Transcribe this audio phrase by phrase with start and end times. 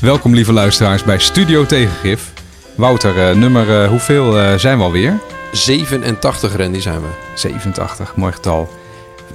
[0.00, 2.32] Welkom lieve luisteraars bij Studio Tegengif.
[2.74, 5.20] Wouter, uh, nummer uh, hoeveel uh, zijn we alweer?
[5.52, 7.08] 87 Randy zijn we.
[7.34, 8.68] 87, mooi getal.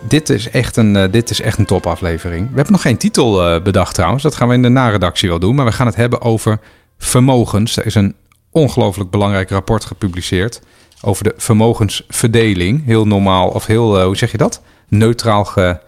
[0.08, 2.50] Dit is echt een, dit is echt een topaflevering.
[2.50, 4.24] We hebben nog geen titel bedacht trouwens.
[4.24, 5.56] Dat gaan we in de naredactie wel doen.
[5.56, 6.60] Maar we gaan het hebben over
[6.98, 7.78] vermogens.
[7.78, 8.16] Er is een
[8.52, 10.62] ongelooflijk belangrijk rapport gepubliceerd
[11.02, 12.86] over de vermogensverdeling.
[12.86, 14.62] Heel normaal, of heel, hoe zeg je dat?
[14.88, 15.80] Neutraal ge,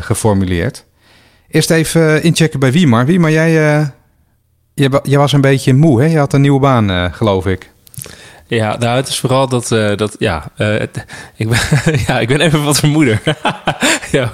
[0.00, 0.84] geformuleerd.
[1.52, 3.06] Eerst even inchecken bij Wiemar.
[3.06, 3.86] Wiemar, jij, uh,
[5.02, 6.06] jij, was een beetje moe, hè?
[6.06, 7.70] Je had een nieuwe baan, uh, geloof ik.
[8.46, 11.04] Ja, nou, het is vooral dat, uh, dat ja, het,
[11.36, 11.58] ik, ben,
[12.06, 13.22] ja, ik ben even wat vermoeder.
[14.12, 14.30] ja,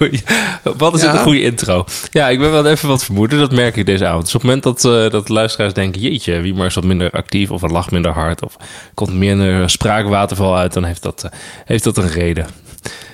[0.76, 1.12] wat is ja.
[1.12, 1.84] een goede intro?
[2.10, 4.24] Ja, ik ben wel even wat vermoeder, dat merk ik deze avond.
[4.24, 7.50] Dus op het moment dat, dat luisteraars denken, jeetje, wie maar is wat minder actief
[7.50, 8.56] of het lacht minder hard of
[8.94, 11.28] komt meer spraakwaterval uit, dan heeft dat,
[11.64, 12.46] heeft dat een reden.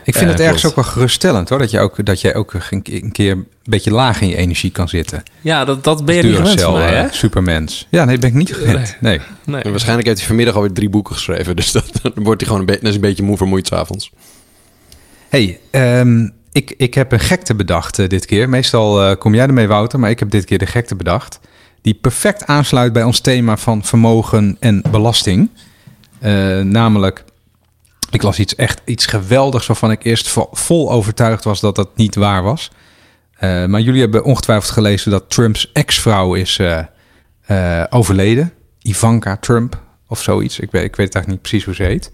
[0.04, 1.58] Ik vind het ergens ook wel geruststellend hoor.
[1.58, 4.88] Dat, je ook, dat jij ook een keer een beetje laag in je energie kan
[4.88, 5.22] zitten.
[5.40, 7.06] Ja, dat, dat ben je niet gewend van mij, hè?
[7.10, 7.86] Supermens.
[7.90, 8.96] Ja, nee, ben ik niet gewend.
[9.00, 9.20] Nee.
[9.44, 9.62] nee.
[9.62, 11.56] En waarschijnlijk heeft hij vanmiddag alweer drie boeken geschreven.
[11.64, 14.10] Dus dat, dan wordt hij gewoon een, be een beetje moe vermoeid s'avonds.
[15.28, 18.48] hey, um, ik, ik heb een gekte bedacht uh, dit keer.
[18.48, 19.98] Meestal uh, kom jij ermee, Wouter.
[19.98, 21.40] Maar ik heb dit keer de gekte bedacht.
[21.82, 25.50] Die perfect aansluit bij ons thema van vermogen en belasting.
[26.22, 27.24] Uh, namelijk
[28.14, 32.14] ik las iets echt iets geweldigs waarvan ik eerst vol overtuigd was dat dat niet
[32.14, 32.70] waar was.
[33.40, 36.78] Uh, maar jullie hebben ongetwijfeld gelezen dat Trumps ex-vrouw is uh,
[37.50, 38.52] uh, overleden.
[38.82, 40.58] Ivanka Trump of zoiets.
[40.58, 42.12] Ik weet, ik weet eigenlijk niet precies hoe ze heet.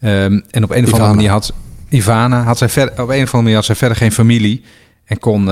[0.00, 1.52] Um, en op een of andere manier had
[1.88, 4.64] Ivana, had zij verder, op een of andere manier had zij verder geen familie.
[5.04, 5.44] En kon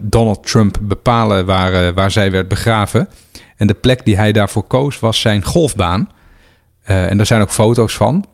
[0.00, 3.08] Donald Trump bepalen waar, waar zij werd begraven.
[3.56, 6.10] En de plek die hij daarvoor koos was zijn golfbaan.
[6.82, 8.24] en daar zijn ook foto's van.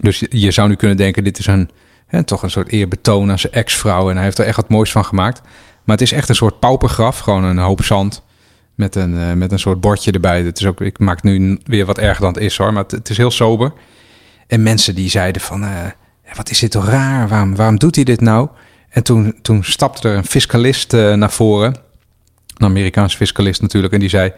[0.00, 1.70] Dus je zou nu kunnen denken, dit is een,
[2.06, 4.10] hè, toch een soort eerbetoon aan zijn ex-vrouw.
[4.10, 5.40] En hij heeft er echt wat moois van gemaakt.
[5.86, 8.24] Maar het is echt een soort paupergraf, gewoon een hoop zand.
[8.74, 10.42] Met een, uh, met een soort bordje erbij.
[10.42, 12.72] Het is ook, ik maak nu weer wat erger dan het is hoor.
[12.72, 13.72] Maar het, is heel sober.
[14.46, 15.70] En mensen die zeiden van, uh,
[16.34, 17.28] wat is dit toch raar?
[17.28, 18.48] Waarom, waarom doet hij dit nou?
[18.88, 21.76] En toen, toen stapte er een fiscalist uh, naar voren.
[22.56, 23.92] Een Amerikaanse fiscalist natuurlijk.
[23.92, 24.32] En die zei,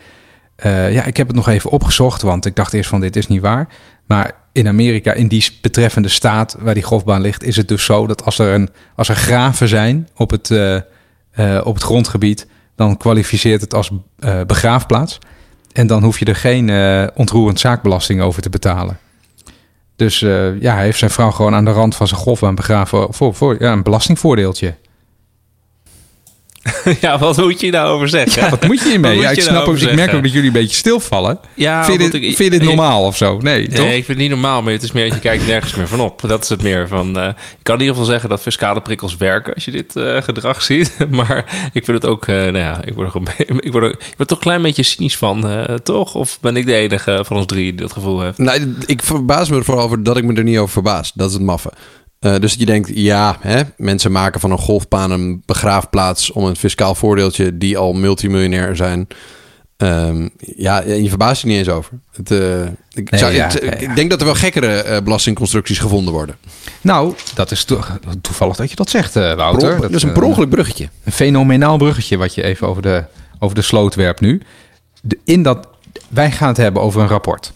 [0.90, 2.22] ja, ik heb het nog even opgezocht.
[2.22, 3.68] Want ik dacht eerst van, dit is niet waar.
[4.06, 8.06] Maar in Amerika, in die betreffende staat waar die golfbaan ligt, is het dus zo
[8.06, 12.46] dat als er, een, als er graven zijn op het, uh, uh, op het grondgebied,
[12.76, 15.18] dan kwalificeert het als uh, begraafplaats.
[15.72, 16.70] En dan hoef je er geen
[17.14, 18.98] ontroerend zaakbelasting over te betalen.
[19.96, 20.18] Dus
[20.60, 23.56] ja, hij heeft zijn vrouw gewoon aan de rand van zijn golfbaan begraven voor, voor
[23.60, 24.74] ja, een belastingvoordeeltje.
[27.00, 28.42] ja, wat moet je nou over zeggen?
[28.42, 29.18] Ja, wat moet je hiermee?
[29.28, 31.38] Ja, ik, snap nou ook, ik merk ook dat jullie een beetje stilvallen.
[31.54, 33.38] Ja, vind, dit, ik, vind je dit normaal of zo?
[33.40, 35.74] Nee, nee, ik vind het niet normaal, maar het is meer dat je kijkt nergens
[35.74, 36.20] meer van op.
[36.26, 37.18] Dat is het meer van...
[37.18, 40.22] Uh, ik kan in ieder geval zeggen dat fiscale prikkels werken als je dit uh,
[40.22, 40.96] gedrag ziet.
[41.10, 42.26] maar ik vind het ook...
[42.26, 44.62] Uh, nou ja, ik word, er een, ik, word er, ik word toch een klein
[44.62, 46.14] beetje cynisch van, toch?
[46.14, 48.38] Of ben ik de enige van ons drie die dat gevoel heeft?
[48.38, 51.12] Nee, ik verbaas me er vooral over dat ik me er niet over verbaas.
[51.14, 51.70] Dat is het maffe.
[52.20, 56.56] Uh, dus je denkt, ja, hè, mensen maken van een golfbaan een begraafplaats om een
[56.56, 59.06] fiscaal voordeeltje die al multimiljonair zijn.
[59.76, 61.92] Um, ja, je verbaast je niet eens over.
[62.12, 62.62] Het, uh,
[62.92, 66.12] ik, nee, zou, ja, het, ja, ik, denk dat er wel gekkere uh, belastingconstructies gevonden
[66.12, 66.36] worden.
[66.80, 67.80] Nou, dat is to
[68.20, 69.70] toevallig dat je dat zegt, Wouter.
[69.70, 70.88] Pro dat is een per bruggetje.
[71.04, 73.04] Een fenomenaal bruggetje wat je even over de,
[73.38, 74.42] over de sloot werpt nu.
[75.02, 75.68] De, in dat,
[76.08, 77.52] wij gaan het hebben over een rapport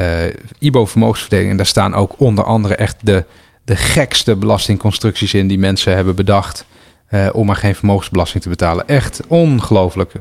[0.00, 1.50] uh, IBO vermogensverdeling.
[1.50, 3.24] En daar staan ook onder andere echt de,
[3.64, 6.64] de gekste belastingconstructies in die mensen hebben bedacht.
[7.10, 8.88] Uh, om maar geen vermogensbelasting te betalen.
[8.88, 10.12] Echt ongelooflijk.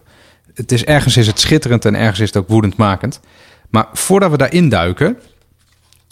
[0.53, 3.19] Het is ergens is het schitterend en ergens is het ook woedendmakend.
[3.69, 5.17] Maar voordat we daarin duiken,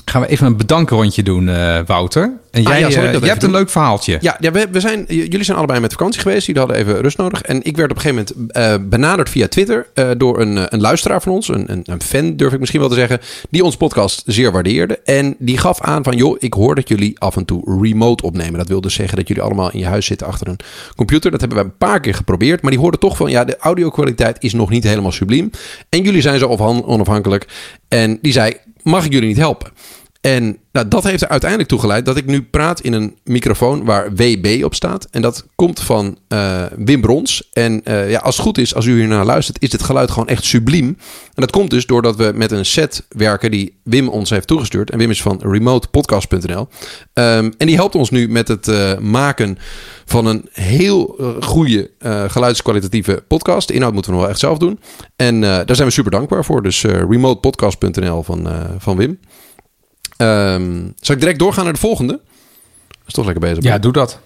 [0.09, 2.24] Gaan we even een bedankrondje doen, uh, Wouter.
[2.52, 4.18] En ah, jij, ah, ja, jij hebt een leuk verhaaltje.
[4.22, 6.46] Ja, ja we, we, zijn, jullie zijn allebei met vakantie geweest.
[6.46, 7.42] Jullie hadden even rust nodig.
[7.42, 9.88] En ik werd op een gegeven moment uh, benaderd via Twitter
[10.18, 11.47] door een, een luisteraar van ons.
[11.47, 13.20] Een, een, een, fan, durf ik misschien wel te zeggen.
[13.50, 15.00] Die ons podcast zeer waardeerde.
[15.03, 18.59] En die gaf aan van, joh, ik hoor dat jullie af en toe remote opnemen.
[18.59, 20.59] Dat wil dus zeggen dat jullie allemaal in je huis zitten achter een
[20.96, 21.32] computer.
[21.32, 22.61] Dat hebben we een paar keer geprobeerd.
[22.61, 25.50] Maar die hoorden toch van, ja, de audio-kwaliteit is nog niet helemaal subliem.
[25.90, 26.47] En jullie zijn zo
[26.85, 27.47] onafhankelijk.
[27.88, 28.53] En die zei,
[28.84, 29.72] mag ik jullie niet helpen?
[30.22, 33.86] En nou, dat heeft er uiteindelijk toe geleid dat ik nu praat in een microfoon
[33.86, 35.08] waar WB op staat.
[35.12, 37.50] En dat komt van uh, Wim Brons.
[37.54, 40.12] En uh, ja, als het goed is, als u hier naar luistert, is dit geluid
[40.12, 40.86] gewoon echt subliem.
[40.86, 44.90] En dat komt dus doordat we met een set werken die Wim ons heeft toegestuurd.
[44.90, 46.68] En Wim is van remotepodcast.nl.
[47.14, 49.58] Um, en die helpt ons nu met het uh, maken
[50.06, 51.92] van een heel goede
[52.28, 53.68] geluidskwalitatieve podcast.
[53.68, 54.80] De inhoud moeten we nog wel echt zelf doen.
[55.16, 56.64] En daar zijn we super dankbaar voor.
[56.64, 59.20] Dus remotepodcast.nl van, van Wim.
[60.22, 62.14] Um, zal ik direct doorgaan naar de volgende?
[62.88, 63.64] Dat is toch lekker bezig.
[63.64, 64.20] Ja, doe dat.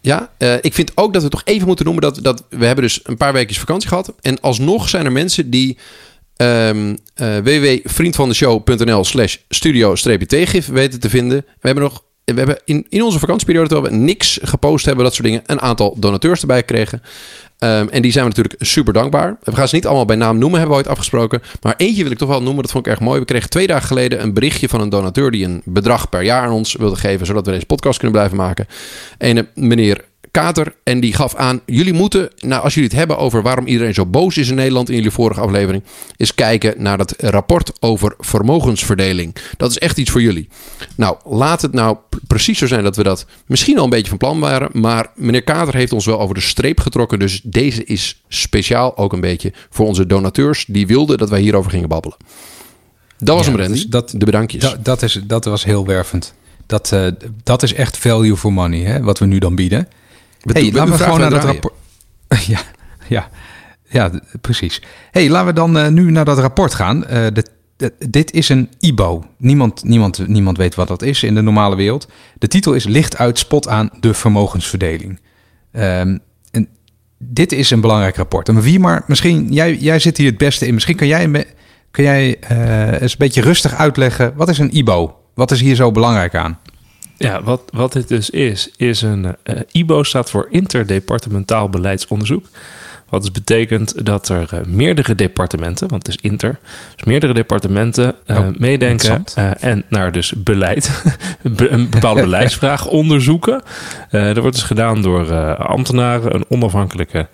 [0.00, 2.84] Ja, uh, ik vind ook dat we toch even moeten noemen dat, dat we hebben
[2.84, 4.12] dus een paar weken vakantie gehad.
[4.20, 5.78] En alsnog zijn er mensen die
[6.36, 11.44] um, uh, www.vriendvandeshow.nl slash studio-tegif weten te vinden.
[11.46, 15.14] We hebben nog we hebben in, in onze vakantieperiode, terwijl we niks gepost hebben, dat
[15.14, 17.02] soort dingen, een aantal donateurs erbij gekregen.
[17.58, 19.36] Um, en die zijn we natuurlijk super dankbaar.
[19.42, 21.42] We gaan ze niet allemaal bij naam noemen, hebben we ooit afgesproken.
[21.62, 23.20] Maar eentje wil ik toch wel noemen, dat vond ik erg mooi.
[23.20, 26.42] We kregen twee dagen geleden een berichtje van een donateur die een bedrag per jaar
[26.42, 28.66] aan ons wilde geven, zodat we deze podcast kunnen blijven maken.
[29.18, 30.04] En meneer
[30.34, 30.74] Kater.
[30.82, 34.06] En die gaf aan: jullie moeten, nou, als jullie het hebben over waarom iedereen zo
[34.06, 35.82] boos is in Nederland in jullie vorige aflevering,
[36.16, 39.36] eens kijken naar dat rapport over vermogensverdeling.
[39.56, 40.48] Dat is echt iets voor jullie.
[40.96, 41.96] Nou, laat het nou
[42.26, 44.68] precies zo zijn dat we dat misschien al een beetje van plan waren.
[44.72, 47.18] Maar meneer Kater heeft ons wel over de streep getrokken.
[47.18, 51.70] Dus deze is speciaal ook een beetje voor onze donateurs die wilden dat wij hierover
[51.70, 52.16] gingen babbelen.
[53.18, 53.88] Dat was hem, Randy.
[53.88, 54.62] Dat, de bedankjes.
[54.62, 56.34] Dat, dat, is, dat was heel wervend.
[56.66, 57.06] Dat, uh,
[57.42, 59.88] dat is echt value for money, hè, wat we nu dan bieden
[60.52, 61.74] hey, laten we gewoon naar dat rapport.
[62.46, 62.60] ja,
[63.08, 63.28] ja,
[63.88, 64.10] ja,
[64.40, 64.82] precies.
[65.10, 66.96] hey, laten we dan uh, nu naar dat rapport gaan.
[66.96, 67.44] Uh, de,
[67.76, 69.24] de, dit is een IBO.
[69.38, 72.08] Niemand, niemand, niemand weet wat dat is in de normale wereld.
[72.38, 75.20] De titel is Licht uit spot aan de vermogensverdeling.
[75.72, 76.20] Um,
[76.50, 76.68] en
[77.18, 78.48] dit is een belangrijk rapport.
[78.48, 80.74] En wie maar, misschien, jij, jij zit hier het beste in.
[80.74, 81.46] Misschien kan jij,
[81.90, 84.32] kan jij uh, eens een beetje rustig uitleggen.
[84.36, 85.16] Wat is een IBO?
[85.34, 86.58] Wat is hier zo belangrijk aan?
[87.24, 92.46] Ja, wat, wat dit dus is, is een uh, IBO staat voor Interdepartementaal Beleidsonderzoek.
[93.08, 96.58] Wat dus betekent dat er uh, meerdere departementen, want het is inter,
[96.96, 99.24] dus meerdere departementen uh, oh, meedenken
[99.60, 101.02] en naar dus beleid,
[101.42, 103.62] een bepaalde beleidsvraag onderzoeken.
[104.10, 107.28] dat wordt dus gedaan door ambtenaren, een onafhankelijke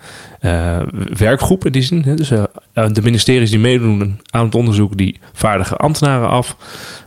[1.17, 2.01] werkgroep in die zin.
[2.15, 2.29] Dus
[2.73, 6.55] de ministeries die meedoen aan het onderzoek, die vaardigen ambtenaren af.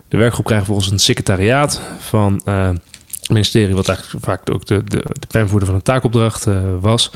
[0.09, 2.69] De werkgroep krijgt volgens een secretariaat van uh,
[3.21, 7.11] het ministerie, wat eigenlijk vaak ook de, de, de van een taakopdracht uh, was.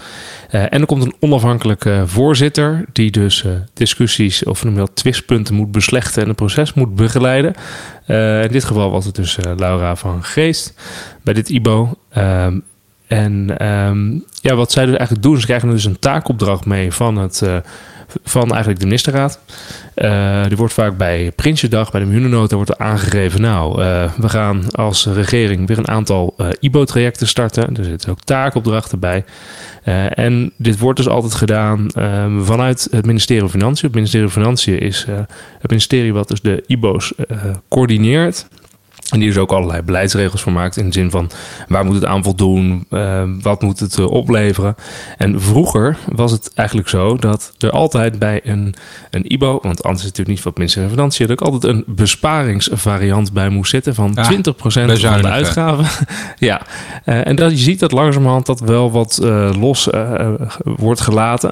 [0.50, 3.44] Uh, en er komt een onafhankelijke voorzitter, die dus
[3.74, 7.54] discussies of noem je twistpunten moet beslechten en het proces moet begeleiden.
[8.42, 10.74] in dit geval was het dus Laura van Geest
[11.22, 11.94] bij dit IBO.
[12.10, 12.58] Ehm,
[13.06, 17.16] en um, ja, wat zij dus eigenlijk doen, ze krijgen dus een taakopdracht mee van
[17.16, 17.42] het
[18.24, 19.40] van eigenlijk de ministerraad.
[19.94, 23.40] Uh, die wordt vaak bij Prinsjesdag, bij de miljoenennota wordt er aangegeven...
[23.40, 27.76] nou, uh, we gaan als regering weer een aantal uh, IBO-trajecten starten.
[27.76, 29.24] Er zitten ook taakopdrachten bij.
[30.14, 31.86] en dit wordt dus altijd gedaan
[32.44, 33.86] vanuit het ministerie van Financiën.
[33.86, 35.06] Het ministerie van Financiën is
[35.58, 37.12] het ministerie wat dus de IBO's
[37.68, 38.46] coördineert...
[39.08, 40.76] En die dus ook allerlei beleidsregels voor maakt.
[40.76, 41.30] In de zin van
[41.68, 42.86] waar moet het aan voldoen?
[42.90, 44.74] Uh, wat moet het uh, opleveren?
[45.16, 48.74] En vroeger was het eigenlijk zo dat er altijd bij een,
[49.10, 51.74] een IBO, want anders is het natuurlijk niet het ministerie van Financiën, dat ook altijd
[51.74, 56.06] een besparingsvariant bij moest zitten van ja, 20% van de uitgaven.
[56.48, 56.62] ja,
[57.04, 59.20] uh, en dat, je ziet dat langzamerhand dat wel wat
[59.58, 59.88] los
[60.62, 61.50] wordt gelaten.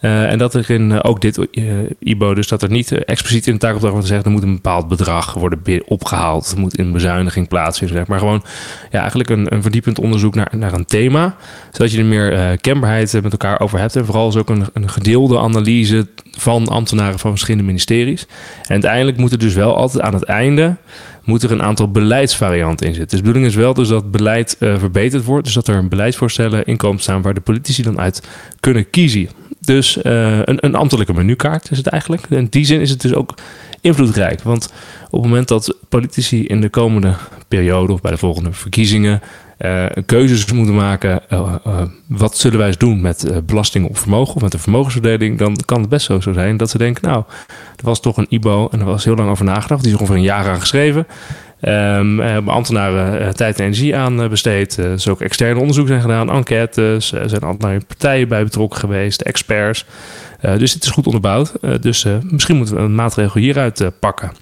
[0.00, 3.46] Uh, en dat er in uh, ook dit uh, IBO, dus dat er niet expliciet
[3.46, 4.26] in de taakopdracht wordt gezegd...
[4.26, 6.52] er moet een bepaald bedrag worden opgehaald.
[6.52, 7.96] Er moet een bezuiniging plaatsvinden.
[7.96, 8.44] Zeg maar gewoon
[8.90, 11.36] ja, eigenlijk een, een verdiepend onderzoek naar, naar een thema.
[11.70, 13.96] Zodat je er meer kenbaarheid met elkaar over hebt.
[13.96, 18.26] En vooral is ook een, een gedeelde analyse van ambtenaren van verschillende ministeries.
[18.62, 20.76] En uiteindelijk moet er dus wel altijd aan het einde
[21.24, 23.10] moet er een aantal beleidsvarianten in zitten.
[23.10, 25.44] Dus de bedoeling is wel dus dat beleid verbeterd wordt.
[25.44, 28.28] Dus dat er beleidsvoorstellen in komen staan waar de politici dan uit
[28.60, 29.28] kunnen kiezen.
[29.66, 32.22] Dus uh, een, een ambtelijke menukaart is het eigenlijk.
[32.28, 33.34] In die zin is het dus ook
[33.80, 34.42] invloedrijk.
[34.42, 34.72] Want
[35.04, 37.14] op het moment dat politici in de komende
[37.48, 39.22] periode of bij de volgende verkiezingen
[39.58, 41.20] uh, keuzes moeten maken.
[41.32, 41.54] Uh,
[42.06, 45.38] wat zullen wij eens doen met belasting op vermogen of met de vermogensverdeling?
[45.38, 47.24] Dan kan het best zo, zo zijn dat ze denken: Nou,
[47.76, 49.82] er was toch een IBO en er was heel lang over nagedacht.
[49.82, 51.06] Die is ongeveer een jaar aan geschreven.
[51.60, 54.76] Um, hebben ambtenaren tijd en energie aan besteed.
[54.76, 57.12] er is ook externe onderzoek zijn gedaan, enquêtes.
[57.12, 59.84] Er zijn allerlei partijen bij betrokken geweest, experts.
[60.40, 61.52] dus het is goed onderbouwd.
[61.80, 64.32] dus misschien moeten we een maatregel hieruit pakken.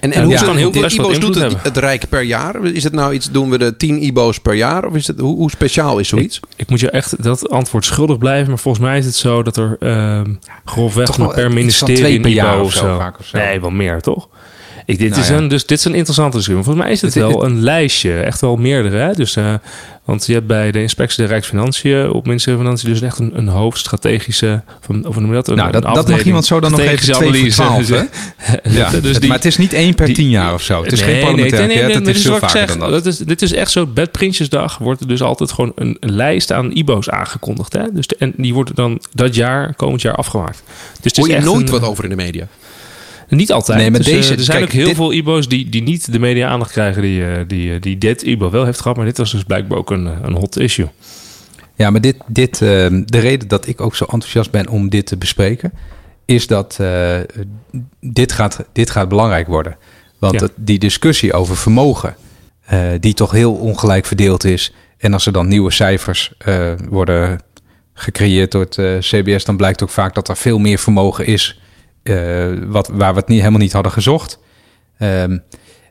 [0.00, 2.64] En, en hoe ja, heel de IBO's doet het, het, Rijk per jaar?
[2.64, 4.84] Is het nou iets, doen we de 10 IBO's per jaar?
[4.84, 6.36] Of is het, hoe, hoe speciaal is zoiets?
[6.36, 8.48] Ik, ik, moet je echt dat antwoord schuldig blijven.
[8.48, 10.20] Maar volgens mij is het zo dat er uh,
[10.64, 13.12] grofweg per ministerie per jaar of zo.
[13.18, 13.38] Of zo.
[13.38, 14.28] Nee, wel meer toch?
[14.88, 16.64] Ik, dit, nou is een, dus, dit is een interessante discussie.
[16.64, 18.14] Volgens mij is het, wel een lijstje.
[18.14, 18.96] Echt wel meerdere.
[18.96, 19.12] Hè?
[19.12, 19.54] Dus, uh,
[20.04, 23.38] want je hebt bij de inspectie de Rijksfinanciën op ministerie van Financiën dus echt een,
[23.38, 24.62] een hoofdstrategische...
[24.80, 25.48] Van, of noem je dat?
[25.48, 27.62] Een, nou, dat, een dat mag iemand zo dan nog even analyse.
[27.62, 27.96] 12, hè?
[28.78, 30.82] ja, dus die, maar het is niet één per die, tien jaar of zo.
[30.82, 32.90] Het is nee, geen parlementair nee, nee, nee, nee, is veel vaker zeg, dan dat.
[32.90, 36.12] dat is, dit is echt zo, bij Prinsjesdag wordt er dus altijd gewoon een, een
[36.12, 37.72] lijst aan IBO's aangekondigd.
[37.72, 37.92] Hè?
[37.92, 40.62] Dus de, en die wordt dan dat jaar, komend jaar afgemaakt.
[40.66, 42.46] Dus het is Hoor je nooit een, wat over in de media?
[43.28, 43.78] Niet altijd.
[43.78, 46.48] Nee, maar dus, deze, er zijn ook heel veel IBO's die, die niet de media
[46.48, 48.96] aandacht krijgen die, die, die dit IBO wel heeft gehad.
[48.96, 50.88] Maar dit was dus blijkbaar ook een, een hot issue.
[51.74, 55.06] Ja, maar dit, dit, ehm, de reden dat ik ook zo enthousiast ben om dit
[55.06, 55.72] te bespreken,
[56.24, 56.80] is dat
[58.00, 59.76] dit, gaat, dit gaat belangrijk worden.
[60.18, 62.16] Want die discussie over vermogen,
[63.00, 64.72] die toch heel ongelijk verdeeld is.
[64.98, 66.32] En als er dan nieuwe cijfers
[66.88, 67.40] worden
[67.94, 71.60] gecreëerd door het CBS, dan blijkt ook vaak dat er veel meer vermogen is
[72.66, 74.38] wat, waar we het niet, helemaal niet hadden gezocht.
[74.98, 75.42] Um,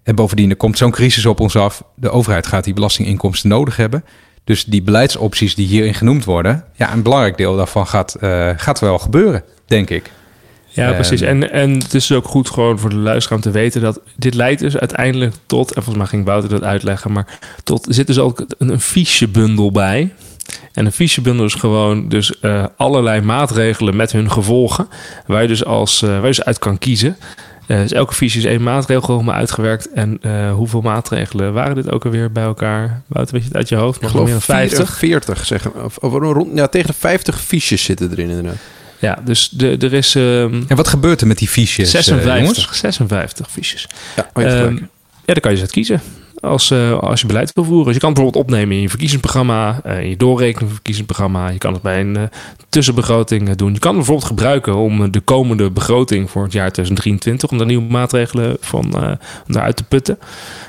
[0.04, 1.84] en bovendien, er komt zo'n crisis op ons af.
[1.96, 4.04] De overheid gaat die belastinginkomsten nodig hebben.
[4.44, 8.80] Dus die beleidsopties die hierin genoemd worden, ja, een belangrijk deel daarvan gaat, uh, gaat
[8.80, 10.12] wel gebeuren, denk ik.
[10.68, 11.22] Ja, precies.
[11.22, 14.02] Ehm, en, en het is ook goed gewoon voor de luisteraar om te weten dat
[14.16, 17.94] dit leidt dus uiteindelijk tot, en volgens mij ging Wouter dat uitleggen, maar tot, er
[17.94, 20.14] zit dus ook een, een fichebundel bij.
[20.74, 24.88] En een fichebundel is gewoon dus uh, allerlei maatregelen met hun gevolgen.
[25.25, 27.18] Waar je dus, als, uh, waar je dus uit kan kiezen.
[27.68, 29.92] Uh, dus elke fiche is één maatregel gewoon uitgewerkt.
[29.92, 30.20] En
[30.51, 33.01] hoeveel maatregelen waren dit ook alweer bij elkaar?
[33.08, 34.01] Wouter, weet je het uit je hoofd?
[34.01, 34.98] Nog meer dan 50?
[34.98, 35.84] 40 zeggen.
[35.84, 38.58] Of, of rond, ja, tegen de 50 fiches zitten erin inderdaad.
[39.00, 40.16] Ja, dus de, er is...
[40.16, 41.92] Um, en wat gebeurt er met die fiches?
[41.92, 43.88] 56, 56 fiches.
[44.16, 44.89] Ja, um,
[45.25, 46.01] ja, dan kan je ze uit kiezen
[46.39, 47.86] als, uh, als je beleid wil voeren.
[47.86, 51.50] Dus je kan het bijvoorbeeld opnemen in je verkiezingsprogramma, uh, in je doorrekening verkiezingsprogramma.
[51.50, 52.24] Je kan het bij een uh,
[52.70, 53.74] tussenbegroting doen.
[53.74, 57.67] Je kan het bijvoorbeeld gebruiken om de komende begroting voor het jaar 2023, om daar
[57.67, 59.17] nieuwe maatregelen van
[59.48, 60.20] daaruit te putten.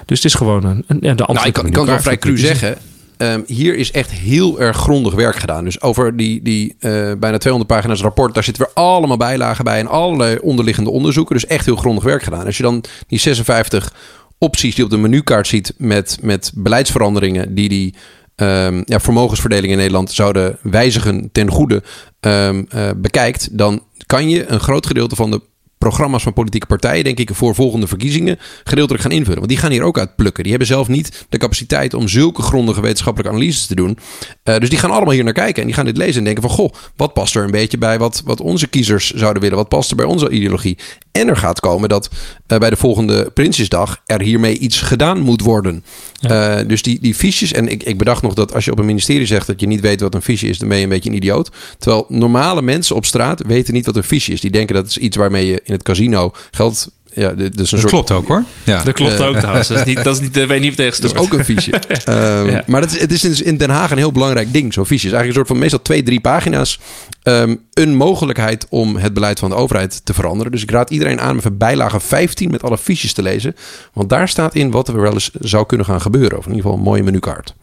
[0.05, 2.19] Dus het is gewoon een, een ja, de nou, ik kan, ik kan wel vrij
[2.19, 2.79] cru zeggen.
[3.23, 5.65] Um, hier is echt heel erg grondig werk gedaan.
[5.65, 9.79] Dus over die, die uh, bijna 200 pagina's rapport, daar zitten weer allemaal bijlagen bij
[9.79, 11.35] en allerlei onderliggende onderzoeken.
[11.35, 12.45] Dus echt heel grondig werk gedaan.
[12.47, 13.93] Als je dan die 56
[14.39, 17.95] opties die op de menukaart ziet met, met beleidsveranderingen die die
[18.37, 21.83] um, ja, vermogensverdeling in Nederland zouden wijzigen ten goede
[22.21, 25.41] um, uh, bekijkt, dan kan je een groot gedeelte van de
[25.79, 29.39] programma's van politieke partijen, denk ik, voor volgende verkiezingen gedeeltelijk gaan invullen.
[29.39, 30.43] Want die gaan hier ook uit plukken.
[30.43, 33.99] Die hebben zelf niet de capaciteit om zulke grondige wetenschappelijke analyses te doen.
[34.45, 36.43] Uh, dus die gaan allemaal hier naar kijken en die gaan dit lezen en denken
[36.43, 39.57] van, goh, wat past er een beetje bij wat, wat onze kiezers zouden willen?
[39.57, 40.79] Wat past er bij onze ideologie?
[41.19, 42.09] En er gaat komen dat
[42.49, 45.85] uh, bij de volgende Prinsjesdag er hiermee iets gedaan moet worden.
[46.13, 46.61] Ja.
[46.61, 48.87] Uh, dus die, die fiches, en ik, ik bedacht nog dat als je op een
[48.87, 51.11] ministerie zegt dat je niet weet wat een fiche is, dan ben je een beetje
[51.11, 51.51] een idioot.
[51.79, 54.41] Terwijl normale mensen op straat weten niet wat een fiche is.
[54.41, 57.67] Die denken dat is iets waarmee je in het casino geld ja, dus een dat
[57.67, 57.85] soort...
[57.85, 58.45] klopt ook hoor.
[58.65, 58.83] Ja.
[58.83, 59.69] Dat klopt ook trouwens.
[59.69, 61.73] Dat is niet, dat is niet, dat weet niet tegen Dat is ook een fiche.
[62.09, 62.63] um, ja.
[62.67, 65.07] Maar het is, het is in Den Haag een heel belangrijk ding, zo'n fiche.
[65.07, 66.81] Het is eigenlijk een soort van meestal twee, drie pagina's.
[67.23, 70.53] Um, een mogelijkheid om het beleid van de overheid te veranderen.
[70.53, 73.57] Dus ik raad iedereen aan om even bijlage 15 met alle fiches te lezen.
[73.93, 76.39] Want daar staat in wat er wel eens zou kunnen gaan gebeuren.
[76.39, 77.55] Of in ieder geval een mooie menukaart.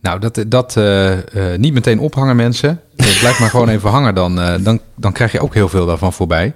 [0.00, 1.18] Nou, dat, dat uh, uh,
[1.56, 2.80] niet meteen ophangen mensen.
[2.96, 6.12] Blijf maar gewoon even hangen, dan, uh, dan, dan krijg je ook heel veel daarvan
[6.12, 6.54] voorbij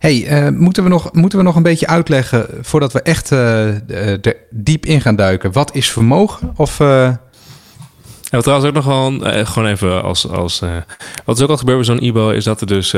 [0.00, 4.26] hey, uh, moeten, we nog, moeten we nog een beetje uitleggen voordat we echt uh,
[4.26, 5.52] er diep in gaan duiken?
[5.52, 6.52] Wat is vermogen?
[6.56, 6.80] Of.
[6.80, 7.10] Uh...
[8.30, 10.28] Trouwens ook nog wel, gewoon even als...
[10.28, 10.62] als
[11.24, 12.30] wat is ook al gebeurd bij zo'n IBO...
[12.30, 12.92] is dat er dus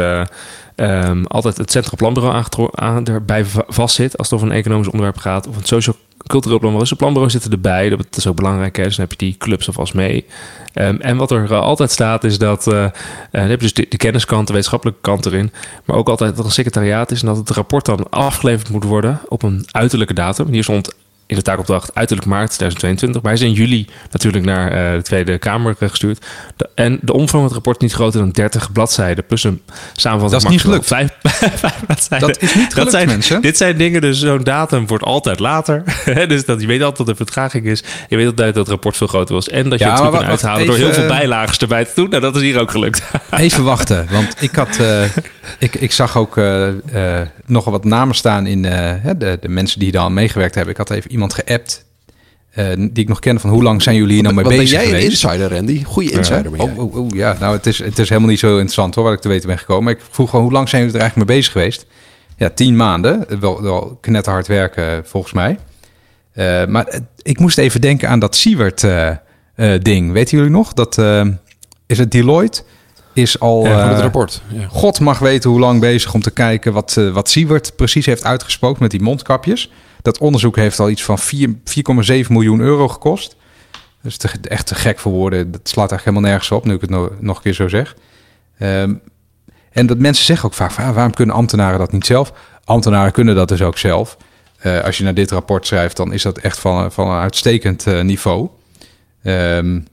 [0.77, 4.19] um, altijd het Centraal Planbureau aan, erbij vastzit...
[4.19, 5.47] als het over een economisch onderwerp gaat...
[5.47, 5.95] of een socio
[6.41, 6.79] cultureel.
[6.79, 7.89] Dus planbureau zitten erbij.
[7.89, 8.77] Dat is ook belangrijk.
[8.77, 8.83] Hè?
[8.83, 10.27] Dus dan heb je die clubs alvast mee.
[10.75, 12.67] Um, en wat er uh, altijd staat is dat...
[12.67, 12.87] Uh,
[13.31, 15.53] dan heb je dus de, de, kenniskant, de wetenschappelijke kant erin.
[15.85, 17.21] Maar ook altijd dat er een secretariaat is...
[17.21, 20.49] en dat het rapport dan afgeleverd moet worden op een uiterlijke datum.
[20.49, 20.95] Hier stond
[21.33, 23.23] in de taakopdracht uiterlijk maart 2022.
[23.23, 26.25] Maar hij is in juli natuurlijk naar uh, de Tweede Kamer gestuurd.
[26.57, 29.27] De, en de omvang van het rapport niet groter dan 30 bladzijden.
[29.27, 29.63] Plus een
[29.93, 30.43] samenvatting.
[30.43, 30.87] Dat is niet gelukt.
[30.87, 32.29] Vijf, vijf bladzijden.
[32.29, 33.43] Dat is niet gelukt, dat zijn, mensen.
[33.43, 35.85] Dit zijn dingen, dus zo'n datum wordt altijd later.
[36.29, 37.83] dus dat, je weet altijd dat er vertraging is.
[38.09, 39.49] Je weet altijd dat het rapport veel groter was.
[39.49, 42.09] En dat je ja, het kunt uithalen even, door heel veel bijlagen erbij te doen.
[42.09, 43.03] Nou, dat is hier ook gelukt.
[43.31, 44.79] even wachten, want ik had...
[44.81, 45.05] Uh,
[45.59, 49.93] ik, ik zag ook uh, uh, nog wat namen staan in de, de mensen die
[49.93, 50.73] daar meegewerkt hebben.
[50.73, 51.85] Ik had even iemand geappt.
[52.59, 54.71] Uh, die ik nog ken van hoe lang zijn jullie hier nou mee wat bezig
[54.71, 55.25] ben jij geweest?
[55.25, 55.85] een insider, Randy?
[55.85, 58.51] Goede insider ben oh, oh, oh, ja, nou het is, het is helemaal niet zo
[58.53, 59.93] interessant hoor, wat ik te weten ben gekomen.
[59.93, 61.87] Ik vroeg gewoon, hoe lang zijn jullie er eigenlijk mee bezig geweest?
[62.37, 63.41] Ja, tien maanden.
[63.41, 65.59] Wel, wel knetterhard werken volgens mij.
[66.35, 68.87] Uh, maar uh, ik moest even denken aan dat Siewert
[69.83, 70.13] ding.
[70.13, 70.73] Weten jullie nog?
[70.73, 70.99] Dat
[71.87, 72.63] is het Deloitte?
[73.15, 73.67] Is al.
[73.67, 74.43] Ja, het rapport.
[74.49, 74.67] Ja.
[74.69, 78.83] God mag weten hoe lang bezig om te kijken wat, wat Siewert precies heeft uitgesproken
[78.83, 79.71] met die mondkapjes.
[80.03, 83.37] Dat onderzoek heeft al iets van 4,7 miljoen euro gekost.
[84.03, 85.51] Dus te, echt te gek voor woorden.
[85.51, 87.97] Dat slaat eigenlijk helemaal nergens op, nu ik het no, nog een keer zo zeg.
[88.59, 89.01] Um,
[89.73, 92.33] en dat mensen zeggen ook vaak ah, waarom kunnen ambtenaren dat niet zelf?
[92.65, 94.17] Ambtenaren kunnen dat dus ook zelf.
[94.63, 97.87] Uh, als je naar dit rapport schrijft, dan is dat echt van, van een uitstekend
[97.87, 98.49] uh, niveau.
[99.23, 99.87] Um,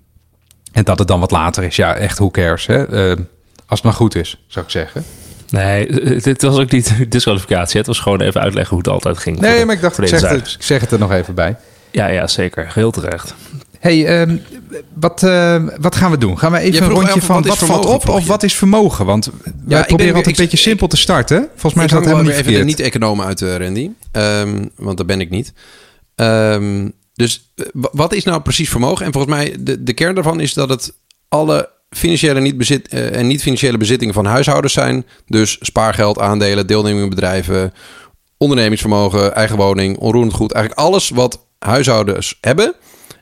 [0.71, 2.65] en dat het dan wat later is, ja, echt who cares.
[2.65, 3.09] Hè?
[3.09, 3.17] Uh,
[3.65, 5.03] als het maar goed is, zou ik zeggen.
[5.49, 5.87] Nee,
[6.21, 7.77] dit was ook niet disqualificatie.
[7.77, 9.39] Het was gewoon even uitleggen hoe het altijd ging.
[9.39, 11.55] Nee, maar ik dacht, ik zeg, het, ik zeg het er nog even bij.
[11.91, 12.71] Ja, ja zeker.
[12.73, 13.35] Heel terecht.
[13.79, 14.41] hey, um,
[14.93, 16.39] wat, uh, wat gaan we doen?
[16.39, 19.05] Gaan we even een rondje van wat, valt op of wat is vermogen?
[19.05, 21.47] Want ja, wij proberen altijd een beetje simpel te starten.
[21.49, 23.89] Volgens mij is dat helemaal niet even de niet-economen uit, uh, Randy.
[24.11, 25.53] Um, want daar ben ik niet.
[26.15, 29.05] Um, dus wat is nou precies vermogen?
[29.05, 30.93] En volgens mij, de, de kern daarvan is dat het
[31.27, 35.05] alle financiële niet bezit, uh, en niet-financiële bezittingen van huishoudens zijn.
[35.27, 37.73] Dus spaargeld, aandelen, deelneming in bedrijven,
[38.37, 40.51] ondernemingsvermogen, eigen woning, onroerend goed.
[40.51, 42.75] Eigenlijk alles wat huishoudens hebben.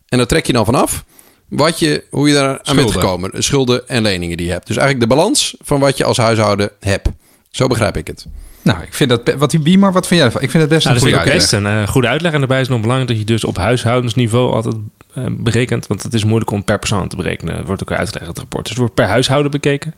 [0.08, 1.06] En daar trek je dan vanaf
[1.50, 3.44] wat je, hoe je daar aan bent gekomen.
[3.44, 4.68] Schulden en leningen die je hebt.
[4.68, 7.10] Dus eigenlijk de balans van wat je als huishouden hebt.
[7.50, 8.26] Zo begrijp ik het.
[8.62, 9.34] Nou, ik vind dat.
[9.38, 10.42] Wat die maar wat vind jij ervan?
[10.42, 11.38] Ik vind het best nou, een goede uitleg.
[11.38, 12.32] Best een uh, goede uitleg.
[12.34, 14.76] En daarbij is nog belangrijk dat je dus op huishoudensniveau altijd
[15.18, 15.88] uh, berekent.
[15.88, 17.56] Want het is moeilijk om per persoon te berekenen.
[17.56, 18.62] Het wordt ook uitgelegd in het rapport.
[18.62, 19.94] Dus het wordt per huishouden bekeken.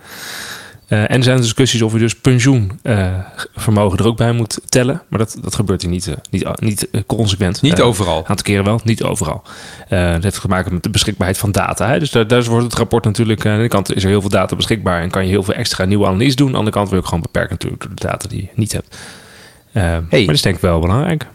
[0.90, 5.02] Uh, en er zijn discussies of je dus pensioenvermogen er ook bij moet tellen.
[5.08, 7.62] Maar dat, dat gebeurt hier niet, uh, niet, niet consequent.
[7.62, 8.18] Niet overal.
[8.18, 9.44] Een aantal keren wel, niet overal.
[9.90, 11.88] dat heeft te maken met de beschikbaarheid van data.
[11.88, 12.00] Hè?
[12.00, 13.46] Dus daar, daar wordt het rapport natuurlijk...
[13.46, 15.02] aan de ene kant is er heel veel data beschikbaar...
[15.02, 16.46] en kan je heel veel extra nieuwe analyse doen.
[16.46, 17.82] Aan de andere kant wil ik gewoon beperken natuurlijk...
[17.84, 18.98] door de data die je niet hebt.
[19.72, 20.02] Hey.
[20.10, 21.28] Maar dat is denk ik wel belangrijk.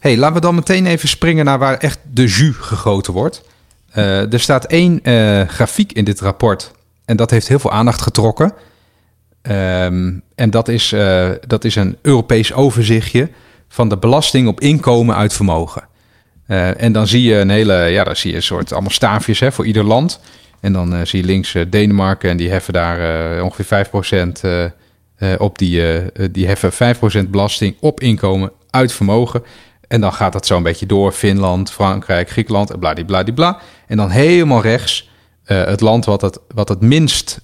[0.00, 3.42] Hey, laten we dan meteen even springen naar waar echt de jus gegoten wordt.
[3.92, 5.00] er staat één
[5.48, 6.72] grafiek in dit rapport...
[7.04, 8.52] en dat heeft heel veel aandacht getrokken...
[9.42, 13.28] Um, en dat is, uh, dat is een Europees overzichtje
[13.68, 15.88] van de belasting op inkomen uit vermogen.
[16.76, 19.52] En dan zie je een hele, ja, dan zie je een soort allemaal staafjes hè,
[19.52, 20.20] voor ieder land.
[20.60, 23.86] En dan zie je links Denemarken en die heffen daar ongeveer
[25.28, 25.58] 5% op.
[25.58, 29.42] Die, die heffen 5% belasting op inkomen uit vermogen.
[29.90, 31.12] En dan gaat dat zo een beetje door.
[31.12, 33.60] Finland, Frankrijk, Griekenland en bladibladibla.
[33.86, 35.08] En dan helemaal rechts
[35.44, 37.40] het land wat het, wat het minst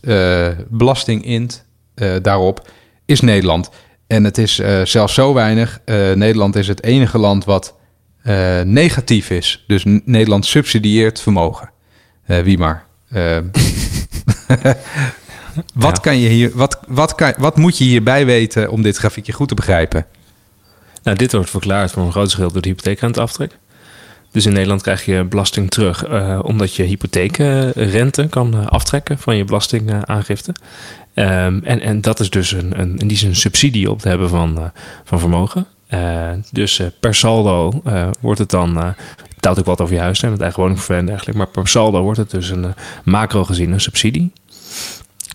[0.69, 2.69] belasting int uh, daarop
[3.05, 3.71] is Nederland.
[4.07, 5.81] En het is zelfs zo weinig.
[6.15, 7.75] Nederland is het enige land wat
[8.65, 9.65] negatief is.
[9.67, 11.71] Dus Nederland subsidieert vermogen.
[12.27, 12.87] wie maar.
[15.75, 16.03] wat, ja.
[16.03, 19.49] kan je hier, wat, wat, kan, wat moet je hierbij weten om dit grafiekje goed
[19.49, 20.07] te begrijpen?
[21.07, 23.59] Nou, dit wordt verklaard voor een groot schil door de hypotheekrenteaftrek.
[24.31, 29.45] Dus in Nederland krijg je belasting terug uh, omdat je hypotheekrente kan aftrekken van je
[29.45, 30.55] belastingaangifte.
[31.15, 34.09] Um, en, en dat is dus een, een, in die zin een subsidie op te
[34.09, 34.65] hebben van, uh,
[35.05, 35.67] van vermogen.
[35.91, 37.83] Uh, dus uh, per saldo
[38.21, 38.97] wordt het dan, het
[39.35, 42.03] betaalt ook wat over je huis en het eigen woningverven en dergelijke, maar per saldo
[42.03, 44.33] wordt het dus een macro gezien een subsidie.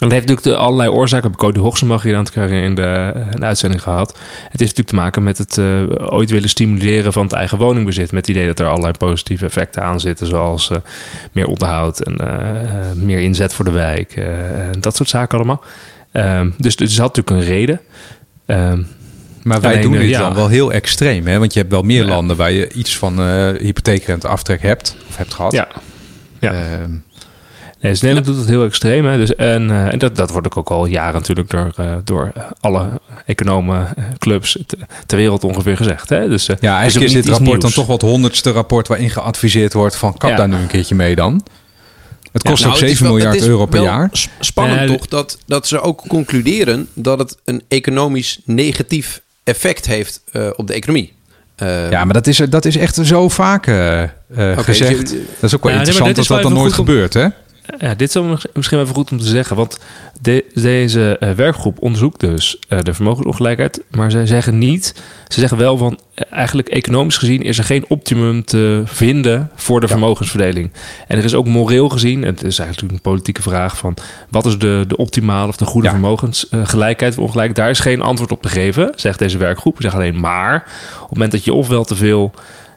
[0.01, 1.35] En dat heeft natuurlijk de allerlei oorzaken.
[1.35, 4.09] Cody Hoogsen mag je dan krijgen in de, in de uitzending gehad.
[4.09, 8.11] Het heeft natuurlijk te maken met het uh, ooit willen stimuleren van het eigen woningbezit.
[8.11, 10.27] Met het idee dat er allerlei positieve effecten aan zitten.
[10.27, 10.77] Zoals uh,
[11.31, 14.11] meer onderhoud en uh, meer inzet voor de wijk.
[14.15, 15.63] en dat soort zaken allemaal.
[16.13, 17.81] Um, dus, dus had natuurlijk een reden.
[18.45, 18.87] Um,
[19.43, 20.19] maar wij doen dit ja.
[20.19, 21.27] dan wel heel extreem.
[21.27, 21.39] Hè?
[21.39, 22.09] Want je hebt wel meer ja.
[22.09, 23.21] landen waar je iets van
[23.57, 24.95] hypotheekrente aftrek hebt.
[25.09, 25.51] Of hebt gehad.
[25.51, 25.67] Ja.
[26.39, 26.53] ja.
[27.81, 29.05] Uh, Nee, dus Nederland doet het heel extreem.
[29.05, 29.17] Hè?
[29.17, 32.89] Dus, en uh, en dat, dat wordt ook al jaren natuurlijk door, uh, door alle
[33.25, 34.57] economen, uh, clubs
[35.05, 36.09] ter wereld ongeveer gezegd.
[36.09, 36.29] Hè?
[36.29, 37.61] Dus, ja, eigenlijk is dit rapport nieuws.
[37.61, 40.35] dan toch wat honderdste rapport waarin geadviseerd wordt van kap ja.
[40.35, 41.43] daar nu een keertje mee dan.
[42.31, 44.09] Het kost ja, nou, ook 7 wel, miljard euro per jaar.
[44.39, 50.21] Spannend toch dat, dat ze ook concluderen dat het een economisch negatief effect heeft
[50.55, 51.13] op de economie.
[51.89, 54.11] ja, maar dat is, dat is echt zo vaak okay,
[54.55, 54.99] gezegd.
[54.99, 57.27] Dus je, dat is ook wel interessant nee, dat dat dan nooit gebeurt, hè?
[57.77, 58.21] Ja, dit is
[58.53, 59.55] misschien even goed om te zeggen.
[59.55, 59.79] Want
[60.21, 63.81] de, deze uh, werkgroep onderzoekt dus uh, de vermogensongelijkheid.
[63.91, 64.95] Maar zij zeggen niet.
[65.27, 65.99] Ze zeggen wel van.
[66.29, 69.91] Eigenlijk economisch gezien is er geen optimum te vinden voor de ja.
[69.91, 70.71] vermogensverdeling.
[71.07, 72.23] En er is ook moreel gezien.
[72.23, 73.97] Het is eigenlijk een politieke vraag van.
[74.29, 75.93] Wat is de, de optimale of de goede ja.
[75.93, 77.55] vermogensgelijkheid of ongelijkheid?
[77.55, 79.75] Daar is geen antwoord op te geven, zegt deze werkgroep.
[79.75, 80.55] Ze zeggen alleen maar.
[80.93, 82.31] Op het moment dat je ofwel te veel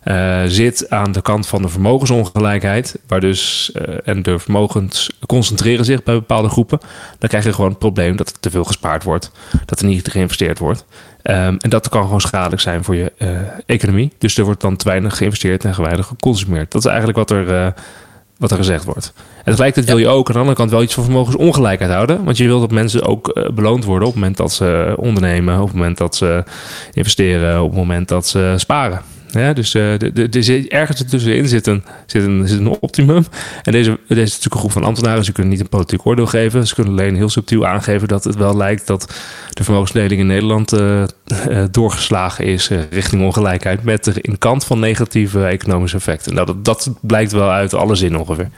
[0.05, 2.99] uh, zit aan de kant van de vermogensongelijkheid.
[3.07, 6.79] Waar dus, uh, en de vermogens concentreren zich bij bepaalde groepen.
[7.19, 9.31] Dan krijg je gewoon het probleem dat er te veel gespaard wordt.
[9.65, 10.85] Dat er niet geïnvesteerd wordt.
[11.23, 14.13] Um, en dat kan gewoon schadelijk zijn voor je uh, economie.
[14.19, 16.73] Dus er wordt dan te weinig geïnvesteerd en weinig geconsumeerd.
[16.73, 17.75] Dat is eigenlijk wat er,
[18.37, 19.13] wat er gezegd wordt.
[19.17, 22.25] En tegelijkertijd wil je ook aan de andere kant wel iets van vermogensongelijkheid houden.
[22.25, 25.61] Want je wil dat mensen ook beloond worden op het moment dat ze ondernemen.
[25.61, 26.45] Op het moment dat ze
[26.93, 27.63] investeren.
[27.63, 29.14] Op het moment dat ze sparen.
[29.41, 33.27] Ja, dus uh, de, de, de, ergens ertussenin zit een, zit, een, zit een optimum.
[33.63, 35.25] En deze, deze is natuurlijk een groep van ambtenaren.
[35.25, 36.67] Ze kunnen niet een politiek oordeel geven.
[36.67, 39.15] Ze kunnen alleen heel subtiel aangeven dat het wel lijkt dat
[39.53, 41.03] de vermogensdeling in Nederland uh,
[41.49, 43.85] uh, doorgeslagen is richting ongelijkheid.
[43.85, 46.35] Met in kant van negatieve economische effecten.
[46.35, 48.51] Nou, dat, dat blijkt wel uit alle zin ongeveer.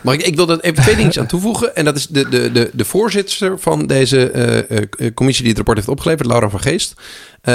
[0.00, 1.76] Maar ik, ik wil er even twee dingen aan toevoegen.
[1.76, 4.30] En dat is de, de, de, de voorzitter van deze
[5.14, 6.94] commissie die het rapport heeft opgeleverd, Laura van Geest.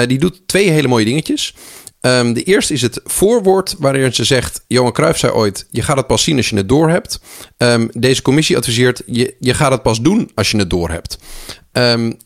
[0.06, 1.54] Die doet twee hele mooie dingetjes.
[2.00, 4.64] Um, de eerste is het voorwoord waarin ze zegt...
[4.66, 7.20] Johan Cruijff zei ooit, je gaat het pas zien als je het doorhebt.
[7.56, 11.18] Um, deze commissie adviseert, je, je gaat het pas doen als je het doorhebt.
[11.72, 12.16] Um,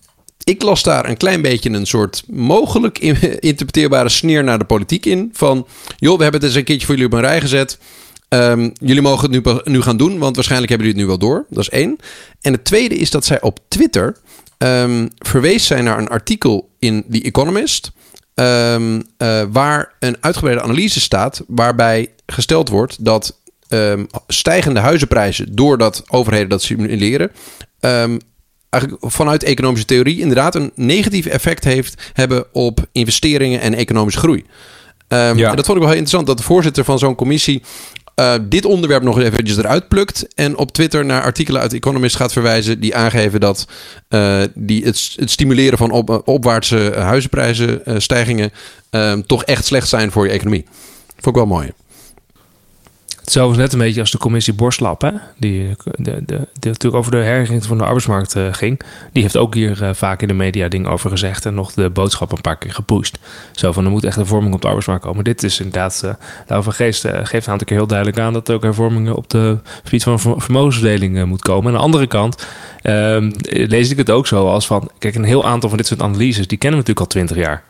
[0.45, 2.99] ik las daar een klein beetje een soort mogelijk
[3.51, 5.31] interpreteerbare sneer naar de politiek in.
[5.33, 7.79] Van, joh, we hebben het eens een keertje voor jullie op een rij gezet.
[8.73, 11.47] Jullie mogen het nu, nu gaan doen, want waarschijnlijk hebben jullie het nu wel door.
[11.49, 11.97] Dat is één.
[12.41, 14.17] En het tweede is dat zij op Twitter
[14.59, 17.93] um, verwees zij naar een artikel in The Economist.
[18.35, 23.41] Um, uh, waar een uitgebreide analyse staat, waarbij gesteld wordt dat
[24.27, 27.31] stijgende huizenprijzen, doordat overheden dat simuleren,
[28.71, 34.45] eigenlijk vanuit economische theorie inderdaad een negatief effect heeft hebben op investeringen en economische groei.
[35.09, 35.51] Um, ja.
[35.51, 37.63] En dat vond ik wel heel interessant dat de voorzitter van zo'n commissie
[38.17, 42.33] uh, dit onderwerp nog eventjes eruit plukt en op Twitter naar artikelen uit Economist gaat
[42.33, 43.67] verwijzen die aangeven dat
[44.09, 48.53] uh, die het, het, stimuleren van op, opwaartse huizenprijzenstijgingen
[48.91, 50.65] uh, toch echt slecht zijn voor je economie.
[51.09, 51.73] Vond ik wel mooi.
[53.33, 55.11] Hetzelfde net een beetje als de commissie Borslap, hè?
[55.37, 58.81] Die, de, de, de, natuurlijk over de herinrichting van de arbeidsmarkt uh, ging.
[59.13, 61.91] Die heeft ook hier uh, vaak in de media dingen over gezegd en nog de
[61.91, 63.19] boodschap een paar keer gepusht.
[63.53, 65.25] Zo van, er moet echt hervorming op de arbeidsmarkt komen.
[65.25, 66.13] Dit is inderdaad, uh,
[66.47, 69.31] Lauw van Geest geeft een aantal keer heel duidelijk aan dat er ook hervormingen op
[69.31, 71.67] de gebied van vermogensverdeling moet komen.
[71.67, 72.47] Aan de andere kant
[72.83, 76.03] ehm, lees ik het ook zo als van, kijk, een heel aantal van dit soort
[76.03, 77.63] analyses, die kennen we natuurlijk al twintig jaar.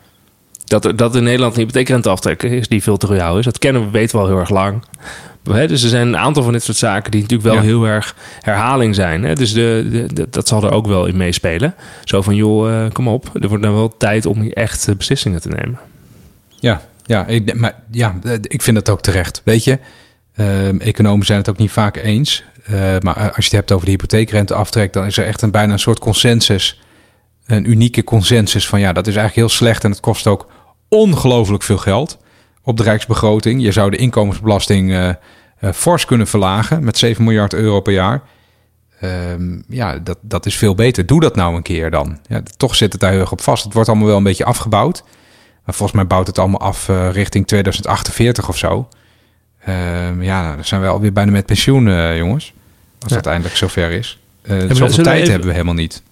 [0.64, 3.90] Dat, dat in Nederland een hypotheekrenteaftrek is die veel te royaal is, dat kennen we,
[3.90, 4.82] weten we al heel erg lang
[5.42, 8.94] dus er zijn een aantal van dit soort zaken die natuurlijk wel heel erg herhaling
[8.94, 9.34] zijn.
[9.34, 11.74] Dus de, de, dat zal er ook wel in meespelen.
[12.04, 13.30] Zo van, joh, uh, kom op.
[13.40, 15.78] Er wordt nou wel tijd om echt eh, beslissingen te nemen.
[16.48, 19.42] Ja, ja, ik, maar, ja ik vind dat ook terecht.
[19.44, 19.78] Weet je,
[20.78, 22.44] economen zijn het ook niet vaak eens.
[22.70, 24.92] Uh, maar als je het hebt over de hypotheekrenteaftrek...
[24.92, 26.80] dan is er echt een bijna een soort consensus.
[27.46, 29.84] Een unieke consensus van ja, dat is eigenlijk heel slecht...
[29.84, 30.50] en het kost ook
[30.88, 32.18] ongelooflijk veel geld
[32.62, 33.62] op de rijksbegroting.
[33.62, 38.22] Je zou de inkomensbelasting uh, uh, fors kunnen verlagen met 7 miljard euro per jaar.
[39.02, 41.06] Um, ja, dat, dat is veel beter.
[41.06, 42.18] Doe dat nou een keer dan.
[42.26, 43.64] Ja, toch zit het daar heel erg op vast.
[43.64, 45.02] Het wordt allemaal wel een beetje afgebouwd.
[45.64, 48.88] Maar volgens mij bouwt het allemaal af uh, richting 2048 of zo.
[49.68, 52.52] Um, ja, dan zijn we alweer bijna met pensioen, jongens.
[53.00, 53.16] Als ja.
[53.16, 54.18] dat eindelijk zover is.
[54.68, 55.30] Zoveel tijd even...
[55.30, 56.02] hebben we helemaal niet.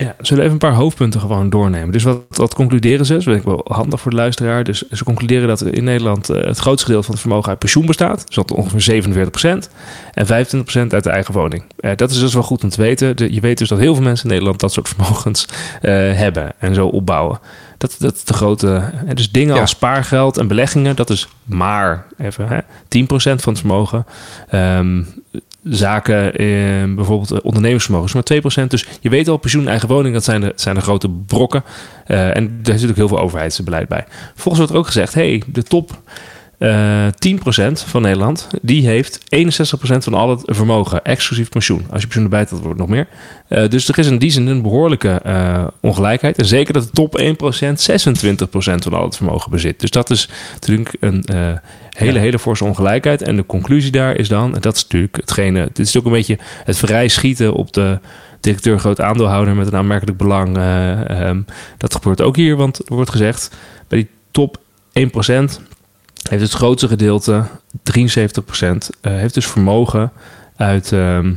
[0.00, 1.90] Ja, zullen we even een paar hoofdpunten gewoon doornemen.
[1.90, 3.12] Dus wat, wat concluderen ze?
[3.12, 4.64] Dat is ik wel handig voor de luisteraar.
[4.64, 7.86] Dus ze concluderen dat in Nederland uh, het grootste gedeelte van het vermogen uit pensioen
[7.86, 8.26] bestaat.
[8.26, 9.70] Dus dat ongeveer 47%.
[10.14, 10.28] En 25%
[10.88, 11.62] uit de eigen woning.
[11.80, 13.34] Uh, dat is dus wel goed om te weten.
[13.34, 16.74] Je weet dus dat heel veel mensen in Nederland dat soort vermogens uh, hebben en
[16.74, 17.40] zo opbouwen.
[17.78, 18.82] Dat, dat is de grote.
[19.14, 19.60] Dus dingen ja.
[19.60, 22.62] als spaargeld en beleggingen, dat is maar even hè, 10%
[23.16, 24.06] van het vermogen.
[24.54, 25.19] Um,
[25.62, 28.70] zaken, eh, bijvoorbeeld ondernemersvermogens, maar 2%.
[28.70, 31.64] Dus je weet al, pensioen, eigen woning, dat zijn de, zijn de grote brokken.
[32.06, 34.04] Uh, en daar zit ook heel veel overheidsbeleid bij.
[34.34, 36.00] Volgens wordt er ook gezegd, hey, de top
[36.60, 39.22] uh, eh, 10% van Nederland, die heeft 61%
[39.80, 41.86] van al het vermogen, exclusief pensioen.
[41.90, 43.06] Als je pensioen erbij telt, wordt het nog meer.
[43.48, 46.38] Uh, dus er is in die zin een behoorlijke uh, ongelijkheid.
[46.38, 49.80] En zeker dat de top 1% 26% van al het vermogen bezit.
[49.80, 51.24] Dus dat is natuurlijk een
[51.90, 53.22] hele, hele forse ongelijkheid.
[53.22, 56.12] En de conclusie daar is dan, en dat is natuurlijk hetgene, dit is ook een
[56.12, 57.98] beetje het vrij schieten op de
[58.40, 60.56] directeur groot aandeelhouder met een aanmerkelijk belang.
[61.10, 61.44] Um,
[61.78, 63.50] dat gebeurt ook hier, want er wordt gezegd,
[63.88, 64.58] bij die top
[64.98, 65.69] 1%
[66.30, 67.46] heeft het grootste gedeelte, 73%,
[67.82, 70.12] uh, heeft dus vermogen
[70.56, 71.32] uit uh, uh,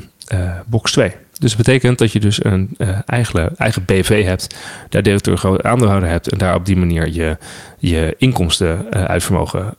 [0.65, 1.11] box 2.
[1.39, 4.55] Dus dat betekent dat je dus een uh, eigen, eigen BV hebt,
[4.89, 7.37] daar directeur groot aandeelhouder hebt en daar op die manier je,
[7.77, 9.73] je inkomsten uit vermogen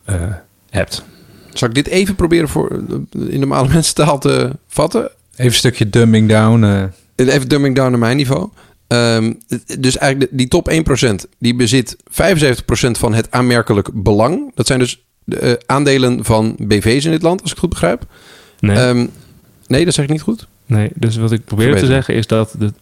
[0.69, 1.03] hebt.
[1.53, 2.71] Zal ik dit even proberen voor
[3.29, 5.09] in normale mensentaal te vatten?
[5.31, 6.91] Even een stukje dumbing down.
[7.15, 8.49] Even dumbing down naar mijn niveau.
[8.87, 9.37] Um,
[9.79, 10.75] dus eigenlijk die top 1%
[11.39, 12.03] die bezit 75%
[12.91, 14.51] van het aanmerkelijk belang.
[14.55, 17.69] Dat zijn dus de, uh, aandelen van BV's in dit land, als ik het goed
[17.69, 18.05] begrijp.
[18.59, 18.77] Nee.
[18.77, 19.11] Um,
[19.67, 20.47] nee, dat zeg ik niet goed.
[20.65, 22.73] Nee, dus wat ik probeer te zeggen is dat de,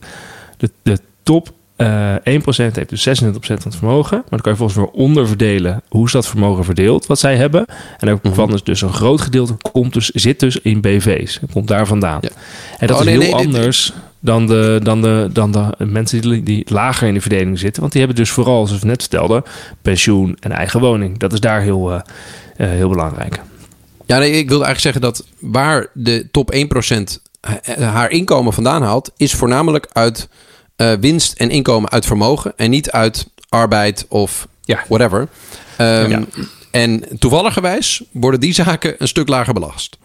[0.58, 2.20] de, de top uh, 1%
[2.56, 4.18] heeft dus 26% van het vermogen.
[4.18, 7.66] Maar dan kan je volgens weer onderverdelen hoe is dat vermogen verdeeld, wat zij hebben.
[7.98, 8.54] En daarvan mm -hmm.
[8.54, 11.40] is dus een groot gedeelte komt dus, zit dus in BV's.
[11.52, 12.20] komt daar vandaan.
[12.22, 12.30] Ja.
[12.78, 13.86] En dat oh, is nee, heel nee, anders.
[13.86, 17.82] Dit, dan de, dan de, dan de mensen die, die lager in de verdeling zitten.
[17.82, 19.44] Want die hebben dus vooral, zoals we net vertelden,
[19.82, 21.18] pensioen en eigen woning.
[21.18, 22.00] Dat is daar heel, uh,
[22.58, 23.42] uh, heel belangrijk.
[24.06, 27.22] Ja, nee, ik wilde eigenlijk zeggen dat waar de top 1%
[27.80, 30.28] haar inkomen vandaan haalt, is voornamelijk uit
[30.78, 34.84] uh, winst en inkomen uit vermogen en niet uit arbeid of ja.
[34.88, 35.28] whatever.
[35.78, 36.24] Um, ja.
[36.72, 39.98] En toevalligerwijs worden die zaken een stuk lager belast.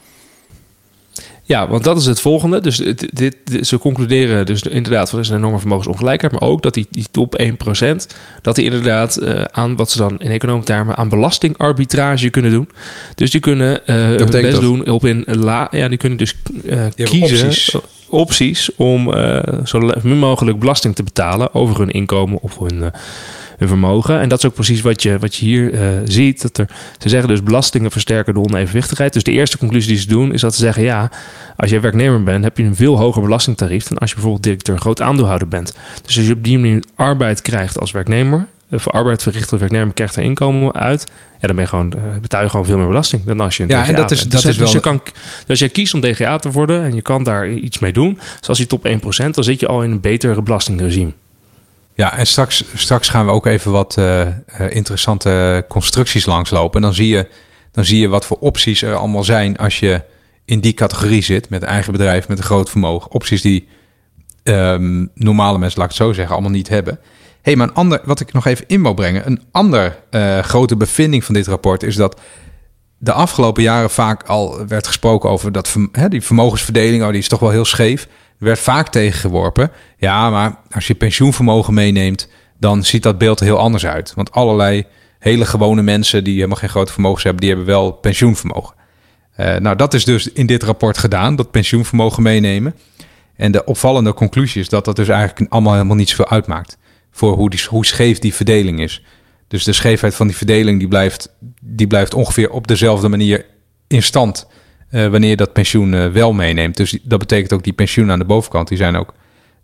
[1.48, 2.60] Ja, want dat is het volgende.
[2.60, 6.74] Dus dit, dit, ze concluderen dus inderdaad, er is een enorme vermogensongelijkheid, maar ook dat
[6.74, 7.46] die, die top 1%,
[8.42, 12.68] dat die inderdaad uh, aan wat ze dan in economische termen aan belastingarbitrage kunnen doen.
[13.14, 14.60] Dus die kunnen uh, hun best dat?
[14.60, 16.34] doen op in la, ja, die kunnen dus
[16.64, 17.76] uh, kiezen opties.
[18.08, 19.12] opties om
[19.64, 22.92] zo min mogelijk belasting te betalen over hun inkomen of hun
[23.58, 24.20] hun vermogen.
[24.20, 26.42] En dat is ook precies wat je, wat je hier uh, ziet.
[26.42, 26.68] Dat er,
[26.98, 29.12] ze zeggen dus belastingen versterken de onevenwichtigheid.
[29.12, 30.82] Dus de eerste conclusie die ze doen is dat ze zeggen...
[30.82, 31.10] ja,
[31.56, 33.86] als je werknemer bent, heb je een veel hoger belastingtarief...
[33.86, 35.74] dan als je bijvoorbeeld directeur groot aandeelhouder bent.
[36.04, 38.46] Dus als je op die manier arbeid krijgt als werknemer...
[38.70, 41.06] Eh, voor arbeid verricht als werknemer krijgt er inkomen uit...
[41.40, 43.62] Ja, dan ben je gewoon, uh, betaal je gewoon veel meer belasting dan als je
[43.62, 44.32] een ja, DGA en dat is, bent.
[44.32, 44.66] dat dus, is wel...
[44.66, 47.48] dus, je kan, dus als je kiest om DGA te worden en je kan daar
[47.48, 48.18] iets mee doen...
[48.40, 48.90] zoals die top 1%,
[49.30, 51.12] dan zit je al in een betere belastingregime.
[51.98, 54.26] Ja, en straks, straks gaan we ook even wat uh,
[54.68, 56.76] interessante constructies langslopen.
[56.76, 57.28] En dan zie, je,
[57.72, 60.02] dan zie je wat voor opties er allemaal zijn als je
[60.44, 63.10] in die categorie zit met een eigen bedrijf, met een groot vermogen.
[63.10, 63.68] Opties die
[64.44, 66.98] um, normale mensen, laat ik het zo zeggen, allemaal niet hebben.
[67.42, 70.76] hey, maar een ander, wat ik nog even in wil brengen, een ander uh, grote
[70.76, 72.20] bevinding van dit rapport is dat
[72.98, 75.76] de afgelopen jaren vaak al werd gesproken over dat
[76.08, 79.70] die vermogensverdeling, oh, die is toch wel heel scheef werd vaak tegengeworpen.
[79.96, 84.12] Ja, maar als je pensioenvermogen meeneemt, dan ziet dat beeld er heel anders uit.
[84.14, 84.84] Want allerlei
[85.18, 88.76] hele gewone mensen die helemaal geen grote vermogens hebben, die hebben wel pensioenvermogen.
[89.36, 92.74] Uh, nou, dat is dus in dit rapport gedaan, dat pensioenvermogen meenemen.
[93.36, 96.78] En de opvallende conclusie is dat dat dus eigenlijk allemaal helemaal niet zoveel uitmaakt.
[97.10, 99.04] Voor hoe, die, hoe scheef die verdeling is.
[99.48, 103.46] Dus de scheefheid van die verdeling die blijft, die blijft ongeveer op dezelfde manier
[103.86, 104.46] in stand.
[104.90, 106.76] Uh, wanneer je dat pensioen uh, wel meeneemt.
[106.76, 109.14] Dus dat betekent ook die pensioenen aan de bovenkant, die zijn ook,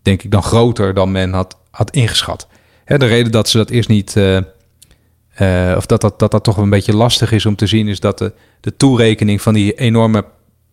[0.02, 2.48] denk ik, dan groter dan men had, had ingeschat.
[2.84, 6.56] Hè, de reden dat ze dat eerst niet, uh, of dat dat, dat dat toch
[6.56, 10.24] een beetje lastig is om te zien, is dat de, de toerekening van die enorme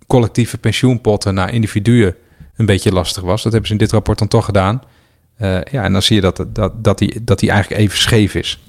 [0.07, 2.15] collectieve pensioenpotten naar individuen
[2.55, 3.43] een beetje lastig was.
[3.43, 4.81] Dat hebben ze in dit rapport dan toch gedaan.
[5.37, 8.59] ja, en dan zie je dat, dat, dat, die, dat die eigenlijk even scheef is.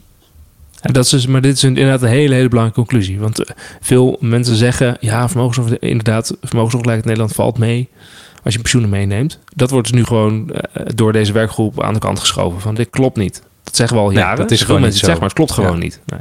[0.83, 3.21] En dat is, dus, maar dit is inderdaad een hele, hele belangrijke conclusie.
[3.21, 7.89] Want eh, veel mensen zeggen, ja, vermogens, inderdaad, vermogensongelijkheid in Nederland valt mee
[8.43, 9.39] als je pensioenen meeneemt.
[9.55, 12.61] Dat wordt dus nu gewoon uh, door deze werkgroep aan de kant geschoven.
[12.61, 13.43] Van dit klopt niet.
[13.63, 14.37] Dat zeggen we al jaren.
[14.37, 15.83] dat is gewoon mensen niet zeggen, maar het klopt gewoon ja.
[15.83, 16.01] niet.
[16.07, 16.21] Nee.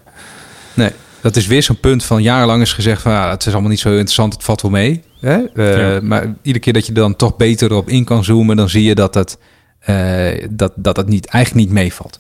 [0.74, 0.92] nee.
[1.22, 3.80] dat is weer zo'n punt van jarenlang is gezegd van ja, het is allemaal niet
[3.80, 5.04] zo interessant, het valt wel mee.
[5.20, 5.40] Hè?
[5.54, 6.00] Uh, ja.
[6.02, 8.96] Maar iedere keer dat je dan toch beter erop in kan zoomen, dan zie je
[8.96, 9.38] dat het,
[9.90, 12.20] uh, dat, dat het niet, eigenlijk niet meevalt.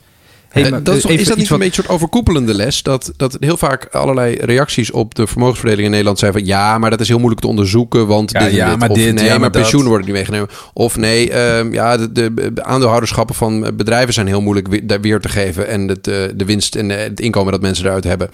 [0.52, 1.60] Hey, maar dat is, is, dat niet wat...
[1.60, 2.84] een beetje een soort overkoepelende les?
[2.84, 6.46] Dat, dat heel vaak allerlei reacties op de vermogensverdeling in Nederland zijn van...
[6.46, 8.80] ja, maar dat is heel moeilijk te onderzoeken, want ja, dit, ja, dit.
[8.80, 10.50] Maar of dit, nee, ja, maar, maar pensioenen worden niet meegenomen.
[10.74, 15.30] Of nee, um, ja, de, de, aandeelhouderschappen van bedrijven zijn heel moeilijk weer, weer te
[15.30, 15.68] geven...
[15.68, 18.30] en het, de winst en het inkomen dat mensen eruit hebben.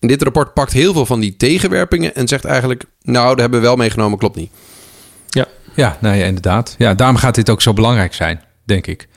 [0.00, 2.14] En dit rapport pakt heel veel van die tegenwerpingen...
[2.14, 4.50] en zegt eigenlijk, nou, daar hebben we wel meegenomen, klopt niet.
[5.28, 6.74] Ja, ja, nou ja, inderdaad.
[6.78, 9.08] Ja, daarom gaat dit ook zo belangrijk zijn, denk ik.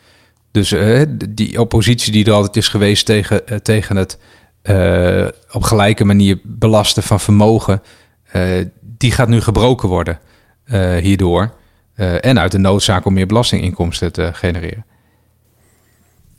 [0.56, 4.18] Dus uh, die oppositie die er altijd is geweest tegen, uh, tegen het
[4.64, 7.82] uh, op gelijke manier belasten van vermogen,
[8.98, 10.20] die gaat nu gebroken worden
[11.00, 11.54] hierdoor.
[11.96, 14.86] en uit de noodzaak om meer belastinginkomsten te genereren.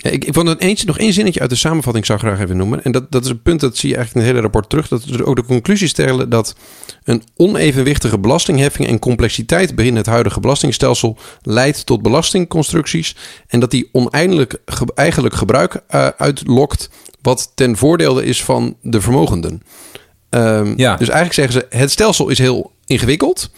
[0.07, 2.40] Ja, ik, ik vond het eentje, nog één zinnetje uit de samenvatting zou ik graag
[2.40, 2.85] even noemen.
[2.85, 4.88] En dat, dat is een punt, dat zie je eigenlijk in het hele rapport terug.
[4.88, 6.55] Dat ze ook de conclusie stellen dat
[7.05, 13.16] een onevenwichtige belastingheffing en complexiteit binnen het huidige belastingstelsel leidt tot belastingconstructies.
[13.47, 16.90] En dat die oneindelijk ge, eigenlijk gebruik uh, uitlokt
[17.23, 19.62] wat ten voordele is van de vermogenden.
[20.31, 20.97] Um, ja.
[20.97, 23.51] Dus eigenlijk zeggen ze, het stelsel is heel ingewikkeld.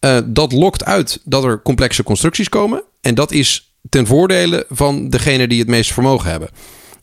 [0.00, 2.82] Uh, dat lokt uit dat er complexe constructies komen.
[3.00, 6.48] En dat is ten voordele van degene die het meeste vermogen hebben.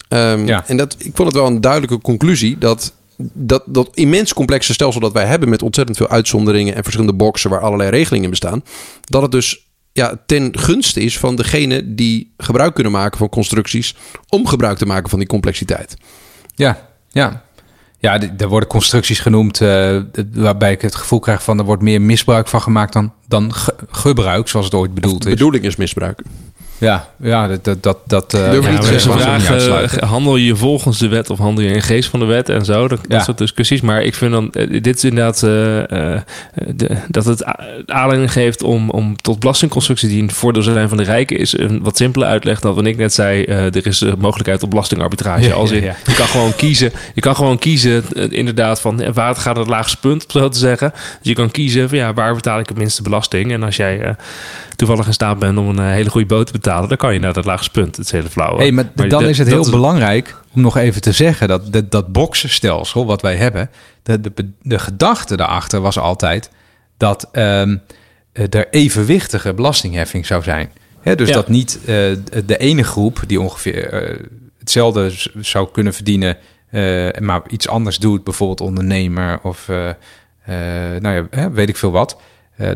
[0.09, 0.67] Um, ja.
[0.67, 2.93] En dat, ik vond het wel een duidelijke conclusie dat
[3.33, 7.49] dat, dat immens complexe stelsel dat wij hebben met ontzettend veel uitzonderingen en verschillende boxen
[7.49, 8.63] waar allerlei regelingen bestaan,
[9.01, 13.95] dat het dus ja, ten gunste is van degene die gebruik kunnen maken van constructies
[14.29, 15.95] om gebruik te maken van die complexiteit.
[16.55, 17.43] Ja, ja.
[17.99, 20.01] Ja, er worden constructies genoemd uh,
[20.33, 23.75] waarbij ik het gevoel krijg van er wordt meer misbruik van gemaakt dan, dan ge
[23.87, 25.33] gebruik, zoals het ooit bedoeld de is.
[25.33, 26.21] De bedoeling is misbruik.
[26.83, 27.83] Ja, ja, dat...
[27.83, 31.73] dat, dat uh, Durf niet vraag, uh, handel je volgens de wet of handel je
[31.73, 32.87] in geest van de wet en zo?
[32.87, 33.07] Dat, ja.
[33.15, 33.81] dat soort discussies.
[33.81, 35.49] Maar ik vind dan, uh, dit is inderdaad uh,
[36.75, 37.43] de, dat het
[37.85, 41.83] aanleiding geeft om, om tot belastingconstructies die een voordeel zijn van de rijken, is een
[41.83, 43.43] wat simpele uitleg dan wat ik net zei.
[43.43, 45.47] er is mogelijkheid op belastingarbitrage.
[45.47, 49.27] Ja, Als in, ja, je kan gewoon kiezen, je kan gewoon kiezen inderdaad van waar
[49.27, 50.91] het gaat het laagste punt, om zo te zeggen.
[50.91, 53.51] Dus je kan kiezen van ja, waar betaal ik het minste belasting?
[53.51, 54.15] En als jij
[54.75, 57.33] toevallig in staat bent om een hele goede boot te betalen, dan kan je naar
[57.33, 57.97] dat laagste punt.
[57.97, 58.57] Het hele flauw.
[58.57, 59.69] Hey, maar, maar dan dat, is het heel is...
[59.69, 63.69] belangrijk om nog even te zeggen dat dat, dat boxenstelsel wat wij hebben,
[64.03, 66.49] de, de, de gedachte daarachter was altijd
[66.97, 67.81] dat um,
[68.33, 70.71] er evenwichtige belastingheffing zou zijn.
[71.15, 71.79] Dus dat niet
[72.45, 74.17] de ene groep die ongeveer
[74.59, 76.37] hetzelfde zou kunnen verdienen,
[77.19, 79.67] maar iets anders doet, bijvoorbeeld ondernemer of
[80.99, 82.17] nou ja, weet ik veel wat.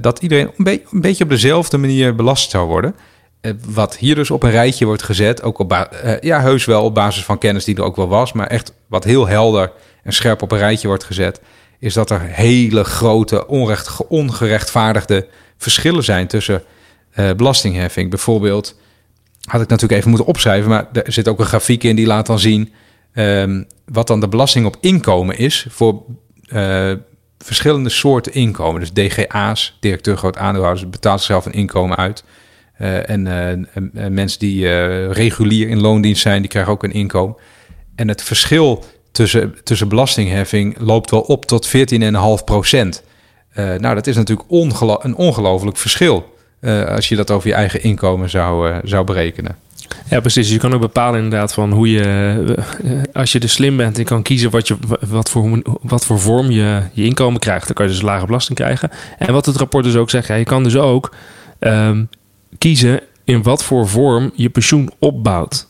[0.01, 2.95] dat iedereen een, een, beetje op dezelfde manier belast zou worden.
[3.41, 6.83] Eh, wat hier dus op een rijtje wordt gezet, ook op uh, ja, heus wel
[6.83, 9.71] op basis van kennis die er ook wel was, maar echt wat heel helder
[10.03, 11.41] en scherp op een rijtje wordt gezet,
[11.79, 16.63] is dat er hele grote onrecht, ongerechtvaardigde verschillen zijn tussen
[17.15, 18.09] uh, belastingheffing.
[18.09, 18.79] Bijvoorbeeld,
[19.41, 22.25] had ik natuurlijk even moeten opschrijven, maar er zit ook een grafiek in die laat
[22.25, 22.73] dan zien
[23.13, 26.03] um, wat dan de belasting op inkomen is voor
[27.37, 28.79] verschillende soorten inkomen.
[28.79, 32.23] Dus DGA's, directeur groot aandeelhouders, betaalt zichzelf een inkomen uit.
[32.81, 33.27] Uh, en
[33.95, 37.35] uh, mensen die uh, regulier in loondienst zijn, die krijgen ook een inkomen.
[37.95, 41.73] En het verschil tussen, tussen belastingheffing loopt wel op tot 14,5
[42.45, 43.03] procent.
[43.55, 44.49] nou, dat is natuurlijk
[45.03, 46.35] een ongelooflijk verschil
[46.87, 49.55] als je dat over je eigen inkomen zou, zou berekenen.
[50.09, 50.49] Ja, precies.
[50.49, 52.57] Je kan ook bepalen inderdaad van hoe je,
[53.13, 56.51] als je dus slim bent en kan kiezen wat, je, wat, voor, wat voor vorm
[56.51, 58.91] je je inkomen krijgt, dan kan je dus lage belasting krijgen.
[59.17, 61.15] En wat het rapport dus ook zegt, ja, je kan dus ook
[61.59, 62.09] um,
[62.57, 65.67] kiezen in wat voor vorm je pensioen opbouwt.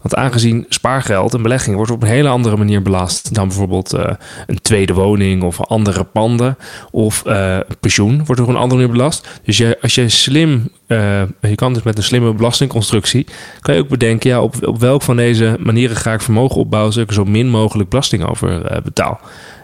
[0.00, 4.10] Want aangezien spaargeld en belegging wordt op een hele andere manier belast dan bijvoorbeeld uh,
[4.46, 6.56] een tweede woning of andere panden
[6.90, 9.40] of uh, pensioen wordt op een andere manier belast.
[9.44, 13.26] Dus als je slim, uh, je kan dus met een slimme belastingconstructie,
[13.60, 16.92] kan je ook bedenken, ja, op, op welk van deze manieren ga ik vermogen opbouwen,
[16.92, 19.20] zodat ik zo min mogelijk belasting over betaal.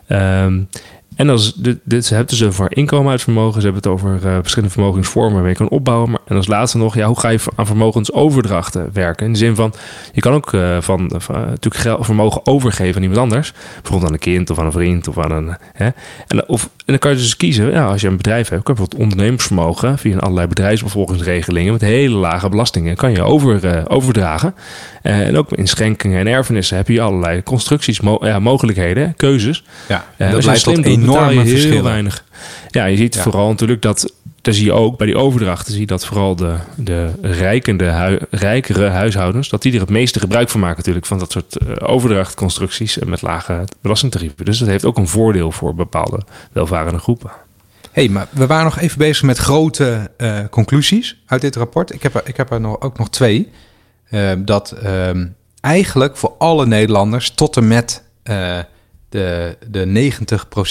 [0.09, 0.69] Um,
[1.17, 4.21] en als dit, dit, ze hebben ze voor inkomen uit vermogen, ze hebben het over
[4.25, 6.11] uh, verschillende vermogensvormen waar je kan opbouwen.
[6.11, 9.27] Maar, en als laatste nog, ja, hoe ga je aan vermogensoverdrachten werken?
[9.27, 9.75] In de zin van,
[10.13, 13.53] je kan ook uh, van, van natuurlijk geld, vermogen overgeven aan iemand anders.
[13.75, 15.57] Bijvoorbeeld aan een kind of aan een vriend of aan een.
[15.73, 15.89] Hè?
[16.27, 18.75] En, of, en dan kan je dus kiezen, ja, als je een bedrijf hebt, kan
[18.75, 24.55] je bijvoorbeeld ondernemersvermogen via allerlei bedrijfsbevolkingsregelingen met hele lage belastingen kan je over, overdragen.
[25.03, 29.65] en ook in schenkingen en erfenissen heb je allerlei constructies, mo ja, mogelijkheden, keuzes.
[29.89, 31.83] Ja, dat leidt tot enorme verschillen.
[31.83, 32.25] weinig.
[32.69, 35.87] Ja, je ziet vooral natuurlijk dat, daar zie je ook bij die overdrachten, zie je
[35.87, 40.77] dat vooral de, de rijkende, rijkere huishoudens, dat die er het meeste gebruik van maken
[40.77, 44.45] natuurlijk van dat soort uh, overdrachtconstructies met lage belastingtarieven.
[44.45, 46.21] Dus dat heeft ook een voordeel voor bepaalde
[46.53, 47.31] welvarende groepen.
[47.93, 51.93] hey, maar we waren nog even bezig met grote uh, conclusies uit dit rapport.
[51.95, 53.49] Ik heb er, ik heb er nog, ook nog twee.
[54.11, 55.11] Uh, dat uh,
[55.61, 58.03] eigenlijk voor alle Nederlanders tot en met
[59.13, 60.13] de, de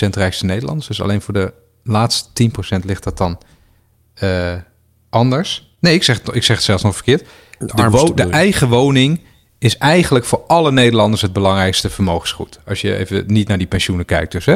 [0.06, 0.88] 90% rijkste Nederlanders.
[0.88, 2.50] Dus alleen voor de laatste
[2.80, 3.38] 10% ligt dat dan
[4.24, 4.54] uh,
[5.10, 5.76] anders.
[5.80, 7.28] Nee, ik zeg, ik zeg het zelfs nog verkeerd.
[7.58, 9.22] De, wo de eigen woning
[9.60, 12.60] is eigenlijk voor alle Nederlanders het belangrijkste vermogensgoed.
[12.68, 14.46] Als je even niet naar die pensioenen kijkt dus.
[14.46, 14.56] Hè?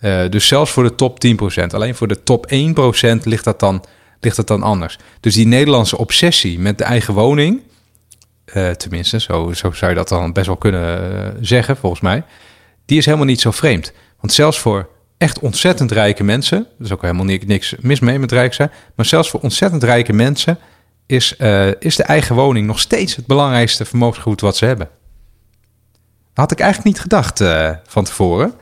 [0.00, 1.18] Uh, dus zelfs voor de top
[1.60, 1.66] 10%.
[1.66, 2.46] Alleen voor de top
[3.20, 3.84] 1% ligt dat dan,
[4.20, 4.98] ligt dat dan anders.
[5.20, 7.60] Dus die Nederlandse obsessie met de eigen woning...
[8.54, 12.24] Uh, tenminste, zo, zo zou je dat dan best wel kunnen zeggen, volgens mij
[12.86, 13.92] die is helemaal niet zo vreemd.
[14.20, 18.32] Want zelfs voor echt ontzettend rijke mensen, er is ook helemaal niks mis mee met
[18.32, 20.58] rijk zijn, maar zelfs voor ontzettend rijke mensen
[21.06, 24.88] is, uh, is de eigen woning nog steeds het belangrijkste vermogensgoed wat ze hebben.
[26.34, 28.54] Had ik eigenlijk niet gedacht uh, van tevoren.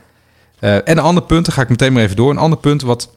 [0.59, 2.29] Uh, en een ander punt, daar ga ik meteen maar even door.
[2.29, 3.09] Een ander punt wat,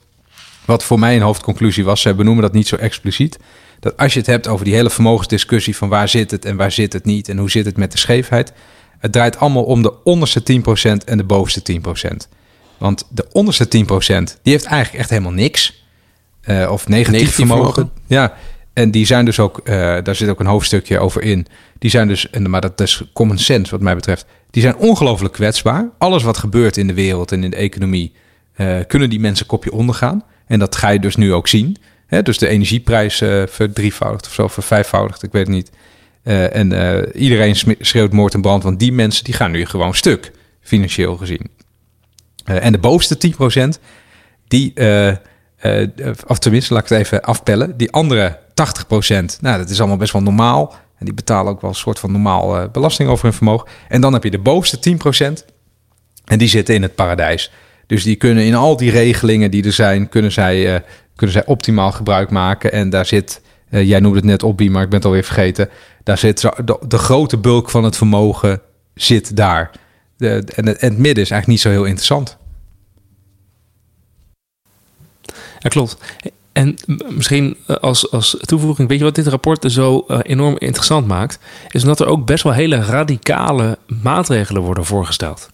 [0.65, 3.39] wat voor mij een hoofdconclusie was, ze benoemen dat niet zo expliciet.
[3.81, 6.73] Dat als je het hebt over die hele vermogensdiscussie van waar zit het en waar
[6.73, 8.53] zit het niet en hoe zit het met de scheefheid,
[9.05, 12.17] het draait allemaal om de onderste 10% en de bovenste 10%.
[12.79, 13.69] Want de onderste 10%
[14.43, 15.85] die heeft eigenlijk echt helemaal niks.
[16.45, 17.91] Uh, of negatief, negatief vermogen.
[18.07, 18.35] Ja,
[18.73, 21.47] en die zijn dus ook, uh, daar zit ook een hoofdstukje over in.
[21.79, 24.27] Die zijn dus, maar dat is common sense wat mij betreft.
[24.51, 25.89] Die zijn ongelooflijk kwetsbaar.
[25.99, 28.13] Alles wat gebeurt in de wereld en in de economie,
[28.57, 30.25] uh, kunnen die mensen kopje ondergaan.
[30.47, 31.77] En dat ga je dus nu ook zien.
[32.07, 32.23] Hè?
[32.23, 35.71] Dus de energieprijs verdrievoudigd of zo, vervijfvoudigd, ik weet het niet.
[36.25, 39.95] Uh, en uh, iedereen schreeuwt moord en brand, want die mensen die gaan nu gewoon
[39.95, 41.51] stuk, financieel gezien.
[42.51, 43.35] Uh, en de bovenste
[43.77, 43.81] 10%,
[44.49, 44.73] die,
[46.27, 48.45] of tenminste, laat ik het even afpellen, die andere 80%,
[49.41, 50.75] nou, dat is allemaal best wel normaal.
[50.99, 53.69] En die betalen ook wel een soort van normaal belasting over hun vermogen.
[53.89, 54.97] En dan heb je de bovenste
[55.43, 55.45] 10%,
[56.25, 57.53] en die zitten in het paradijs.
[57.87, 60.83] Dus die kunnen in al die regelingen die er zijn, kunnen zij,
[61.17, 62.73] kunnen zij optimaal gebruik maken.
[62.73, 65.69] En daar zit jij noemde het net Opbie, maar ik ben het alweer vergeten.
[66.05, 68.61] Daar zit de, de grote bulk van het vermogen
[68.95, 69.71] zit daar.
[70.17, 72.37] De, en, het, en het midden is eigenlijk niet zo heel interessant.
[75.59, 75.97] Ja, klopt.
[76.53, 76.77] En
[77.09, 81.39] misschien eh, als, als toevoeging, weet je wat dit rapport zo uh, enorm interessant maakt?
[81.71, 85.51] Is dat er ook best wel hele radicale maatregelen worden voorgesteld.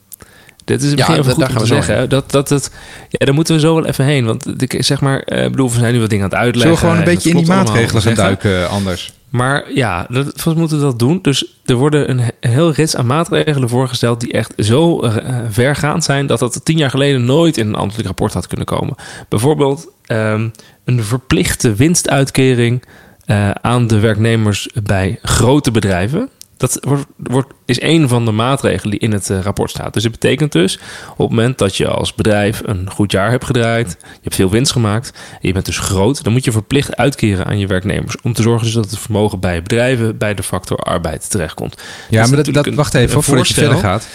[0.64, 2.08] Dit is misschien ja, even goed om te zeggen.
[2.08, 2.70] Dat, dat, dat,
[3.08, 4.24] ja, daar moeten we zo wel even heen.
[4.24, 6.76] Want ik zeg maar, uh, bedoel, we zijn nu wat dingen aan het uitleggen.
[6.76, 9.12] Zullen we gewoon een beetje in die maatregelen gaan duiken anders?
[9.30, 11.18] Maar ja, dat, moeten dat doen.
[11.22, 15.16] Dus er worden een heel rits aan maatregelen voorgesteld die echt zo uh,
[15.48, 18.94] vergaand zijn dat dat tien jaar geleden nooit in een ambtelijk rapport had kunnen komen.
[19.28, 20.50] Bijvoorbeeld um,
[20.84, 22.84] een verplichte winstuitkering
[23.26, 26.28] uh, aan de werknemers bij grote bedrijven.
[26.60, 29.94] Dat wordt, wordt, is een van de maatregelen die in het uh, rapport staat.
[29.94, 30.78] Dus het betekent dus
[31.10, 34.50] op het moment dat je als bedrijf een goed jaar hebt gedraaid, je hebt veel
[34.50, 38.16] winst gemaakt, en je bent dus groot, dan moet je verplicht uitkeren aan je werknemers
[38.22, 41.76] om te zorgen dus dat het vermogen bij bedrijven bij de factor arbeid terechtkomt.
[42.10, 44.06] Ja, maar dat, dat, wacht even voordat je verder gaat.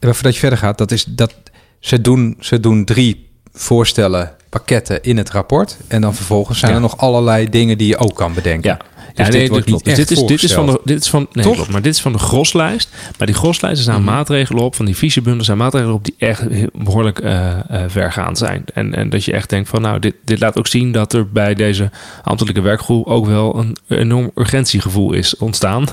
[0.00, 1.34] Voordat je verder gaat, dat is dat
[1.80, 5.76] ze doen, ze doen drie voorstellen, pakketten in het rapport.
[5.86, 8.70] En dan vervolgens zijn er nog allerlei dingen die je ook kan bedenken.
[8.70, 8.87] Ja.
[9.14, 11.44] Dus ja, dit, wordt niet dit, is, dit is van de, dit is van, nee,
[11.44, 12.90] klopt, maar dit is van de groslijst.
[13.18, 16.44] Maar die groslijst, staan mm maatregelen op, van die visiebundels zijn maatregelen op die echt
[16.72, 18.64] behoorlijk uh, uh, vergaand zijn.
[18.74, 21.28] En, en dat je echt denkt van, nou, dit, dit laat ook zien dat er
[21.28, 21.90] bij deze
[22.22, 25.84] ambtelijke werkgroep ook wel een enorm urgentiegevoel is ontstaan.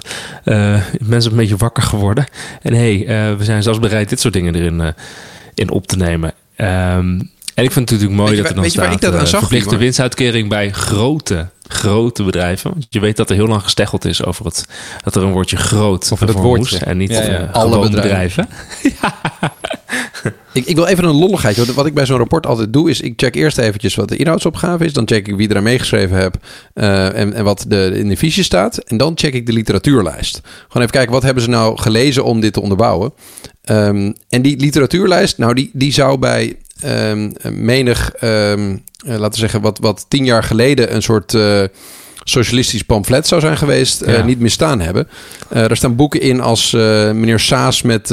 [0.45, 2.26] Uh, mensen een beetje wakker geworden.
[2.61, 4.93] En hé, hey, we zijn zelfs bereid dit soort dingen erin
[5.53, 6.34] in op te nemen.
[6.57, 8.93] Um, en ik vind het natuurlijk mooi dat er dan staat...
[8.93, 12.72] Ik dat aan verplichte winstuitkering bij grote grote bedrijven.
[12.72, 14.66] Want je weet dat er heel lang gesteggeld is over het
[15.03, 18.47] dat er een woordje groot of het woordje en niet ja, alle bedrijven.
[19.01, 19.22] ja.
[20.53, 21.74] ik, ik, wil even een lolligheidje.
[21.74, 24.86] Wat ik bij zo'n rapport altijd doe, is ik check eerst eventjes wat de inhoudsopgave
[24.86, 24.93] is.
[24.93, 26.38] Dan check ik wie er aan meegeschreven heb
[26.74, 28.78] uh, en, en wat de, in de visie staat.
[28.78, 30.41] En dan check ik de literatuurlijst.
[30.43, 33.13] Gewoon even kijken, wat hebben ze nou gelezen om dit te onderbouwen?
[33.70, 39.61] Um, en die literatuurlijst, nou, die, die zou bij um, menig, um, laten we zeggen,
[39.61, 41.63] wat, wat tien jaar geleden een soort uh,
[42.23, 45.07] socialistisch pamflet zou zijn geweest, uh, niet mistaan hebben.
[45.53, 48.09] Uh, er staan boeken in als meneer Saas met